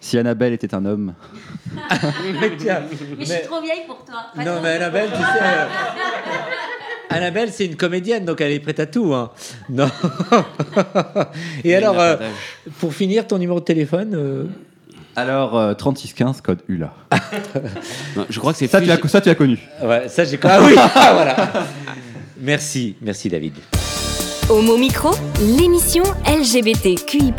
si 0.00 0.18
Annabelle 0.18 0.52
était 0.52 0.74
un 0.74 0.84
homme, 0.84 1.14
Tiens, 2.58 2.82
Mais 3.18 3.24
je 3.24 3.32
suis 3.32 3.42
trop 3.46 3.60
vieille 3.60 3.86
pour 3.86 4.04
toi. 4.04 4.26
Pas 4.34 4.44
Non, 4.44 4.60
mais 4.62 4.70
Annabelle, 4.72 5.08
tu 5.10 5.16
sais. 5.18 5.24
Euh, 7.14 7.16
Annabelle, 7.18 7.50
c'est 7.52 7.66
une 7.66 7.76
comédienne, 7.76 8.24
donc 8.24 8.40
elle 8.40 8.52
est 8.52 8.60
prête 8.60 8.80
à 8.80 8.86
tout. 8.86 9.14
Hein. 9.14 9.30
Non. 9.70 9.88
Et 11.64 11.74
alors, 11.74 11.94
Il 11.94 12.00
euh, 12.00 12.16
pour 12.80 12.92
finir, 12.94 13.26
ton 13.26 13.38
numéro 13.38 13.60
de 13.60 13.64
téléphone 13.64 14.14
euh, 14.14 14.44
alors 15.16 15.56
euh, 15.56 15.74
3615, 15.74 16.40
code 16.40 16.60
ULA. 16.68 16.92
Non, 18.16 18.26
je 18.28 18.38
crois 18.40 18.52
que 18.52 18.58
c'est 18.58 18.66
Ça, 18.66 18.78
plus- 18.78 18.86
tu 18.86 18.92
as, 18.92 19.08
ça, 19.08 19.20
tu 19.20 19.30
as 19.30 19.34
connu. 19.34 19.58
Ouais, 19.82 20.08
ça 20.08 20.24
j'ai. 20.24 20.38
Ah 20.44 20.60
oui, 20.62 20.74
ah, 20.76 21.10
voilà. 21.14 21.36
Merci, 22.40 22.96
merci 23.00 23.28
David. 23.28 23.54
Homo 24.50 24.76
Micro, 24.76 25.10
l'émission 25.40 26.02
LGBTQI+, 26.26 27.32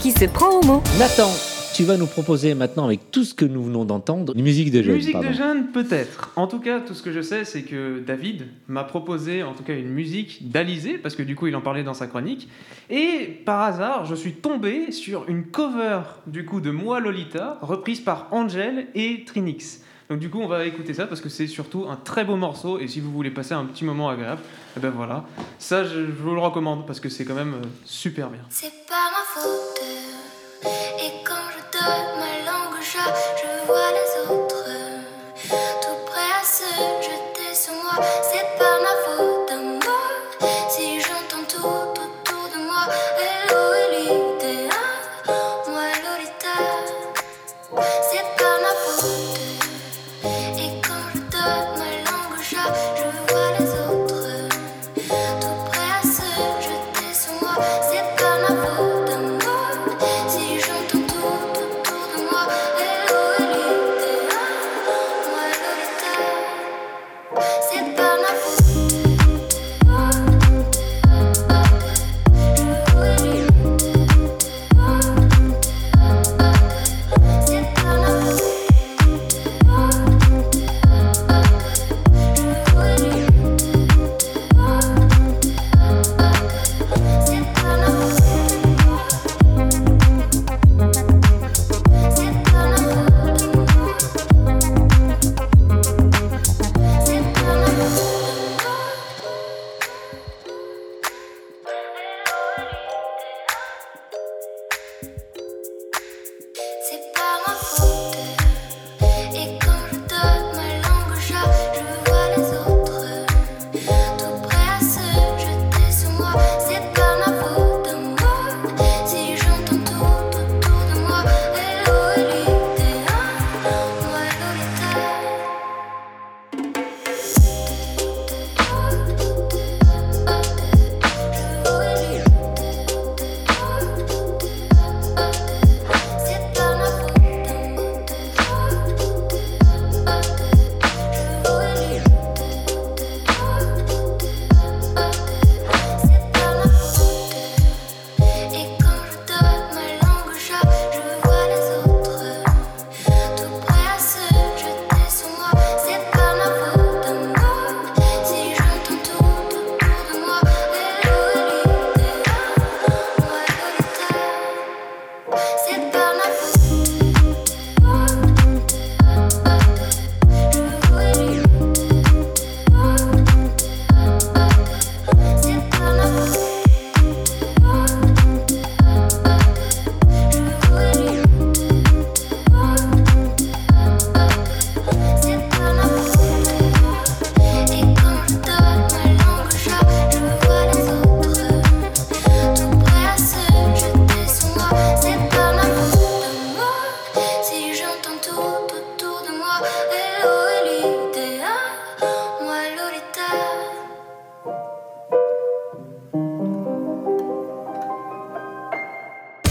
qui 0.00 0.12
se 0.12 0.24
prend 0.26 0.60
au 0.60 0.62
mot. 0.64 0.82
Nathan, 0.98 1.30
tu 1.78 1.84
vas 1.84 1.96
nous 1.96 2.08
proposer 2.08 2.54
maintenant, 2.54 2.86
avec 2.86 3.12
tout 3.12 3.22
ce 3.22 3.34
que 3.34 3.44
nous 3.44 3.62
venons 3.62 3.84
d'entendre, 3.84 4.32
une 4.34 4.42
musique 4.42 4.72
de 4.72 4.82
jeunes. 4.82 4.96
Musique 4.96 5.12
pardon. 5.12 5.28
de 5.28 5.32
jeunes, 5.32 5.66
peut-être. 5.68 6.32
En 6.34 6.48
tout 6.48 6.58
cas, 6.58 6.80
tout 6.80 6.92
ce 6.92 7.04
que 7.04 7.12
je 7.12 7.20
sais, 7.20 7.44
c'est 7.44 7.62
que 7.62 8.00
David 8.04 8.48
m'a 8.66 8.82
proposé, 8.82 9.44
en 9.44 9.54
tout 9.54 9.62
cas, 9.62 9.74
une 9.74 9.90
musique 9.90 10.50
d'Alizé, 10.50 10.98
parce 10.98 11.14
que 11.14 11.22
du 11.22 11.36
coup, 11.36 11.46
il 11.46 11.54
en 11.54 11.60
parlait 11.60 11.84
dans 11.84 11.94
sa 11.94 12.08
chronique. 12.08 12.48
Et 12.90 13.40
par 13.44 13.62
hasard, 13.62 14.06
je 14.06 14.16
suis 14.16 14.32
tombé 14.32 14.90
sur 14.90 15.28
une 15.28 15.44
cover, 15.44 16.00
du 16.26 16.44
coup, 16.44 16.60
de 16.60 16.72
Moi 16.72 16.98
Lolita, 16.98 17.60
reprise 17.62 18.00
par 18.00 18.26
Angel 18.32 18.88
et 18.96 19.22
Trinix. 19.24 19.84
Donc 20.10 20.18
du 20.18 20.30
coup, 20.30 20.40
on 20.40 20.48
va 20.48 20.66
écouter 20.66 20.94
ça 20.94 21.06
parce 21.06 21.20
que 21.20 21.28
c'est 21.28 21.46
surtout 21.46 21.86
un 21.88 21.94
très 21.94 22.24
beau 22.24 22.34
morceau 22.34 22.80
et 22.80 22.88
si 22.88 22.98
vous 22.98 23.12
voulez 23.12 23.30
passer 23.30 23.54
un 23.54 23.66
petit 23.66 23.84
moment 23.84 24.08
agréable, 24.08 24.40
eh 24.76 24.80
ben 24.80 24.88
voilà, 24.88 25.26
ça 25.58 25.84
je, 25.84 26.06
je 26.06 26.22
vous 26.22 26.34
le 26.34 26.40
recommande 26.40 26.86
parce 26.86 26.98
que 26.98 27.10
c'est 27.10 27.26
quand 27.26 27.34
même 27.34 27.54
euh, 27.54 27.66
super 27.84 28.30
bien. 28.30 28.40
C'est 28.48 28.72
pas 28.88 29.10
ma 29.12 29.42
faute. 29.42 29.78
Et 30.64 31.12
quand 31.24 31.34
je 31.52 31.57
ma 31.76 32.50
langue 32.50 32.82
chat, 32.82 33.14
je 33.36 33.66
vois 33.66 33.90
les 33.92 34.32
autres. 34.32 34.64
Tout 35.82 36.04
prêt 36.06 36.32
à 36.40 36.44
se 36.44 36.64
jeter 37.02 37.54
sur 37.54 37.74
moi. 37.74 37.92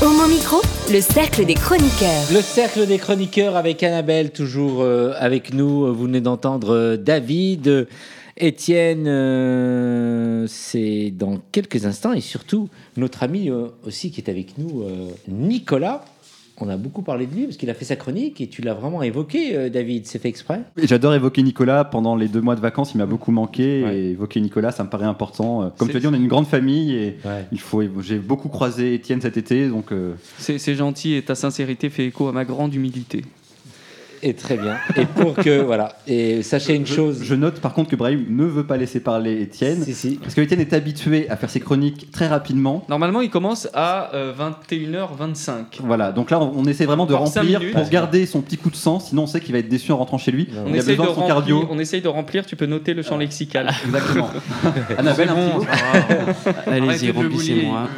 Au 0.01 0.29
micro, 0.29 0.61
Le 0.91 1.01
cercle 1.01 1.45
des 1.45 1.55
chroniqueurs. 1.55 2.23
Le 2.31 2.41
cercle 2.41 2.85
des 2.85 2.97
chroniqueurs 2.97 3.57
avec 3.57 3.83
Annabelle, 3.83 4.31
toujours 4.31 4.81
euh, 4.81 5.13
avec 5.17 5.53
nous. 5.53 5.93
Vous 5.93 6.03
venez 6.03 6.21
d'entendre 6.21 6.73
euh, 6.73 6.97
David, 6.97 7.67
euh, 7.67 7.85
Étienne, 8.37 9.05
c'est 10.47 11.11
dans 11.11 11.39
quelques 11.51 11.85
instants. 11.85 12.13
Et 12.13 12.21
surtout, 12.21 12.69
notre 12.95 13.23
ami 13.23 13.49
aussi 13.83 14.11
qui 14.11 14.21
est 14.21 14.29
avec 14.29 14.59
nous, 14.59 14.85
Nicolas. 15.27 16.05
On 16.59 16.69
a 16.69 16.77
beaucoup 16.77 17.03
parlé 17.03 17.27
de 17.27 17.35
lui 17.35 17.43
parce 17.45 17.55
qu'il 17.57 17.69
a 17.69 17.75
fait 17.75 17.85
sa 17.85 17.95
chronique 17.95 18.41
et 18.41 18.47
tu 18.47 18.63
l'as 18.63 18.73
vraiment 18.73 19.03
évoqué, 19.03 19.55
euh, 19.55 19.69
David. 19.69 20.07
C'est 20.07 20.17
fait 20.19 20.29
exprès? 20.29 20.61
J'adore 20.81 21.13
évoquer 21.13 21.43
Nicolas 21.43 21.83
pendant 21.85 22.15
les 22.15 22.27
deux 22.27 22.41
mois 22.41 22.55
de 22.55 22.61
vacances, 22.61 22.93
il 22.95 22.97
m'a 22.97 23.05
beaucoup 23.05 23.31
manqué 23.31 23.83
Ouais. 23.83 23.97
et 23.99 24.09
évoquer 24.11 24.41
Nicolas, 24.41 24.71
ça 24.71 24.83
me 24.83 24.89
paraît 24.89 25.05
important. 25.05 25.61
Euh, 25.63 25.69
Comme 25.77 25.89
tu 25.89 25.97
as 25.97 25.99
dit, 25.99 26.07
on 26.07 26.13
est 26.13 26.17
une 26.17 26.27
grande 26.27 26.47
famille 26.47 26.93
et 26.95 27.17
Ouais. 27.25 27.45
il 27.51 27.59
faut. 27.59 27.83
J'ai 28.01 28.17
beaucoup 28.17 28.49
croisé 28.49 28.95
Étienne 28.95 29.21
cet 29.21 29.37
été, 29.37 29.67
donc 29.69 29.91
euh, 29.91 30.13
c'est 30.39 30.75
gentil 30.75 31.13
et 31.13 31.21
ta 31.21 31.35
sincérité 31.35 31.89
fait 31.91 32.05
écho 32.07 32.27
à 32.27 32.31
ma 32.31 32.43
grande 32.45 32.73
humilité. 32.73 33.23
Et 34.23 34.33
très 34.33 34.57
bien. 34.57 34.75
Et 34.95 35.05
pour 35.05 35.35
que, 35.35 35.61
voilà. 35.61 35.93
Et 36.07 36.41
sachez 36.43 36.75
une 36.75 36.85
je, 36.85 36.93
chose. 36.93 37.19
je 37.23 37.35
note 37.35 37.59
par 37.59 37.73
contre 37.73 37.89
que 37.91 37.95
Brahim 37.95 38.25
ne 38.29 38.45
veut 38.45 38.65
pas 38.65 38.77
laisser 38.77 38.99
parler 38.99 39.41
Étienne. 39.41 39.83
Si, 39.83 39.93
si. 39.93 40.15
Parce 40.21 40.33
que 40.33 40.41
Étienne 40.41 40.59
est 40.61 40.73
habitué 40.73 41.29
à 41.29 41.35
faire 41.37 41.49
ses 41.49 41.59
chroniques 41.59 42.11
très 42.11 42.27
rapidement. 42.27 42.83
Normalement, 42.89 43.21
il 43.21 43.29
commence 43.29 43.67
à 43.73 44.11
euh, 44.15 44.33
21h25. 44.33 45.79
Voilà, 45.83 46.11
donc 46.11 46.31
là 46.31 46.39
on, 46.39 46.51
on 46.55 46.65
essaie 46.65 46.85
vraiment 46.85 47.05
de 47.05 47.13
remplir 47.13 47.59
minutes. 47.59 47.73
pour 47.75 47.87
garder 47.89 48.25
son 48.25 48.41
petit 48.41 48.57
coup 48.57 48.69
de 48.69 48.75
sang, 48.75 48.99
sinon 48.99 49.23
on 49.23 49.27
sait 49.27 49.39
qu'il 49.39 49.53
va 49.53 49.59
être 49.59 49.69
déçu 49.69 49.91
en 49.91 49.97
rentrant 49.97 50.17
chez 50.17 50.31
lui. 50.31 50.47
On 50.65 50.69
il 50.69 50.75
a 50.75 50.77
essaye, 50.77 50.95
de 50.95 51.01
besoin 51.01 51.05
de 51.05 51.09
son 51.15 51.21
remplir, 51.21 51.35
cardio. 51.35 51.67
on 51.69 51.79
essaye 51.79 52.01
de 52.01 52.07
remplir, 52.07 52.45
tu 52.45 52.55
peux 52.55 52.65
noter 52.65 52.93
le 52.93 53.01
champ 53.03 53.17
lexical. 53.17 53.69
Exactement. 53.85 54.29
Annabelle, 54.97 55.29
un 55.29 55.35
petit 55.35 55.53
mot 55.57 55.65
Allez-y, 56.67 57.11
remplissez-moi. 57.11 57.87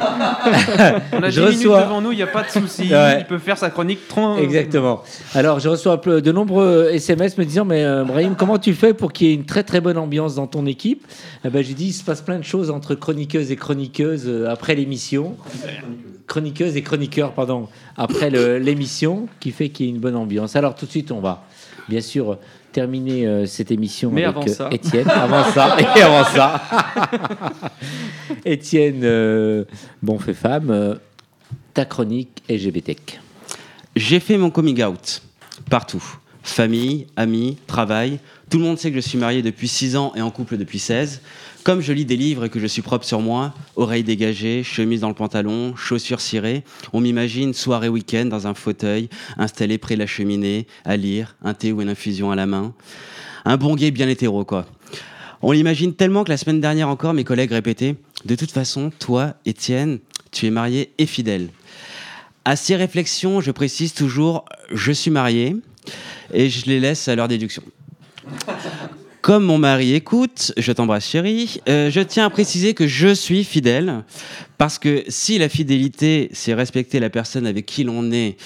On 1.12 1.22
a 1.22 1.30
Je 1.30 1.40
10 1.40 1.46
minutes 1.46 1.58
reçois- 1.66 1.82
devant 1.82 2.00
nous, 2.00 2.12
il 2.12 2.16
n'y 2.16 2.22
a 2.22 2.26
pas 2.26 2.42
de 2.42 2.50
souci. 2.50 2.92
Ouais. 2.92 3.20
Il 3.20 3.26
peut 3.26 3.38
faire 3.38 3.58
sa 3.58 3.70
chronique 3.70 4.06
trop. 4.08 4.36
Exactement. 4.38 5.02
Alors, 5.34 5.60
je 5.60 5.68
reçois 5.68 5.92
un 5.94 5.96
peu- 5.98 6.09
de 6.18 6.32
nombreux 6.32 6.88
SMS 6.92 7.38
me 7.38 7.44
disant 7.44 7.64
Mais 7.64 7.84
euh, 7.84 8.04
Brahim, 8.04 8.34
comment 8.36 8.58
tu 8.58 8.74
fais 8.74 8.92
pour 8.94 9.12
qu'il 9.12 9.26
y 9.28 9.30
ait 9.30 9.34
une 9.34 9.44
très 9.44 9.62
très 9.62 9.80
bonne 9.80 9.98
ambiance 9.98 10.34
dans 10.34 10.46
ton 10.48 10.66
équipe? 10.66 11.06
Eh 11.44 11.50
ben, 11.50 11.62
J'ai 11.62 11.74
dit 11.74 11.86
Il 11.88 11.92
se 11.92 12.02
passe 12.02 12.22
plein 12.22 12.38
de 12.38 12.44
choses 12.44 12.70
entre 12.70 12.94
chroniqueuses 12.96 13.50
et 13.52 13.56
chroniqueuses 13.56 14.24
euh, 14.26 14.48
après 14.50 14.74
l'émission. 14.74 15.36
Chroniqueuses 16.26 16.76
et 16.76 16.82
chroniqueurs, 16.82 17.32
pardon, 17.32 17.68
après 17.96 18.30
le- 18.30 18.58
l'émission, 18.58 19.28
qui 19.40 19.50
fait 19.50 19.68
qu'il 19.68 19.86
y 19.86 19.88
ait 19.88 19.92
une 19.92 20.00
bonne 20.00 20.16
ambiance. 20.16 20.56
Alors, 20.56 20.74
tout 20.74 20.86
de 20.86 20.90
suite, 20.90 21.10
on 21.12 21.20
va 21.20 21.44
bien 21.88 22.00
sûr 22.00 22.38
terminer 22.72 23.26
euh, 23.26 23.46
cette 23.46 23.72
émission 23.72 24.10
Mais 24.12 24.22
avec 24.24 24.36
avant 24.36 24.46
euh, 24.48 24.54
ça. 24.54 24.68
Étienne. 24.70 25.08
Avant 25.08 25.44
ça, 25.44 25.76
et 25.96 26.00
avant 26.02 26.24
ça. 26.24 26.62
Étienne, 28.44 29.00
euh, 29.02 29.64
bon 30.02 30.18
fait 30.18 30.34
femme, 30.34 30.70
euh, 30.70 30.94
ta 31.74 31.84
chronique 31.84 32.42
LGBTQ. 32.48 33.18
J'ai 33.96 34.20
fait 34.20 34.38
mon 34.38 34.50
coming 34.50 34.82
out 34.84 35.20
partout. 35.70 36.04
Famille, 36.42 37.06
amis, 37.16 37.56
travail. 37.66 38.18
Tout 38.50 38.58
le 38.58 38.64
monde 38.64 38.78
sait 38.78 38.90
que 38.90 38.96
je 38.96 39.00
suis 39.00 39.18
marié 39.18 39.42
depuis 39.42 39.68
6 39.68 39.96
ans 39.96 40.12
et 40.16 40.20
en 40.20 40.30
couple 40.30 40.56
depuis 40.56 40.78
16. 40.78 41.20
Comme 41.62 41.80
je 41.80 41.92
lis 41.92 42.06
des 42.06 42.16
livres 42.16 42.46
et 42.46 42.48
que 42.48 42.58
je 42.58 42.66
suis 42.66 42.82
propre 42.82 43.04
sur 43.04 43.20
moi, 43.20 43.54
oreilles 43.76 44.02
dégagées, 44.02 44.62
chemise 44.62 45.00
dans 45.00 45.08
le 45.08 45.14
pantalon, 45.14 45.76
chaussures 45.76 46.20
cirées, 46.20 46.64
on 46.92 47.00
m'imagine 47.00 47.52
soirée 47.52 47.88
week-end 47.88 48.24
dans 48.24 48.46
un 48.46 48.54
fauteuil, 48.54 49.10
installé 49.36 49.76
près 49.76 49.94
de 49.94 50.00
la 50.00 50.06
cheminée, 50.06 50.66
à 50.84 50.96
lire, 50.96 51.36
un 51.42 51.52
thé 51.52 51.72
ou 51.72 51.82
une 51.82 51.90
infusion 51.90 52.30
à 52.30 52.36
la 52.36 52.46
main. 52.46 52.72
Un 53.44 53.56
bon 53.58 53.74
gay 53.74 53.90
bien 53.90 54.08
hétéro, 54.08 54.44
quoi. 54.44 54.66
On 55.42 55.52
l'imagine 55.52 55.94
tellement 55.94 56.24
que 56.24 56.30
la 56.30 56.36
semaine 56.36 56.60
dernière 56.60 56.88
encore, 56.88 57.14
mes 57.14 57.24
collègues 57.24 57.52
répétaient 57.52 57.96
De 58.24 58.34
toute 58.34 58.50
façon, 58.50 58.90
toi, 58.98 59.34
Étienne, 59.44 59.98
tu 60.32 60.46
es 60.46 60.50
marié 60.50 60.92
et 60.98 61.06
fidèle. 61.06 61.50
À 62.44 62.56
ces 62.56 62.74
réflexions, 62.74 63.40
je 63.40 63.50
précise 63.50 63.92
toujours 63.92 64.46
Je 64.72 64.92
suis 64.92 65.10
marié 65.10 65.56
et 66.32 66.48
je 66.48 66.66
les 66.66 66.80
laisse 66.80 67.06
à 67.08 67.14
leur 67.14 67.28
déduction. 67.28 67.62
Comme 69.20 69.44
mon 69.44 69.58
mari 69.58 69.94
écoute, 69.94 70.52
je 70.56 70.72
t'embrasse 70.72 71.06
chérie, 71.06 71.60
euh, 71.68 71.90
je 71.90 72.00
tiens 72.00 72.24
à 72.24 72.30
préciser 72.30 72.72
que 72.72 72.86
je 72.86 73.12
suis 73.12 73.44
fidèle, 73.44 74.02
parce 74.56 74.78
que 74.78 75.04
si 75.08 75.36
la 75.36 75.50
fidélité, 75.50 76.30
c'est 76.32 76.54
respecter 76.54 77.00
la 77.00 77.10
personne 77.10 77.46
avec 77.46 77.66
qui 77.66 77.84
l'on 77.84 78.10
est 78.12 78.38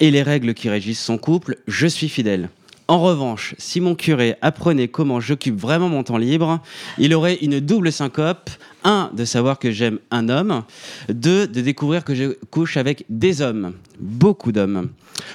et 0.00 0.10
les 0.10 0.22
règles 0.22 0.52
qui 0.52 0.68
régissent 0.68 1.02
son 1.02 1.16
couple, 1.16 1.56
je 1.66 1.86
suis 1.86 2.10
fidèle. 2.10 2.50
En 2.88 3.00
revanche, 3.00 3.54
si 3.58 3.80
mon 3.80 3.94
curé 3.94 4.36
apprenait 4.42 4.88
comment 4.88 5.20
j'occupe 5.20 5.58
vraiment 5.58 5.88
mon 5.88 6.02
temps 6.02 6.18
libre, 6.18 6.60
il 6.98 7.14
aurait 7.14 7.36
une 7.36 7.60
double 7.60 7.90
syncope. 7.90 8.50
Un, 8.88 9.10
de 9.12 9.26
savoir 9.26 9.58
que 9.58 9.70
j'aime 9.70 9.98
un 10.10 10.30
homme. 10.30 10.62
Deux, 11.10 11.46
de 11.46 11.60
découvrir 11.60 12.04
que 12.04 12.14
je 12.14 12.32
couche 12.50 12.78
avec 12.78 13.04
des 13.10 13.42
hommes. 13.42 13.74
Beaucoup 14.00 14.50
d'hommes. 14.50 14.88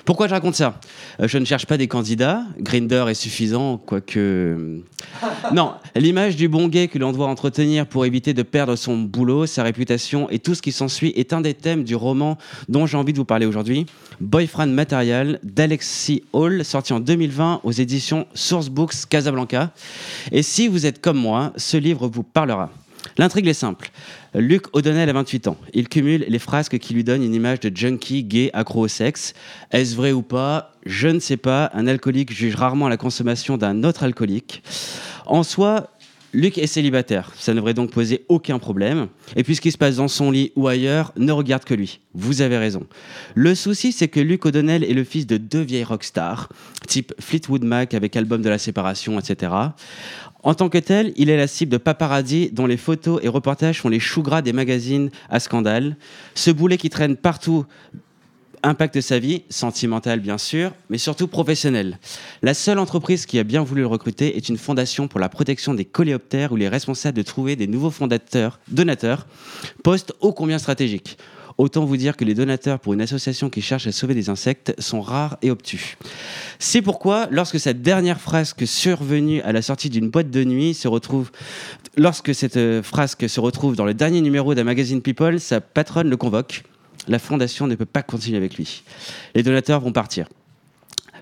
Pourquoi 0.06 0.28
je 0.28 0.34
raconte 0.34 0.56
ça? 0.56 0.80
Euh, 1.20 1.28
Je 1.28 1.38
ne 1.38 1.46
cherche 1.46 1.68
pas 1.68 1.78
des 1.78 1.88
candidats. 1.88 2.42
Grinder 2.58 3.06
est 3.10 3.14
suffisant, 3.14 3.78
quoique. 3.78 4.82
Non, 5.54 5.74
l'image 5.96 6.36
du 6.36 6.48
bon 6.48 6.68
gay 6.68 6.88
que 6.88 6.98
l'on 6.98 7.12
doit 7.12 7.28
entretenir 7.28 7.86
pour 7.86 8.08
éviter 8.08 8.34
de 8.34 8.42
perdre 8.42 8.76
son 8.76 8.98
boulot, 8.98 9.46
sa 9.46 9.62
réputation 9.62 10.32
et 10.32 10.40
tout 10.40 10.56
ce 10.56 10.64
qui 10.64 10.72
s'ensuit 10.72 11.14
est 11.16 11.32
un 11.32 11.42
des 11.42 11.54
thèmes 11.54 11.84
du 11.84 11.96
roman 11.96 12.40
dont 12.70 12.88
j'ai 12.88 12.98
envie 12.98 13.14
de 13.14 13.20
vous 13.20 13.26
parler 13.26 13.46
aujourd'hui. 13.46 13.86
Boyfriend 14.20 14.74
Material 14.74 15.40
d'Alexis 15.44 16.24
Hall, 16.34 16.66
sorti 16.66 16.92
en 16.92 17.00
2020 17.00 17.62
aux 17.64 17.72
éditions 17.72 18.26
Sourcebooks 18.34 19.06
Casablanca. 19.10 19.70
Et 20.32 20.42
si 20.42 20.68
vous 20.68 20.88
êtes 20.88 21.02
comme 21.02 21.18
moi, 21.18 21.54
ce 21.56 21.78
livre 21.78 22.08
vous 22.08 22.24
parlera. 22.24 22.72
L'intrigue 23.18 23.48
est 23.48 23.54
simple. 23.54 23.92
Luc 24.34 24.76
O'Donnell 24.76 25.10
a 25.10 25.14
28 25.14 25.48
ans. 25.48 25.58
Il 25.74 25.88
cumule 25.88 26.26
les 26.28 26.40
frasques 26.40 26.80
qui 26.80 26.94
lui 26.94 27.04
donnent 27.04 27.24
une 27.24 27.34
image 27.34 27.60
de 27.60 27.76
junkie 27.76 28.24
gay 28.24 28.50
accro 28.54 28.82
au 28.82 28.88
sexe. 28.88 29.34
Est-ce 29.72 29.96
vrai 29.96 30.12
ou 30.12 30.22
pas? 30.22 30.72
Je 30.86 31.08
ne 31.08 31.20
sais 31.20 31.38
pas. 31.38 31.70
Un 31.74 31.88
alcoolique 31.88 32.34
juge 32.34 32.56
rarement 32.56 32.90
la 32.90 32.98
consommation 32.98 33.58
d'un 33.58 33.84
autre 33.84 34.04
alcoolique. 34.04 34.64
En 35.26 35.44
soi, 35.44 35.90
Luc 36.36 36.58
est 36.58 36.66
célibataire. 36.66 37.32
Ça 37.38 37.52
ne 37.52 37.58
devrait 37.58 37.76
donc 37.76 37.92
poser 37.92 38.26
aucun 38.28 38.58
problème. 38.58 39.08
Et 39.36 39.44
puis 39.44 39.56
ce 39.56 39.62
qui 39.62 39.72
se 39.72 39.78
passe 39.78 39.98
dans 39.98 40.08
son 40.08 40.32
lit 40.32 40.52
ou 40.56 40.68
ailleurs 40.68 41.14
ne 41.16 41.32
regarde 41.32 41.64
que 41.64 41.76
lui. 41.76 42.00
Vous 42.16 42.42
avez 42.42 42.58
raison. 42.58 42.88
Le 43.36 43.54
souci, 43.54 43.92
c'est 43.92 44.08
que 44.08 44.20
Luc 44.20 44.44
O'Donnell 44.46 44.84
est 44.84 44.94
le 44.94 45.04
fils 45.04 45.28
de 45.28 45.38
deux 45.38 45.62
vieilles 45.62 45.84
rockstars, 45.84 46.50
type 46.88 47.14
Fleetwood 47.20 47.64
Mac 47.64 47.94
avec 47.94 48.16
album 48.16 48.42
de 48.42 48.50
la 48.50 48.58
séparation, 48.58 49.20
etc. 49.20 49.52
En 50.44 50.54
tant 50.54 50.68
que 50.68 50.78
tel, 50.78 51.14
il 51.16 51.30
est 51.30 51.38
la 51.38 51.48
cible 51.48 51.72
de 51.72 51.78
paparazzi 51.78 52.50
dont 52.52 52.66
les 52.66 52.78
photos 52.78 53.20
et 53.24 53.30
reportages 53.30 53.80
font 53.80 53.90
les 53.90 54.02
choux 54.02 54.22
gras 54.22 54.42
des 54.42 54.52
magazines 54.52 55.10
à 55.30 55.40
scandale. 55.40 55.96
Ce 56.36 56.52
boulet 56.52 56.78
qui 56.78 56.90
traîne 56.90 57.16
partout 57.16 57.66
impacte 58.62 59.00
sa 59.02 59.20
vie, 59.20 59.44
sentimentale 59.50 60.20
bien 60.20 60.38
sûr, 60.38 60.72
mais 60.90 60.98
surtout 60.98 61.28
professionnelle. 61.28 62.00
La 62.42 62.54
seule 62.54 62.80
entreprise 62.80 63.26
qui 63.26 63.40
a 63.40 63.44
bien 63.44 63.64
voulu 63.64 63.82
le 63.82 63.88
recruter 63.88 64.38
est 64.38 64.50
une 64.50 64.58
fondation 64.58 65.08
pour 65.08 65.20
la 65.20 65.30
protection 65.30 65.74
des 65.74 65.86
coléoptères 65.86 66.52
où 66.52 66.58
il 66.58 66.64
est 66.64 66.70
responsable 66.70 67.18
de 67.18 67.24
trouver 67.24 67.56
des 67.56 67.68
nouveaux 67.68 67.92
fondateurs, 67.92 68.60
donateurs, 68.70 69.28
poste 69.84 70.14
ô 70.22 70.34
combien 70.34 70.60
stratégique. 70.60 71.18
Autant 71.58 71.86
vous 71.86 71.98
dire 71.98 72.18
que 72.18 72.26
les 72.26 72.34
donateurs 72.34 72.80
pour 72.80 72.94
une 72.94 73.02
association 73.02 73.50
qui 73.50 73.62
cherche 73.62 73.88
à 73.88 73.92
sauver 73.92 74.14
des 74.14 74.30
insectes 74.30 74.74
sont 74.80 75.02
rares 75.02 75.38
et 75.42 75.52
obtus. 75.52 75.98
C'est 76.60 76.82
pourquoi, 76.82 77.28
lorsque 77.32 77.60
cette 77.60 77.82
dernière 77.82 78.20
frasque 78.20 78.66
survenue 78.68 79.42
à 79.42 79.52
la 79.52 79.62
sortie 79.62 79.90
d'une 79.90 80.10
boîte 80.10 80.32
de 80.32 80.44
nuit 80.44 80.74
se 80.74 80.88
retrouve, 80.88 81.32
lorsque 81.98 82.34
cette 82.34 82.58
euh, 82.58 82.82
frasque 82.82 83.30
se 83.30 83.40
retrouve 83.40 83.76
dans 83.76 83.86
le 83.86 83.94
dernier 83.94 84.22
numéro 84.22 84.56
d'un 84.56 84.64
magazine 84.64 85.02
People, 85.02 85.40
sa 85.40 85.62
patronne 85.62 86.10
le 86.10 86.18
convoque. 86.18 86.64
La 87.08 87.20
fondation 87.20 87.68
ne 87.68 87.76
peut 87.76 87.86
pas 87.86 88.02
continuer 88.02 88.38
avec 88.38 88.56
lui. 88.56 88.84
Les 89.36 89.44
donateurs 89.44 89.82
vont 89.82 89.92
partir. 89.92 90.28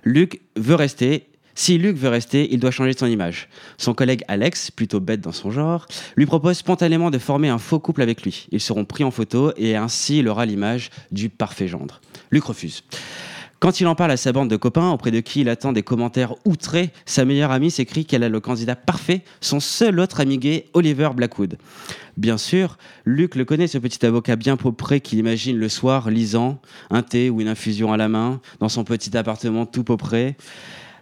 Luc 0.04 0.42
veut 0.56 0.76
rester. 0.76 1.28
Si 1.56 1.78
Luc 1.78 1.98
veut 1.98 2.10
rester, 2.10 2.54
il 2.54 2.60
doit 2.60 2.72
changer 2.72 2.94
son 2.98 3.08
image. 3.08 3.50
Son 3.78 3.94
collègue 3.94 4.24
Alex, 4.28 4.72
plutôt 4.72 5.00
bête 5.00 5.22
dans 5.22 5.32
son 5.32 5.52
genre, 5.52 5.88
lui 6.16 6.26
propose 6.26 6.58
spontanément 6.58 7.12
de 7.12 7.18
former 7.18 7.50
un 7.50 7.58
faux 7.58 7.80
couple 7.80 8.02
avec 8.02 8.24
lui. 8.24 8.48
Ils 8.52 8.62
seront 8.62 8.86
pris 8.86 9.04
en 9.04 9.12
photo 9.12 9.52
et 9.58 9.76
ainsi 9.76 10.20
il 10.20 10.28
aura 10.28 10.46
l'image 10.46 10.90
du 11.12 11.30
parfait 11.30 11.68
gendre. 11.68 12.02
Luc 12.32 12.44
refuse. 12.44 12.84
Quand 13.62 13.80
il 13.80 13.86
en 13.86 13.94
parle 13.94 14.10
à 14.10 14.18
sa 14.18 14.32
bande 14.32 14.50
de 14.50 14.56
copains, 14.56 14.90
auprès 14.90 15.12
de 15.12 15.20
qui 15.20 15.42
il 15.42 15.50
attend 15.50 15.72
des 15.72 15.84
commentaires 15.84 16.34
outrés, 16.46 16.90
sa 17.06 17.26
meilleure 17.26 17.52
amie 17.52 17.70
s'écrit 17.70 18.06
qu'elle 18.06 18.24
a 18.24 18.30
le 18.30 18.40
candidat 18.40 18.76
parfait, 18.76 19.22
son 19.40 19.60
seul 19.60 20.00
autre 20.00 20.20
ami 20.20 20.40
gay, 20.40 20.66
Oliver 20.74 21.10
Blackwood. 21.16 21.60
Bien 22.18 22.40
sûr, 22.40 22.80
Luc 23.06 23.36
le 23.36 23.46
connaît, 23.46 23.68
ce 23.68 23.78
petit 23.78 24.04
avocat 24.04 24.36
bien 24.36 24.58
paupré 24.58 25.00
qu'il 25.00 25.20
imagine 25.20 25.58
le 25.58 25.70
soir 25.70 26.10
lisant 26.10 26.60
un 26.90 27.04
thé 27.04 27.30
ou 27.30 27.40
une 27.40 27.48
infusion 27.48 27.94
à 27.94 27.98
la 27.98 28.10
main, 28.10 28.42
dans 28.60 28.68
son 28.68 28.84
petit 28.84 29.16
appartement 29.16 29.68
tout 29.68 29.84
paupré, 29.84 30.38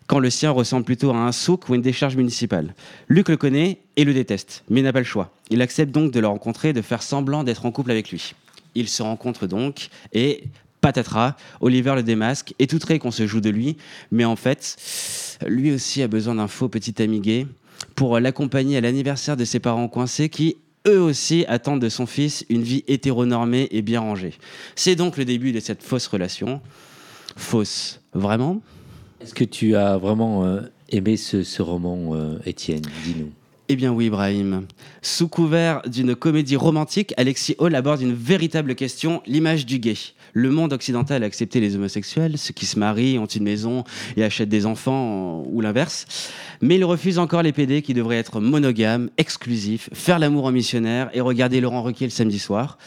quand 0.10 0.20
le 0.20 0.32
sien 0.32 0.50
ressemble 0.50 0.86
plutôt 0.86 1.12
à 1.12 1.18
un 1.18 1.32
souk 1.32 1.70
ou 1.70 1.76
une 1.76 1.84
décharge 1.84 2.16
municipale. 2.16 2.74
Luc 3.10 3.30
le 3.30 3.38
connaît 3.38 3.78
et 3.96 4.04
le 4.04 4.14
déteste, 4.16 4.64
mais 4.68 4.82
n'a 4.82 4.92
pas 4.92 5.00
le 5.00 5.06
choix. 5.06 5.32
Il 5.52 5.62
accepte 5.62 5.92
donc 5.92 6.12
de 6.12 6.20
le 6.20 6.26
rencontrer 6.26 6.70
et 6.70 6.74
de 6.74 6.82
faire 6.82 7.04
semblant 7.04 7.44
d'être 7.44 7.68
en 7.68 7.72
couple 7.72 7.92
avec 7.92 8.10
lui. 8.10 8.34
Ils 8.74 8.88
se 8.90 9.04
rencontrent 9.04 9.46
donc 9.46 9.90
et 10.12 10.46
patatras, 10.82 11.36
Oliver 11.62 11.94
le 11.94 12.02
démasque, 12.02 12.56
est 12.58 12.74
outré 12.74 12.98
qu'on 12.98 13.12
se 13.12 13.28
joue 13.28 13.40
de 13.40 13.52
lui, 13.52 13.78
mais 14.10 14.26
en 14.26 14.36
fait, 14.36 15.38
lui 15.46 15.72
aussi 15.72 16.02
a 16.02 16.08
besoin 16.08 16.36
d'un 16.36 16.48
faux 16.48 16.70
petit 16.70 17.00
ami 17.04 17.20
gay 17.20 17.46
pour 17.94 18.20
l'accompagner 18.20 18.78
à 18.78 18.82
l'anniversaire 18.82 19.38
de 19.38 19.46
ses 19.46 19.60
parents 19.60 19.90
coincés 19.90 20.30
qui, 20.30 20.58
eux 20.88 21.00
aussi 21.00 21.46
attendent 21.48 21.82
de 21.82 21.90
son 21.90 22.08
fils 22.08 22.48
une 22.50 22.64
vie 22.64 22.84
hétéronormée 22.88 23.68
et 23.70 23.84
bien 23.84 24.00
rangée. 24.00 24.34
C'est 24.76 24.96
donc 24.96 25.18
le 25.18 25.26
début 25.26 25.52
de 25.52 25.60
cette 25.60 25.84
fausse 25.84 26.08
relation. 26.08 26.62
Fausse, 27.38 28.02
vraiment 28.16 28.60
Est-ce 29.22 29.34
que 29.34 29.44
tu 29.44 29.76
as 29.76 29.98
vraiment 29.98 30.46
euh, 30.46 30.62
aimé 30.90 31.18
ce, 31.18 31.62
roman, 31.62 32.12
euh, 32.14 32.40
Étienne 32.46 32.84
Dis-nous. 33.04 33.32
Eh 33.72 33.76
bien 33.76 33.92
oui, 33.92 34.06
Ibrahim. 34.06 34.66
Sous 35.02 35.28
couvert 35.28 35.82
d'une 35.86 36.16
comédie 36.16 36.56
romantique, 36.56 37.14
Alexis 37.18 37.56
Hall 37.60 37.76
aborde 37.76 38.02
une 38.02 38.14
véritable 38.14 38.74
question, 38.74 39.22
l'image 39.28 39.66
du 39.66 39.78
gay. 39.78 39.94
Le 40.34 40.50
monde 40.50 40.74
occidental 40.74 41.22
a 41.22 41.26
accepté 41.26 41.60
les 41.60 41.76
homosexuels, 41.76 42.38
ceux 42.38 42.54
qui 42.54 42.66
se 42.66 42.80
marient, 42.80 43.20
ont 43.20 43.28
une 43.28 43.44
maison 43.44 43.84
et 44.18 44.24
achètent 44.24 44.50
des 44.50 44.66
enfants, 44.66 45.44
ou 45.48 45.62
l'inverse. 45.62 46.06
Mais 46.62 46.78
il 46.78 46.86
refuse 46.86 47.20
encore 47.20 47.44
les 47.44 47.52
PD 47.52 47.82
qui 47.82 47.94
devraient 47.94 48.18
être 48.18 48.40
monogames, 48.40 49.10
exclusifs, 49.18 49.90
faire 49.94 50.18
l'amour 50.18 50.46
en 50.46 50.52
missionnaire 50.52 51.10
et 51.14 51.22
regarder 51.22 51.62
Laurent 51.62 51.84
Ruquier 51.84 52.08
le 52.08 52.12
samedi 52.12 52.40
soir. 52.40 52.78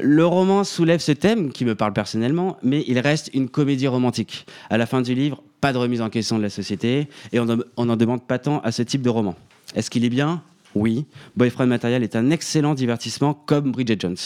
Le 0.00 0.26
roman 0.26 0.64
soulève 0.64 1.00
ce 1.00 1.12
thème 1.12 1.52
qui 1.52 1.64
me 1.64 1.74
parle 1.74 1.92
personnellement, 1.92 2.56
mais 2.62 2.84
il 2.88 2.98
reste 2.98 3.30
une 3.32 3.48
comédie 3.48 3.86
romantique. 3.86 4.46
À 4.70 4.76
la 4.76 4.86
fin 4.86 5.02
du 5.02 5.14
livre, 5.14 5.42
pas 5.60 5.72
de 5.72 5.78
remise 5.78 6.00
en 6.00 6.10
question 6.10 6.36
de 6.36 6.42
la 6.42 6.50
société 6.50 7.08
et 7.32 7.40
on 7.40 7.86
n'en 7.86 7.96
demande 7.96 8.26
pas 8.26 8.38
tant 8.38 8.60
à 8.60 8.72
ce 8.72 8.82
type 8.82 9.02
de 9.02 9.10
roman. 9.10 9.36
Est-ce 9.74 9.90
qu'il 9.90 10.04
est 10.04 10.10
bien? 10.10 10.42
Oui. 10.74 11.06
Boyfriend 11.36 11.68
Material 11.68 12.02
est 12.02 12.16
un 12.16 12.30
excellent 12.30 12.74
divertissement 12.74 13.34
comme 13.34 13.70
Bridget 13.70 13.96
Jones. 14.00 14.16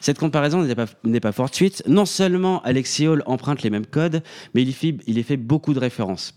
Cette 0.00 0.18
comparaison 0.18 0.66
n'est 1.04 1.20
pas, 1.20 1.32
fortuite. 1.32 1.84
Non 1.86 2.04
seulement 2.04 2.60
Alexis 2.62 3.06
Hall 3.06 3.22
emprunte 3.26 3.62
les 3.62 3.70
mêmes 3.70 3.86
codes, 3.86 4.22
mais 4.54 4.62
il 4.62 4.74
il 5.06 5.18
y 5.18 5.22
fait 5.22 5.36
beaucoup 5.36 5.74
de 5.74 5.78
références. 5.78 6.34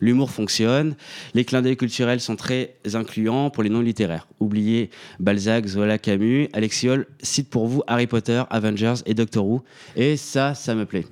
L'humour 0.00 0.30
fonctionne, 0.30 0.94
les 1.34 1.44
clins 1.44 1.62
d'œil 1.62 1.76
culturels 1.76 2.20
sont 2.20 2.36
très 2.36 2.76
incluants 2.94 3.50
pour 3.50 3.62
les 3.62 3.70
non-littéraires. 3.70 4.28
Oubliez 4.40 4.90
Balzac, 5.18 5.66
Zola, 5.66 5.98
Camus, 5.98 6.48
Alexis 6.52 6.88
Hall 6.88 7.06
cite 7.22 7.50
pour 7.50 7.66
vous 7.66 7.82
Harry 7.86 8.06
Potter, 8.06 8.42
Avengers 8.50 9.02
et 9.06 9.14
Doctor 9.14 9.46
Who, 9.46 9.62
et 9.96 10.16
ça, 10.16 10.54
ça 10.54 10.74
me 10.74 10.86
plaît. 10.86 11.06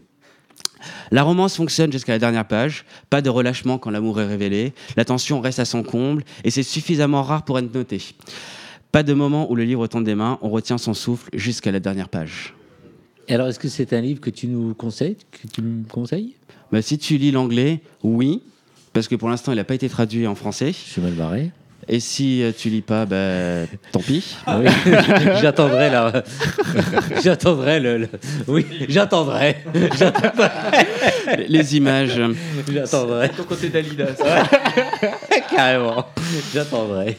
La 1.10 1.22
romance 1.22 1.56
fonctionne 1.56 1.92
jusqu'à 1.92 2.12
la 2.12 2.18
dernière 2.18 2.46
page, 2.46 2.84
pas 3.10 3.20
de 3.20 3.30
relâchement 3.30 3.78
quand 3.78 3.90
l'amour 3.90 4.20
est 4.20 4.26
révélé, 4.26 4.72
la 4.96 5.04
tension 5.04 5.40
reste 5.40 5.58
à 5.58 5.64
son 5.64 5.82
comble, 5.82 6.22
et 6.44 6.50
c'est 6.50 6.62
suffisamment 6.62 7.22
rare 7.22 7.44
pour 7.44 7.58
être 7.58 7.74
noté. 7.74 8.00
Pas 8.92 9.02
de 9.02 9.12
moment 9.12 9.50
où 9.50 9.56
le 9.56 9.64
livre 9.64 9.86
tombe 9.86 10.04
des 10.04 10.14
mains, 10.14 10.38
on 10.40 10.50
retient 10.50 10.78
son 10.78 10.94
souffle 10.94 11.28
jusqu'à 11.32 11.72
la 11.72 11.80
dernière 11.80 12.08
page. 12.08 12.54
Et 13.28 13.34
alors, 13.34 13.48
est-ce 13.48 13.58
que 13.58 13.68
c'est 13.68 13.92
un 13.92 14.00
livre 14.00 14.20
que 14.20 14.30
tu 14.30 14.46
nous 14.46 14.74
conseilles 14.74 15.16
que 15.30 15.46
tu 15.52 15.60
me 15.62 15.84
conseilles? 15.88 16.34
Bah, 16.72 16.82
si 16.82 16.98
tu 16.98 17.16
lis 17.18 17.30
l'anglais, 17.30 17.80
oui, 18.02 18.42
parce 18.92 19.08
que 19.08 19.14
pour 19.16 19.28
l'instant 19.28 19.52
il 19.52 19.56
n'a 19.56 19.64
pas 19.64 19.74
été 19.74 19.88
traduit 19.88 20.26
en 20.26 20.34
français. 20.34 20.68
Je 20.72 20.90
suis 20.92 21.00
mal 21.00 21.12
barré. 21.12 21.50
Et 21.90 22.00
si 22.00 22.42
euh, 22.42 22.52
tu 22.56 22.68
lis 22.68 22.82
pas, 22.82 23.06
bah, 23.06 23.64
tant 23.92 24.00
pis. 24.00 24.36
Ah 24.46 24.58
oui. 24.60 24.66
j'attendrai 25.40 25.88
là. 25.88 26.22
j'attendrai 27.22 27.80
le, 27.80 27.96
le- 27.98 28.08
Oui, 28.46 28.66
j'attendrai. 28.88 29.56
J'attendrai. 29.96 30.48
Les 31.48 31.76
images. 31.76 32.20
J'attendrai. 32.70 33.30
Ton 33.30 33.44
côté 33.44 33.70
d'Alidas. 33.70 34.16
Carrément. 35.50 36.04
J'attendrai. 36.52 37.16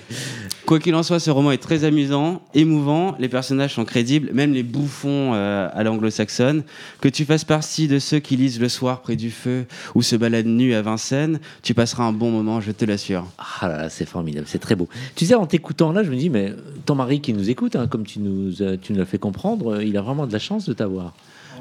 Quoi 0.70 0.78
qu'il 0.78 0.94
en 0.94 1.02
soit, 1.02 1.20
ce 1.20 1.32
roman 1.32 1.50
est 1.50 1.58
très 1.58 1.84
amusant, 1.84 2.44
émouvant, 2.54 3.16
les 3.18 3.28
personnages 3.28 3.74
sont 3.74 3.86
crédibles, 3.86 4.30
même 4.34 4.54
les 4.54 4.62
bouffons 4.62 5.32
euh, 5.34 5.68
à 5.74 5.82
l'anglo-saxonne. 5.82 6.62
Que 7.02 7.10
tu 7.10 7.26
fasses 7.26 7.44
partie 7.44 7.88
de 7.88 7.98
ceux 7.98 8.20
qui 8.20 8.36
lisent 8.36 8.60
le 8.60 8.70
soir 8.70 9.02
près 9.02 9.16
du 9.16 9.32
feu 9.32 9.66
ou 9.96 10.04
se 10.04 10.16
baladent 10.16 10.46
nus 10.46 10.76
à 10.76 10.84
Vincennes, 10.84 11.40
tu 11.64 11.74
passeras 11.74 12.04
un 12.04 12.12
bon 12.14 12.30
moment, 12.30 12.62
je 12.62 12.72
te 12.72 12.86
l'assure. 12.86 13.26
Ah 13.40 13.68
là 13.68 13.78
là, 13.78 13.90
c'est 13.90 14.06
formidable, 14.08 14.46
c'est 14.48 14.60
très 14.60 14.76
beau. 14.76 14.88
Tu 15.16 15.26
sais, 15.26 15.34
en 15.34 15.48
t'écoutant 15.48 15.92
là, 15.92 16.04
je 16.04 16.12
me 16.12 16.16
dis, 16.16 16.30
mais 16.30 16.54
ton 16.86 16.94
mari 16.94 17.20
qui 17.20 17.34
nous 17.34 17.50
écoute, 17.50 17.76
hein, 17.76 17.88
comme 17.88 18.06
tu 18.06 18.20
nous, 18.20 18.62
as- 18.62 18.78
tu 18.78 18.94
nous 18.94 19.00
l'as 19.00 19.06
fait 19.08 19.18
comprendre, 19.18 19.74
euh, 19.78 19.84
il 19.84 19.98
a 19.98 20.04
vraiment 20.04 20.28
de 20.28 20.34
la 20.34 20.38
chance 20.38 20.70
de 20.70 20.74
t'avoir. 20.74 21.16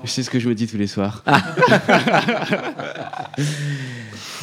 C'est 0.05 0.23
ce 0.23 0.31
que 0.31 0.39
je 0.39 0.49
me 0.49 0.55
dis 0.55 0.67
tous 0.67 0.79
les 0.79 0.87
soirs. 0.87 1.23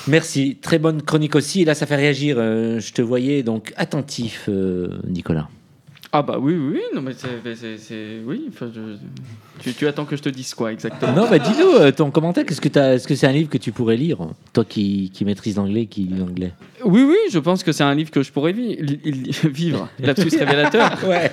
Merci, 0.08 0.58
très 0.62 0.78
bonne 0.80 1.01
chronique 1.01 1.36
aussi. 1.36 1.62
Et 1.62 1.66
là, 1.66 1.74
ça 1.74 1.86
fait 1.86 1.95
réagir. 1.95 2.36
euh, 2.38 2.80
je 2.80 2.93
te 2.93 3.01
voyais 3.01 3.41
donc 3.43 3.74
attentif, 3.78 4.45
euh, 4.49 4.89
Nicolas. 5.08 5.47
Ah 6.18 6.22
bah 6.22 6.38
oui, 6.39 6.53
oui, 6.53 6.76
oui, 6.76 6.82
non 6.95 7.01
mais 7.01 7.12
c'est... 7.14 8.22
Oui, 8.26 8.45
enfin, 8.47 8.70
je- 8.74 8.95
tu, 9.60 9.74
tu 9.74 9.86
attends 9.86 10.06
que 10.06 10.16
je 10.16 10.22
te 10.22 10.30
dise 10.30 10.53
quoi 10.53 10.72
exactement 10.72 11.12
Non, 11.12 11.30
bah 11.30 11.39
dis-nous 11.39 11.74
euh, 11.78 11.91
ton 11.91 12.10
commentaire. 12.10 12.45
Qu'est-ce 12.45 12.62
que 12.62 12.70
t'as 12.70 12.93
Est-ce 12.93 13.06
que 13.06 13.16
c'est 13.16 13.28
un 13.28 13.34
livre 13.34 13.49
que 13.49 13.58
tu 13.58 13.74
pourrais 13.74 13.97
lire, 13.97 14.20
toi 14.53 14.64
qui, 14.64 15.12
qui 15.14 15.26
maîtrise 15.26 15.58
l'anglais, 15.58 15.88
qui 15.88 16.03
lit 16.03 16.18
l'anglais? 16.20 16.53
Oui, 16.86 17.03
oui, 17.03 17.18
je 17.34 17.39
pense 17.39 17.64
que 17.64 17.74
c'est 17.74 17.84
un 17.84 17.93
livre 17.95 18.12
que 18.12 18.24
je 18.24 18.32
pourrais 18.32 18.53
vi- 18.53 18.78
li- 18.80 18.99
li- 19.03 19.32
vivre. 19.51 19.89
Lapsus 19.99 20.30
révélateur. 20.39 20.97
Ouais. 21.06 21.30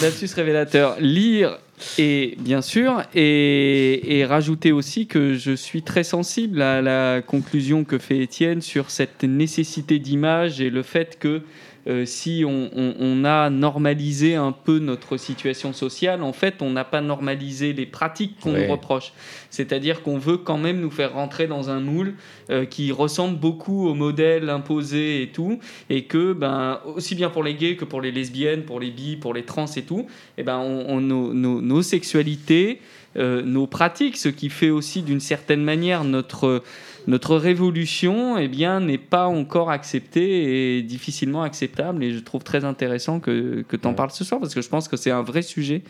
Lapsus 0.00 0.30
révélateur. 0.34 0.96
Lire 0.98 1.58
et 1.98 2.36
bien 2.38 2.62
sûr 2.62 3.02
et, 3.14 4.24
rajouter 4.28 4.72
aussi 4.72 5.06
que 5.06 5.34
je 5.34 5.52
suis 5.52 5.82
très 5.82 6.04
sensible 6.04 6.62
à 6.62 6.80
la 6.80 7.22
conclusion 7.22 7.84
que 7.84 7.98
fait 7.98 8.18
Étienne 8.18 8.62
sur 8.62 8.90
cette 8.90 9.24
nécessité 9.24 9.98
d'image 9.98 10.60
et 10.60 10.70
le 10.70 10.82
fait 10.82 11.18
que 11.18 11.42
euh, 11.88 12.04
si 12.06 12.44
on, 12.46 12.70
on- 12.76 12.94
on 13.00 13.24
a 13.24 13.50
normalisé 13.50 14.34
un 14.36 14.52
peu 14.52 14.78
notre 14.78 15.16
situation 15.16 15.72
sociale, 15.72 16.22
en 16.22 16.32
fait, 16.32 16.62
on 16.62 16.70
n'a 16.70 16.84
pas 16.84 17.00
normalisé 17.00 17.72
les 17.72 17.86
pratiques 17.86 18.38
qu'on 18.40 18.52
nous 18.66 18.72
reproche. 18.72 19.12
C'est-à-dire 19.50 20.02
qu'on 20.02 20.16
veut 20.18 20.36
quand 20.36 20.58
même 20.58 20.80
nous 20.80 20.90
faire 20.90 21.12
rentrer 21.14 21.46
dans 21.46 21.70
un 21.70 21.80
moule 21.80 22.14
euh, 22.50 22.64
qui 22.64 22.92
ressemble 22.92 23.38
beaucoup 23.38 23.88
au 23.88 23.94
modèle 23.94 24.48
imposé 24.48 25.22
et 25.22 25.28
tout, 25.28 25.58
et 25.90 26.04
que, 26.04 26.32
ben, 26.32 26.80
aussi 26.94 27.14
bien 27.14 27.30
pour 27.30 27.42
les 27.42 27.54
gays 27.54 27.76
que 27.76 27.84
pour 27.84 28.00
les 28.00 28.12
lesbiennes, 28.12 28.62
pour 28.62 28.78
les 28.80 28.90
bi, 28.90 29.16
pour 29.16 29.34
les 29.34 29.42
trans 29.42 29.66
et 29.76 29.82
tout, 29.82 30.06
et 30.38 30.42
ben, 30.44 30.58
on, 30.58 30.86
on- 30.88 31.00
nos, 31.00 31.34
nos- 31.34 31.60
nos 31.60 31.82
sexualités, 31.82 32.80
euh, 33.16 33.42
nos 33.42 33.66
pratiques, 33.66 34.16
ce 34.16 34.28
qui 34.28 34.48
fait 34.48 34.70
aussi 34.70 35.02
d'une 35.02 35.20
certaine 35.20 35.62
manière 35.62 36.04
notre 36.04 36.62
notre 37.06 37.36
révolution 37.36 38.38
eh 38.38 38.48
bien 38.48 38.80
n'est 38.80 38.98
pas 38.98 39.26
encore 39.26 39.70
acceptée 39.70 40.76
et 40.78 40.82
difficilement 40.82 41.42
acceptable 41.42 42.02
et 42.04 42.12
je 42.12 42.20
trouve 42.20 42.42
très 42.44 42.64
intéressant 42.64 43.20
que, 43.20 43.64
que 43.68 43.76
tu 43.76 43.86
en 43.86 43.90
Ouais. 43.90 43.96
parles 43.96 44.10
ce 44.12 44.24
soir 44.24 44.40
parce 44.40 44.54
que 44.54 44.62
je 44.62 44.68
pense 44.68 44.88
que 44.88 44.96
c'est 44.96 45.10
un 45.10 45.22
vrai 45.22 45.42
sujet 45.42 45.82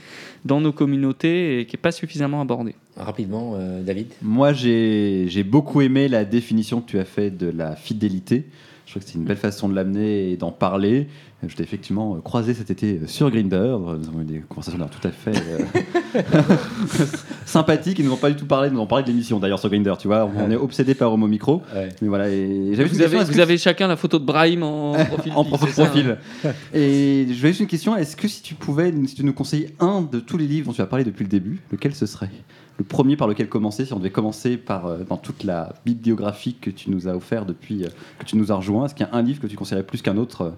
dans 0.44 0.60
nos 0.60 0.72
communautés 0.72 1.60
et 1.60 1.66
qui 1.66 1.76
n'est 1.76 1.80
pas 1.80 1.92
suffisamment 1.92 2.40
abordé. 2.40 2.74
Rapidement, 2.96 3.54
euh, 3.56 3.82
David? 3.82 4.08
Moi, 4.22 4.52
j'ai 4.52 5.26
j'ai 5.28 5.44
beaucoup 5.44 5.80
aimé 5.80 6.08
la 6.08 6.24
définition 6.24 6.80
que 6.80 6.90
tu 6.90 6.98
as 6.98 7.04
faite 7.04 7.36
de 7.36 7.50
la 7.50 7.76
fidélité. 7.76 8.44
Je 8.92 8.98
trouve 8.98 9.04
que 9.06 9.10
c'est 9.12 9.18
une 9.18 9.24
belle 9.24 9.38
façon 9.38 9.70
de 9.70 9.74
l'amener 9.74 10.32
et 10.32 10.36
d'en 10.36 10.50
parler. 10.52 11.08
Je 11.48 11.56
t'ai 11.56 11.62
effectivement 11.62 12.14
euh, 12.14 12.20
croisé 12.20 12.52
cet 12.52 12.70
été 12.70 13.00
euh, 13.02 13.06
sur 13.06 13.30
Grinder. 13.30 13.74
Nous 13.80 14.06
avons 14.08 14.20
eu 14.20 14.24
des 14.24 14.40
conversations 14.46 14.78
tout 14.86 15.08
à 15.08 15.10
fait 15.10 15.32
euh, 15.34 16.20
sympathiques. 17.46 17.98
Ils 17.98 18.04
nous 18.04 18.12
ont 18.12 18.16
pas 18.18 18.30
du 18.30 18.36
tout 18.36 18.44
parlé, 18.46 18.68
ils 18.68 18.74
nous 18.74 18.80
ont 18.80 18.86
parlé 18.86 19.02
de 19.04 19.08
l'émission 19.08 19.38
d'ailleurs 19.38 19.58
sur 19.58 19.68
Grinder. 19.70 19.94
Tu 19.98 20.08
vois, 20.08 20.30
on 20.36 20.50
est 20.50 20.56
obsédé 20.56 20.94
par 20.94 21.12
Homo 21.12 21.26
Micro. 21.26 21.62
Ouais. 21.74 21.88
Mais 22.02 22.08
voilà, 22.08 22.28
et 22.28 22.72
j'avais 22.74 22.88
Vous 22.88 23.00
avez, 23.00 23.04
question, 23.04 23.20
est-ce 23.20 23.30
vous 23.30 23.36
que- 23.36 23.40
avez 23.42 23.58
chacun 23.58 23.88
la 23.88 23.96
photo 23.96 24.18
de 24.18 24.24
Brahim 24.24 24.62
en 24.62 24.92
profil. 25.06 25.32
en 25.34 25.44
profil. 25.44 26.16
hein. 26.44 26.50
Et 26.74 27.26
je 27.28 27.40
vais 27.42 27.48
juste 27.48 27.60
une 27.60 27.66
question 27.66 27.96
est-ce 27.96 28.14
que 28.16 28.28
si 28.28 28.42
tu 28.42 28.54
pouvais, 28.54 28.92
si 29.06 29.14
tu 29.14 29.24
nous 29.24 29.32
conseillais 29.32 29.70
un 29.80 30.02
de 30.02 30.20
tous 30.20 30.36
les 30.36 30.46
livres 30.46 30.66
dont 30.66 30.72
tu 30.74 30.82
as 30.82 30.86
parlé 30.86 31.04
depuis 31.04 31.24
le 31.24 31.30
début, 31.30 31.60
lequel 31.72 31.94
ce 31.94 32.06
serait? 32.06 32.30
Le 32.78 32.84
premier 32.84 33.16
par 33.16 33.28
lequel 33.28 33.48
commencer, 33.48 33.84
si 33.84 33.92
on 33.92 33.98
devait 33.98 34.10
commencer 34.10 34.56
par 34.56 34.86
euh, 34.86 34.98
dans 35.08 35.16
toute 35.18 35.44
la 35.44 35.74
bibliographie 35.84 36.56
que 36.60 36.70
tu 36.70 36.90
nous 36.90 37.06
as 37.06 37.14
offert 37.14 37.44
depuis 37.46 37.84
euh, 37.84 37.88
que 38.18 38.24
tu 38.24 38.36
nous 38.36 38.50
as 38.50 38.54
rejoint, 38.56 38.86
est-ce 38.86 38.94
qu'il 38.94 39.06
y 39.06 39.08
a 39.10 39.14
un 39.14 39.22
livre 39.22 39.40
que 39.40 39.46
tu 39.46 39.56
conseillerais 39.56 39.84
plus 39.84 40.00
qu'un 40.02 40.16
autre 40.16 40.42
euh, 40.42 40.50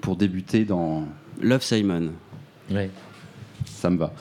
pour 0.00 0.16
débuter 0.16 0.64
dans 0.64 1.04
Love 1.42 1.62
Simon. 1.62 2.10
Ouais. 2.70 2.90
ça 3.66 3.90
me 3.90 3.98
va 3.98 4.12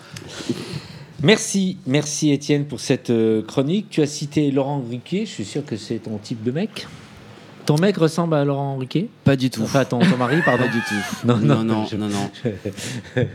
Merci, 1.24 1.78
merci 1.86 2.32
Étienne 2.32 2.66
pour 2.66 2.80
cette 2.80 3.12
chronique. 3.48 3.88
Tu 3.90 4.02
as 4.02 4.08
cité 4.08 4.52
Laurent 4.52 4.82
Ruquier. 4.90 5.26
Je 5.26 5.32
suis 5.32 5.46
sûr 5.46 5.66
que 5.66 5.76
c'est 5.76 6.00
ton 6.00 6.18
type 6.18 6.44
de 6.44 6.52
mec. 6.52 6.88
Ton 7.66 7.78
mec 7.78 7.98
ressemble 7.98 8.36
à 8.36 8.44
Laurent 8.46 8.78
Ruquier? 8.78 9.10
Pas 9.26 9.36
du 9.36 9.50
tout. 9.50 9.62
Enfin, 9.64 9.84
ton, 9.86 10.00
ton 10.00 10.16
mari, 10.18 10.38
pardon. 10.46 10.64
Pas 10.64 10.70
du 10.72 10.80
tout. 10.80 10.96
Non, 11.28 11.38
non, 11.38 11.64
non, 11.64 11.64
non, 11.64 11.86
je- 11.86 11.96
non, 11.98 12.08
non. 12.08 12.32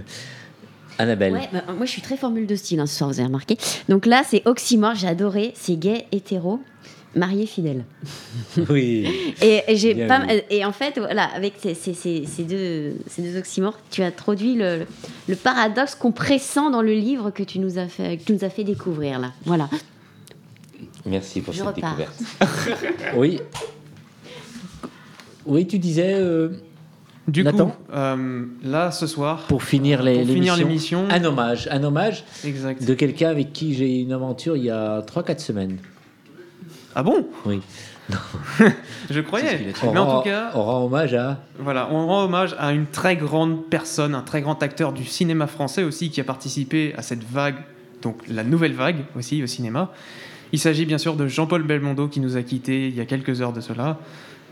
Annabelle. 0.99 1.33
Ouais, 1.33 1.49
bah, 1.53 1.63
moi 1.77 1.87
je 1.87 1.91
suis 1.91 2.03
très 2.03 2.17
formule 2.17 2.47
de 2.47 2.55
style 2.57 2.81
hein, 2.81 2.87
ce 2.87 2.97
soir, 2.99 3.11
vous 3.11 3.19
avez 3.19 3.27
remarqué. 3.27 3.57
Donc 3.89 4.07
là, 4.07 4.23
c'est 4.29 4.43
oxymore, 4.47 4.95
j'ai 4.95 5.09
adoré, 5.09 5.53
c'est 5.57 5.77
gay, 5.77 6.07
hétéro, 6.13 6.61
marié, 7.17 7.47
fidèle. 7.47 7.85
Oui. 8.71 9.09
Et, 9.43 9.63
et 9.67 9.77
j'ai 9.77 9.95
Bien 9.95 10.07
pas, 10.07 10.21
vu. 10.21 10.41
et 10.51 10.65
en 10.65 10.73
fait, 10.73 10.99
voilà, 10.99 11.25
avec 11.35 11.55
ces, 11.61 11.75
ces- 11.75 11.95
ces- 11.95 12.25
ces 12.27 12.45
deux, 12.45 12.95
ces 13.09 13.23
deux 13.23 13.37
oxymores, 13.39 13.79
tu 13.91 14.03
as 14.03 14.07
introduit 14.07 14.55
le, 14.55 14.87
le 15.29 15.37
paradoxe 15.37 15.95
qu'on 15.97 16.13
pressent 16.13 16.55
dans 16.71 16.83
le 16.83 16.95
livre 16.95 17.31
que 17.31 17.43
tu 17.43 17.59
nous 17.59 17.79
as 17.79 17.89
fait, 17.89 18.17
que 18.19 18.25
tu 18.25 18.33
nous 18.33 18.45
as 18.45 18.51
fait 18.51 18.65
découvrir 18.65 19.19
là. 19.19 19.33
Voilà. 19.45 19.69
Merci 21.07 21.41
pour 21.41 21.53
Je 21.53 21.59
cette 21.59 21.67
repars. 21.69 21.97
découverte. 21.97 22.23
oui. 23.17 23.41
Oui, 25.47 25.67
tu 25.67 25.79
disais 25.79 26.15
euh, 26.15 26.49
Du 27.27 27.43
Nathan 27.43 27.67
coup, 27.69 27.77
euh, 27.95 28.45
là, 28.63 28.91
ce 28.91 29.07
soir, 29.07 29.45
pour 29.49 29.63
finir 29.63 30.03
l'émission, 30.03 31.07
un 31.11 31.25
hommage, 31.25 31.69
un 31.71 31.83
hommage 31.83 32.25
exact. 32.45 32.85
de 32.85 32.95
quelqu'un 32.95 33.31
avec 33.31 33.53
qui 33.53 33.75
j'ai 33.75 33.99
eu 33.99 34.03
une 34.03 34.13
aventure 34.13 34.57
il 34.57 34.65
y 34.65 34.71
a 34.71 35.01
3-4 35.01 35.39
semaines. 35.39 35.79
Ah 36.95 37.03
bon? 37.03 37.27
Oui. 37.47 37.61
Je 38.11 38.65
C'est 39.09 39.15
ce 39.15 39.19
croyais. 39.21 39.73
Mais 39.85 39.99
en 39.99 40.05
rend- 40.05 40.19
tout 40.19 40.25
cas, 40.29 40.51
on 40.55 40.63
rend 40.63 40.85
hommage 40.85 41.15
à. 41.15 41.41
Voilà, 41.59 41.89
on 41.91 42.07
rend 42.07 42.25
hommage 42.25 42.55
à 42.59 42.73
une 42.73 42.87
très 42.87 43.17
grande 43.17 43.65
personne, 43.71 44.15
un 44.15 44.21
très 44.21 44.43
grand 44.43 44.63
acteur 44.63 44.93
du 44.93 45.05
cinéma 45.05 45.47
français 45.47 45.83
aussi 45.83 46.11
qui 46.11 46.21
a 46.21 46.25
participé 46.25 46.93
à 46.99 47.03
cette 47.03 47.25
vague, 47.25 47.57
donc 48.03 48.19
la 48.29 48.45
nouvelle 48.45 48.75
vague 48.75 48.99
aussi 49.17 49.43
au 49.43 49.47
cinéma. 49.47 49.91
Il 50.53 50.59
s'agit 50.59 50.85
bien 50.85 50.99
sûr 50.99 51.17
de 51.17 51.27
Jean-Paul 51.27 51.63
Belmondo 51.63 52.07
qui 52.09 52.21
nous 52.21 52.37
a 52.37 52.43
quittés 52.43 52.89
il 52.89 52.95
y 52.95 53.01
a 53.01 53.07
quelques 53.07 53.41
heures 53.41 53.55
de 53.55 53.63
cela. 53.63 53.99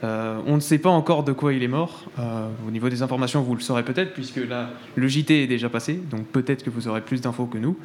Euh, 0.05 0.41
on 0.47 0.57
ne 0.57 0.61
sait 0.61 0.79
pas 0.79 0.91
encore 0.91 1.23
de 1.23 1.33
quoi 1.33 1.53
il 1.53 1.63
est 1.63 1.69
mort. 1.69 2.05
Euh, 2.19 2.49
au 2.67 2.71
niveau 2.71 2.89
des 2.89 3.03
informations, 3.03 3.43
vous 3.43 3.55
le 3.55 3.61
saurez 3.61 3.85
peut-être, 3.85 4.15
puisque 4.15 4.37
là, 4.49 4.71
le 4.97 5.07
JT 5.07 5.45
est 5.45 5.47
déjà 5.47 5.69
passé, 5.69 5.95
donc 6.11 6.27
peut-être 6.27 6.65
que 6.65 6.71
vous 6.71 6.89
aurez 6.89 7.03
plus 7.03 7.21
d'infos 7.21 7.47
que 7.47 7.59
nous. 7.59 7.79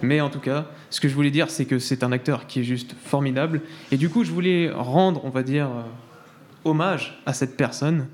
Mais 0.00 0.20
en 0.20 0.30
tout 0.30 0.38
cas, 0.38 0.66
ce 0.90 1.00
que 1.00 1.08
je 1.08 1.14
voulais 1.14 1.32
dire, 1.32 1.50
c'est 1.50 1.64
que 1.64 1.80
c'est 1.80 2.04
un 2.04 2.12
acteur 2.12 2.46
qui 2.46 2.60
est 2.60 2.64
juste 2.64 2.94
formidable. 3.04 3.60
Et 3.90 3.96
du 3.96 4.08
coup, 4.08 4.22
je 4.22 4.30
voulais 4.30 4.70
rendre, 4.70 5.24
on 5.24 5.30
va 5.30 5.42
dire, 5.42 5.66
euh, 5.66 5.82
hommage 6.64 7.20
à 7.26 7.32
cette 7.32 7.56
personne 7.56 8.06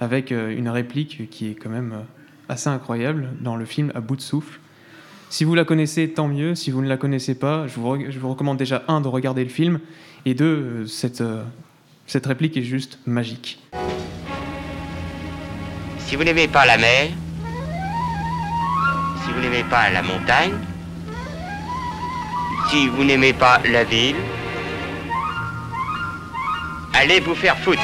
avec 0.00 0.32
une 0.32 0.68
réplique 0.68 1.30
qui 1.30 1.48
est 1.48 1.54
quand 1.54 1.70
même 1.70 1.94
assez 2.48 2.68
incroyable 2.68 3.28
dans 3.40 3.54
le 3.54 3.64
film 3.64 3.92
À 3.94 4.00
bout 4.00 4.16
de 4.16 4.20
souffle. 4.20 4.58
Si 5.30 5.44
vous 5.44 5.54
la 5.54 5.64
connaissez, 5.64 6.08
tant 6.08 6.26
mieux. 6.26 6.56
Si 6.56 6.72
vous 6.72 6.82
ne 6.82 6.88
la 6.88 6.96
connaissez 6.96 7.36
pas, 7.36 7.68
je 7.68 7.78
vous, 7.78 8.10
je 8.10 8.18
vous 8.18 8.28
recommande 8.28 8.56
déjà, 8.56 8.82
un, 8.88 9.00
de 9.00 9.06
regarder 9.06 9.44
le 9.44 9.50
film, 9.50 9.78
et 10.26 10.34
deux, 10.34 10.86
cette, 10.88 11.22
cette 12.12 12.26
réplique 12.26 12.58
est 12.58 12.62
juste 12.62 12.98
magique. 13.06 13.58
Si 16.00 16.14
vous 16.14 16.24
n'aimez 16.24 16.46
pas 16.46 16.66
la 16.66 16.76
mer, 16.76 17.08
si 19.24 19.32
vous 19.32 19.40
n'aimez 19.40 19.64
pas 19.70 19.88
la 19.88 20.02
montagne, 20.02 20.52
si 22.68 22.86
vous 22.88 23.02
n'aimez 23.04 23.32
pas 23.32 23.62
la 23.64 23.84
ville, 23.84 24.16
allez 26.92 27.20
vous 27.20 27.34
faire 27.34 27.56
foutre. 27.56 27.80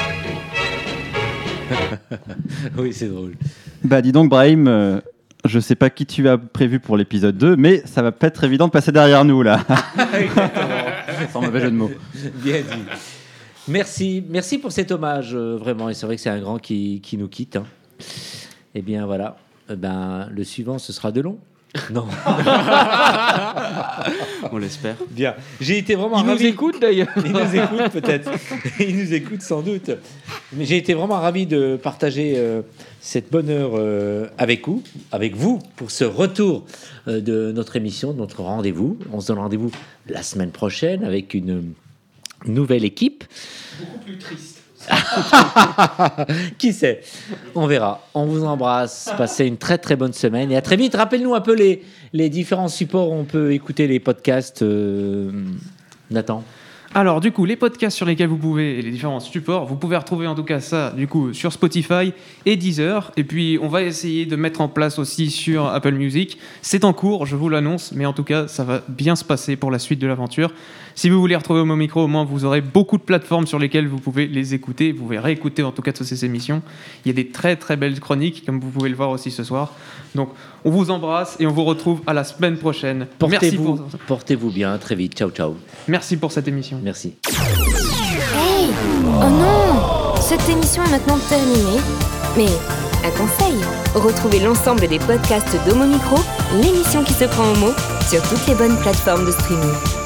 Oui, 2.76 2.92
c'est 2.92 3.08
drôle. 3.08 3.34
Bah 3.82 4.02
dis 4.02 4.12
donc 4.12 4.28
Brahim, 4.28 4.68
euh, 4.68 5.00
je 5.46 5.58
sais 5.58 5.74
pas 5.74 5.88
qui 5.88 6.04
tu 6.04 6.28
as 6.28 6.36
prévu 6.36 6.80
pour 6.80 6.98
l'épisode 6.98 7.38
2, 7.38 7.56
mais 7.56 7.80
ça 7.86 8.02
va 8.02 8.12
pas 8.12 8.26
être 8.26 8.44
évident 8.44 8.66
de 8.66 8.72
passer 8.72 8.92
derrière 8.92 9.24
nous 9.24 9.42
là. 9.42 9.60
Sans 11.32 11.40
mauvais 11.40 11.60
jeu 11.60 11.70
de 11.70 11.76
mots. 11.76 11.90
Bien 12.42 12.60
dit. 12.60 13.17
Merci, 13.68 14.22
merci 14.28 14.58
pour 14.58 14.72
cet 14.72 14.90
hommage, 14.92 15.34
euh, 15.34 15.56
vraiment. 15.56 15.88
Et 15.88 15.94
c'est 15.94 16.06
vrai 16.06 16.16
que 16.16 16.22
c'est 16.22 16.30
un 16.30 16.40
grand 16.40 16.58
qui, 16.58 17.00
qui 17.02 17.16
nous 17.16 17.28
quitte. 17.28 17.56
hein. 17.56 17.64
Eh 18.74 18.82
bien, 18.82 19.06
voilà. 19.06 19.36
Eh 19.70 19.76
ben, 19.76 20.28
le 20.30 20.44
suivant, 20.44 20.78
ce 20.78 20.92
sera 20.92 21.12
de 21.12 21.20
long. 21.20 21.38
Non. 21.92 22.06
On 24.52 24.56
l'espère. 24.58 24.96
Bien. 25.10 25.34
J'ai 25.60 25.78
été 25.78 25.94
vraiment 25.96 26.18
Il 26.20 26.24
nous 26.24 26.30
ravi. 26.32 26.46
écoute 26.46 26.80
d'ailleurs. 26.80 27.08
Il 27.24 27.32
nous 27.32 27.54
écoute 27.54 27.90
peut-être. 27.92 28.30
Il 28.80 28.96
nous 28.96 29.12
écoute 29.12 29.42
sans 29.42 29.60
doute. 29.60 29.90
Mais 30.54 30.64
j'ai 30.64 30.78
été 30.78 30.94
vraiment 30.94 31.20
ravi 31.20 31.46
de 31.46 31.76
partager 31.80 32.34
euh, 32.36 32.62
cette 33.00 33.30
bonne 33.30 33.50
heure 33.50 33.72
euh, 33.74 34.28
avec 34.38 34.66
vous, 34.66 34.82
avec 35.12 35.36
vous, 35.36 35.58
pour 35.76 35.90
ce 35.90 36.04
retour 36.04 36.64
euh, 37.06 37.20
de 37.20 37.52
notre 37.52 37.76
émission, 37.76 38.12
de 38.12 38.18
notre 38.18 38.42
rendez-vous. 38.42 38.98
On 39.12 39.20
se 39.20 39.28
donne 39.28 39.38
rendez-vous 39.38 39.70
la 40.08 40.22
semaine 40.22 40.50
prochaine 40.50 41.04
avec 41.04 41.34
une 41.34 41.74
nouvelle 42.46 42.84
équipe. 42.84 43.24
Beaucoup 43.80 43.98
plus 43.98 44.18
triste. 44.18 44.62
Qui 46.58 46.72
sait? 46.72 47.00
On 47.54 47.66
verra. 47.66 48.06
On 48.14 48.26
vous 48.26 48.44
embrasse. 48.44 49.12
Passez 49.18 49.46
une 49.46 49.58
très 49.58 49.78
très 49.78 49.96
bonne 49.96 50.12
semaine 50.12 50.50
et 50.50 50.56
à 50.56 50.62
très 50.62 50.76
vite. 50.76 50.94
Rappelle-nous 50.94 51.34
un 51.34 51.40
peu 51.40 51.54
les, 51.54 51.82
les 52.12 52.30
différents 52.30 52.68
supports 52.68 53.10
où 53.10 53.14
on 53.14 53.24
peut 53.24 53.52
écouter 53.52 53.86
les 53.86 54.00
podcasts. 54.00 54.62
euh, 54.62 55.30
Nathan. 56.10 56.42
Alors 56.94 57.20
du 57.20 57.32
coup, 57.32 57.44
les 57.44 57.56
podcasts 57.56 57.94
sur 57.98 58.06
lesquels 58.06 58.28
vous 58.28 58.38
pouvez 58.38 58.78
et 58.78 58.82
les 58.82 58.90
différents 58.90 59.20
supports, 59.20 59.66
vous 59.66 59.76
pouvez 59.76 59.98
retrouver 59.98 60.26
en 60.26 60.34
tout 60.34 60.42
cas 60.42 60.58
ça 60.60 60.90
du 60.96 61.06
coup 61.06 61.34
sur 61.34 61.52
Spotify 61.52 62.14
et 62.46 62.56
Deezer. 62.56 63.12
Et 63.18 63.24
puis 63.24 63.58
on 63.60 63.68
va 63.68 63.82
essayer 63.82 64.24
de 64.24 64.36
mettre 64.36 64.62
en 64.62 64.68
place 64.68 64.98
aussi 64.98 65.30
sur 65.30 65.66
Apple 65.66 65.92
Music. 65.92 66.38
C'est 66.62 66.84
en 66.84 66.94
cours, 66.94 67.26
je 67.26 67.36
vous 67.36 67.50
l'annonce, 67.50 67.92
mais 67.92 68.06
en 68.06 68.14
tout 68.14 68.24
cas 68.24 68.48
ça 68.48 68.64
va 68.64 68.80
bien 68.88 69.16
se 69.16 69.24
passer 69.24 69.56
pour 69.56 69.70
la 69.70 69.78
suite 69.78 69.98
de 69.98 70.06
l'aventure. 70.06 70.50
Si 70.98 71.10
vous 71.10 71.20
voulez 71.20 71.36
retrouver 71.36 71.62
mon 71.62 71.76
micro, 71.76 72.02
au 72.02 72.08
moins 72.08 72.24
vous 72.24 72.44
aurez 72.44 72.60
beaucoup 72.60 72.98
de 72.98 73.04
plateformes 73.04 73.46
sur 73.46 73.60
lesquelles 73.60 73.86
vous 73.86 74.00
pouvez 74.00 74.26
les 74.26 74.54
écouter. 74.54 74.90
Vous 74.90 75.04
pouvez 75.04 75.20
réécouter 75.20 75.62
en 75.62 75.70
tout 75.70 75.80
cas 75.80 75.92
toutes 75.92 76.08
ces 76.08 76.24
émissions. 76.24 76.60
Il 77.04 77.08
y 77.08 77.12
a 77.12 77.14
des 77.14 77.28
très 77.28 77.54
très 77.54 77.76
belles 77.76 78.00
chroniques, 78.00 78.44
comme 78.44 78.58
vous 78.58 78.70
pouvez 78.70 78.88
le 78.88 78.96
voir 78.96 79.10
aussi 79.10 79.30
ce 79.30 79.44
soir. 79.44 79.74
Donc 80.16 80.30
on 80.64 80.70
vous 80.70 80.90
embrasse 80.90 81.36
et 81.38 81.46
on 81.46 81.52
vous 81.52 81.62
retrouve 81.62 82.00
à 82.08 82.14
la 82.14 82.24
semaine 82.24 82.56
prochaine. 82.56 83.06
Merci 83.20 83.56
Portez-vous 83.56 83.76
pour, 83.76 83.98
portez-vous 84.08 84.50
bien. 84.50 84.76
Très 84.78 84.96
vite. 84.96 85.16
Ciao, 85.16 85.30
ciao. 85.30 85.54
merci 85.86 86.16
pour 86.16 86.32
cette 86.32 86.48
émission. 86.48 86.80
Merci. 86.82 87.14
Hey 88.34 88.66
Oh 89.04 89.30
non 89.30 90.16
Cette 90.20 90.48
émission 90.48 90.82
est 90.82 90.90
maintenant 90.90 91.18
terminée. 91.28 91.80
Mais 92.36 92.48
un 93.06 93.10
conseil 93.10 93.54
retrouvez 93.94 94.40
l'ensemble 94.40 94.88
des 94.88 94.98
podcasts 94.98 95.56
d'Homo 95.64 95.86
Micro, 95.86 96.16
l'émission 96.60 97.04
qui 97.04 97.12
se 97.12 97.26
prend 97.26 97.52
au 97.52 97.56
mot, 97.58 97.72
sur 98.10 98.20
toutes 98.28 98.44
les 98.48 98.56
bonnes 98.56 98.76
plateformes 98.80 99.26
de 99.26 99.30
streaming. 99.30 99.97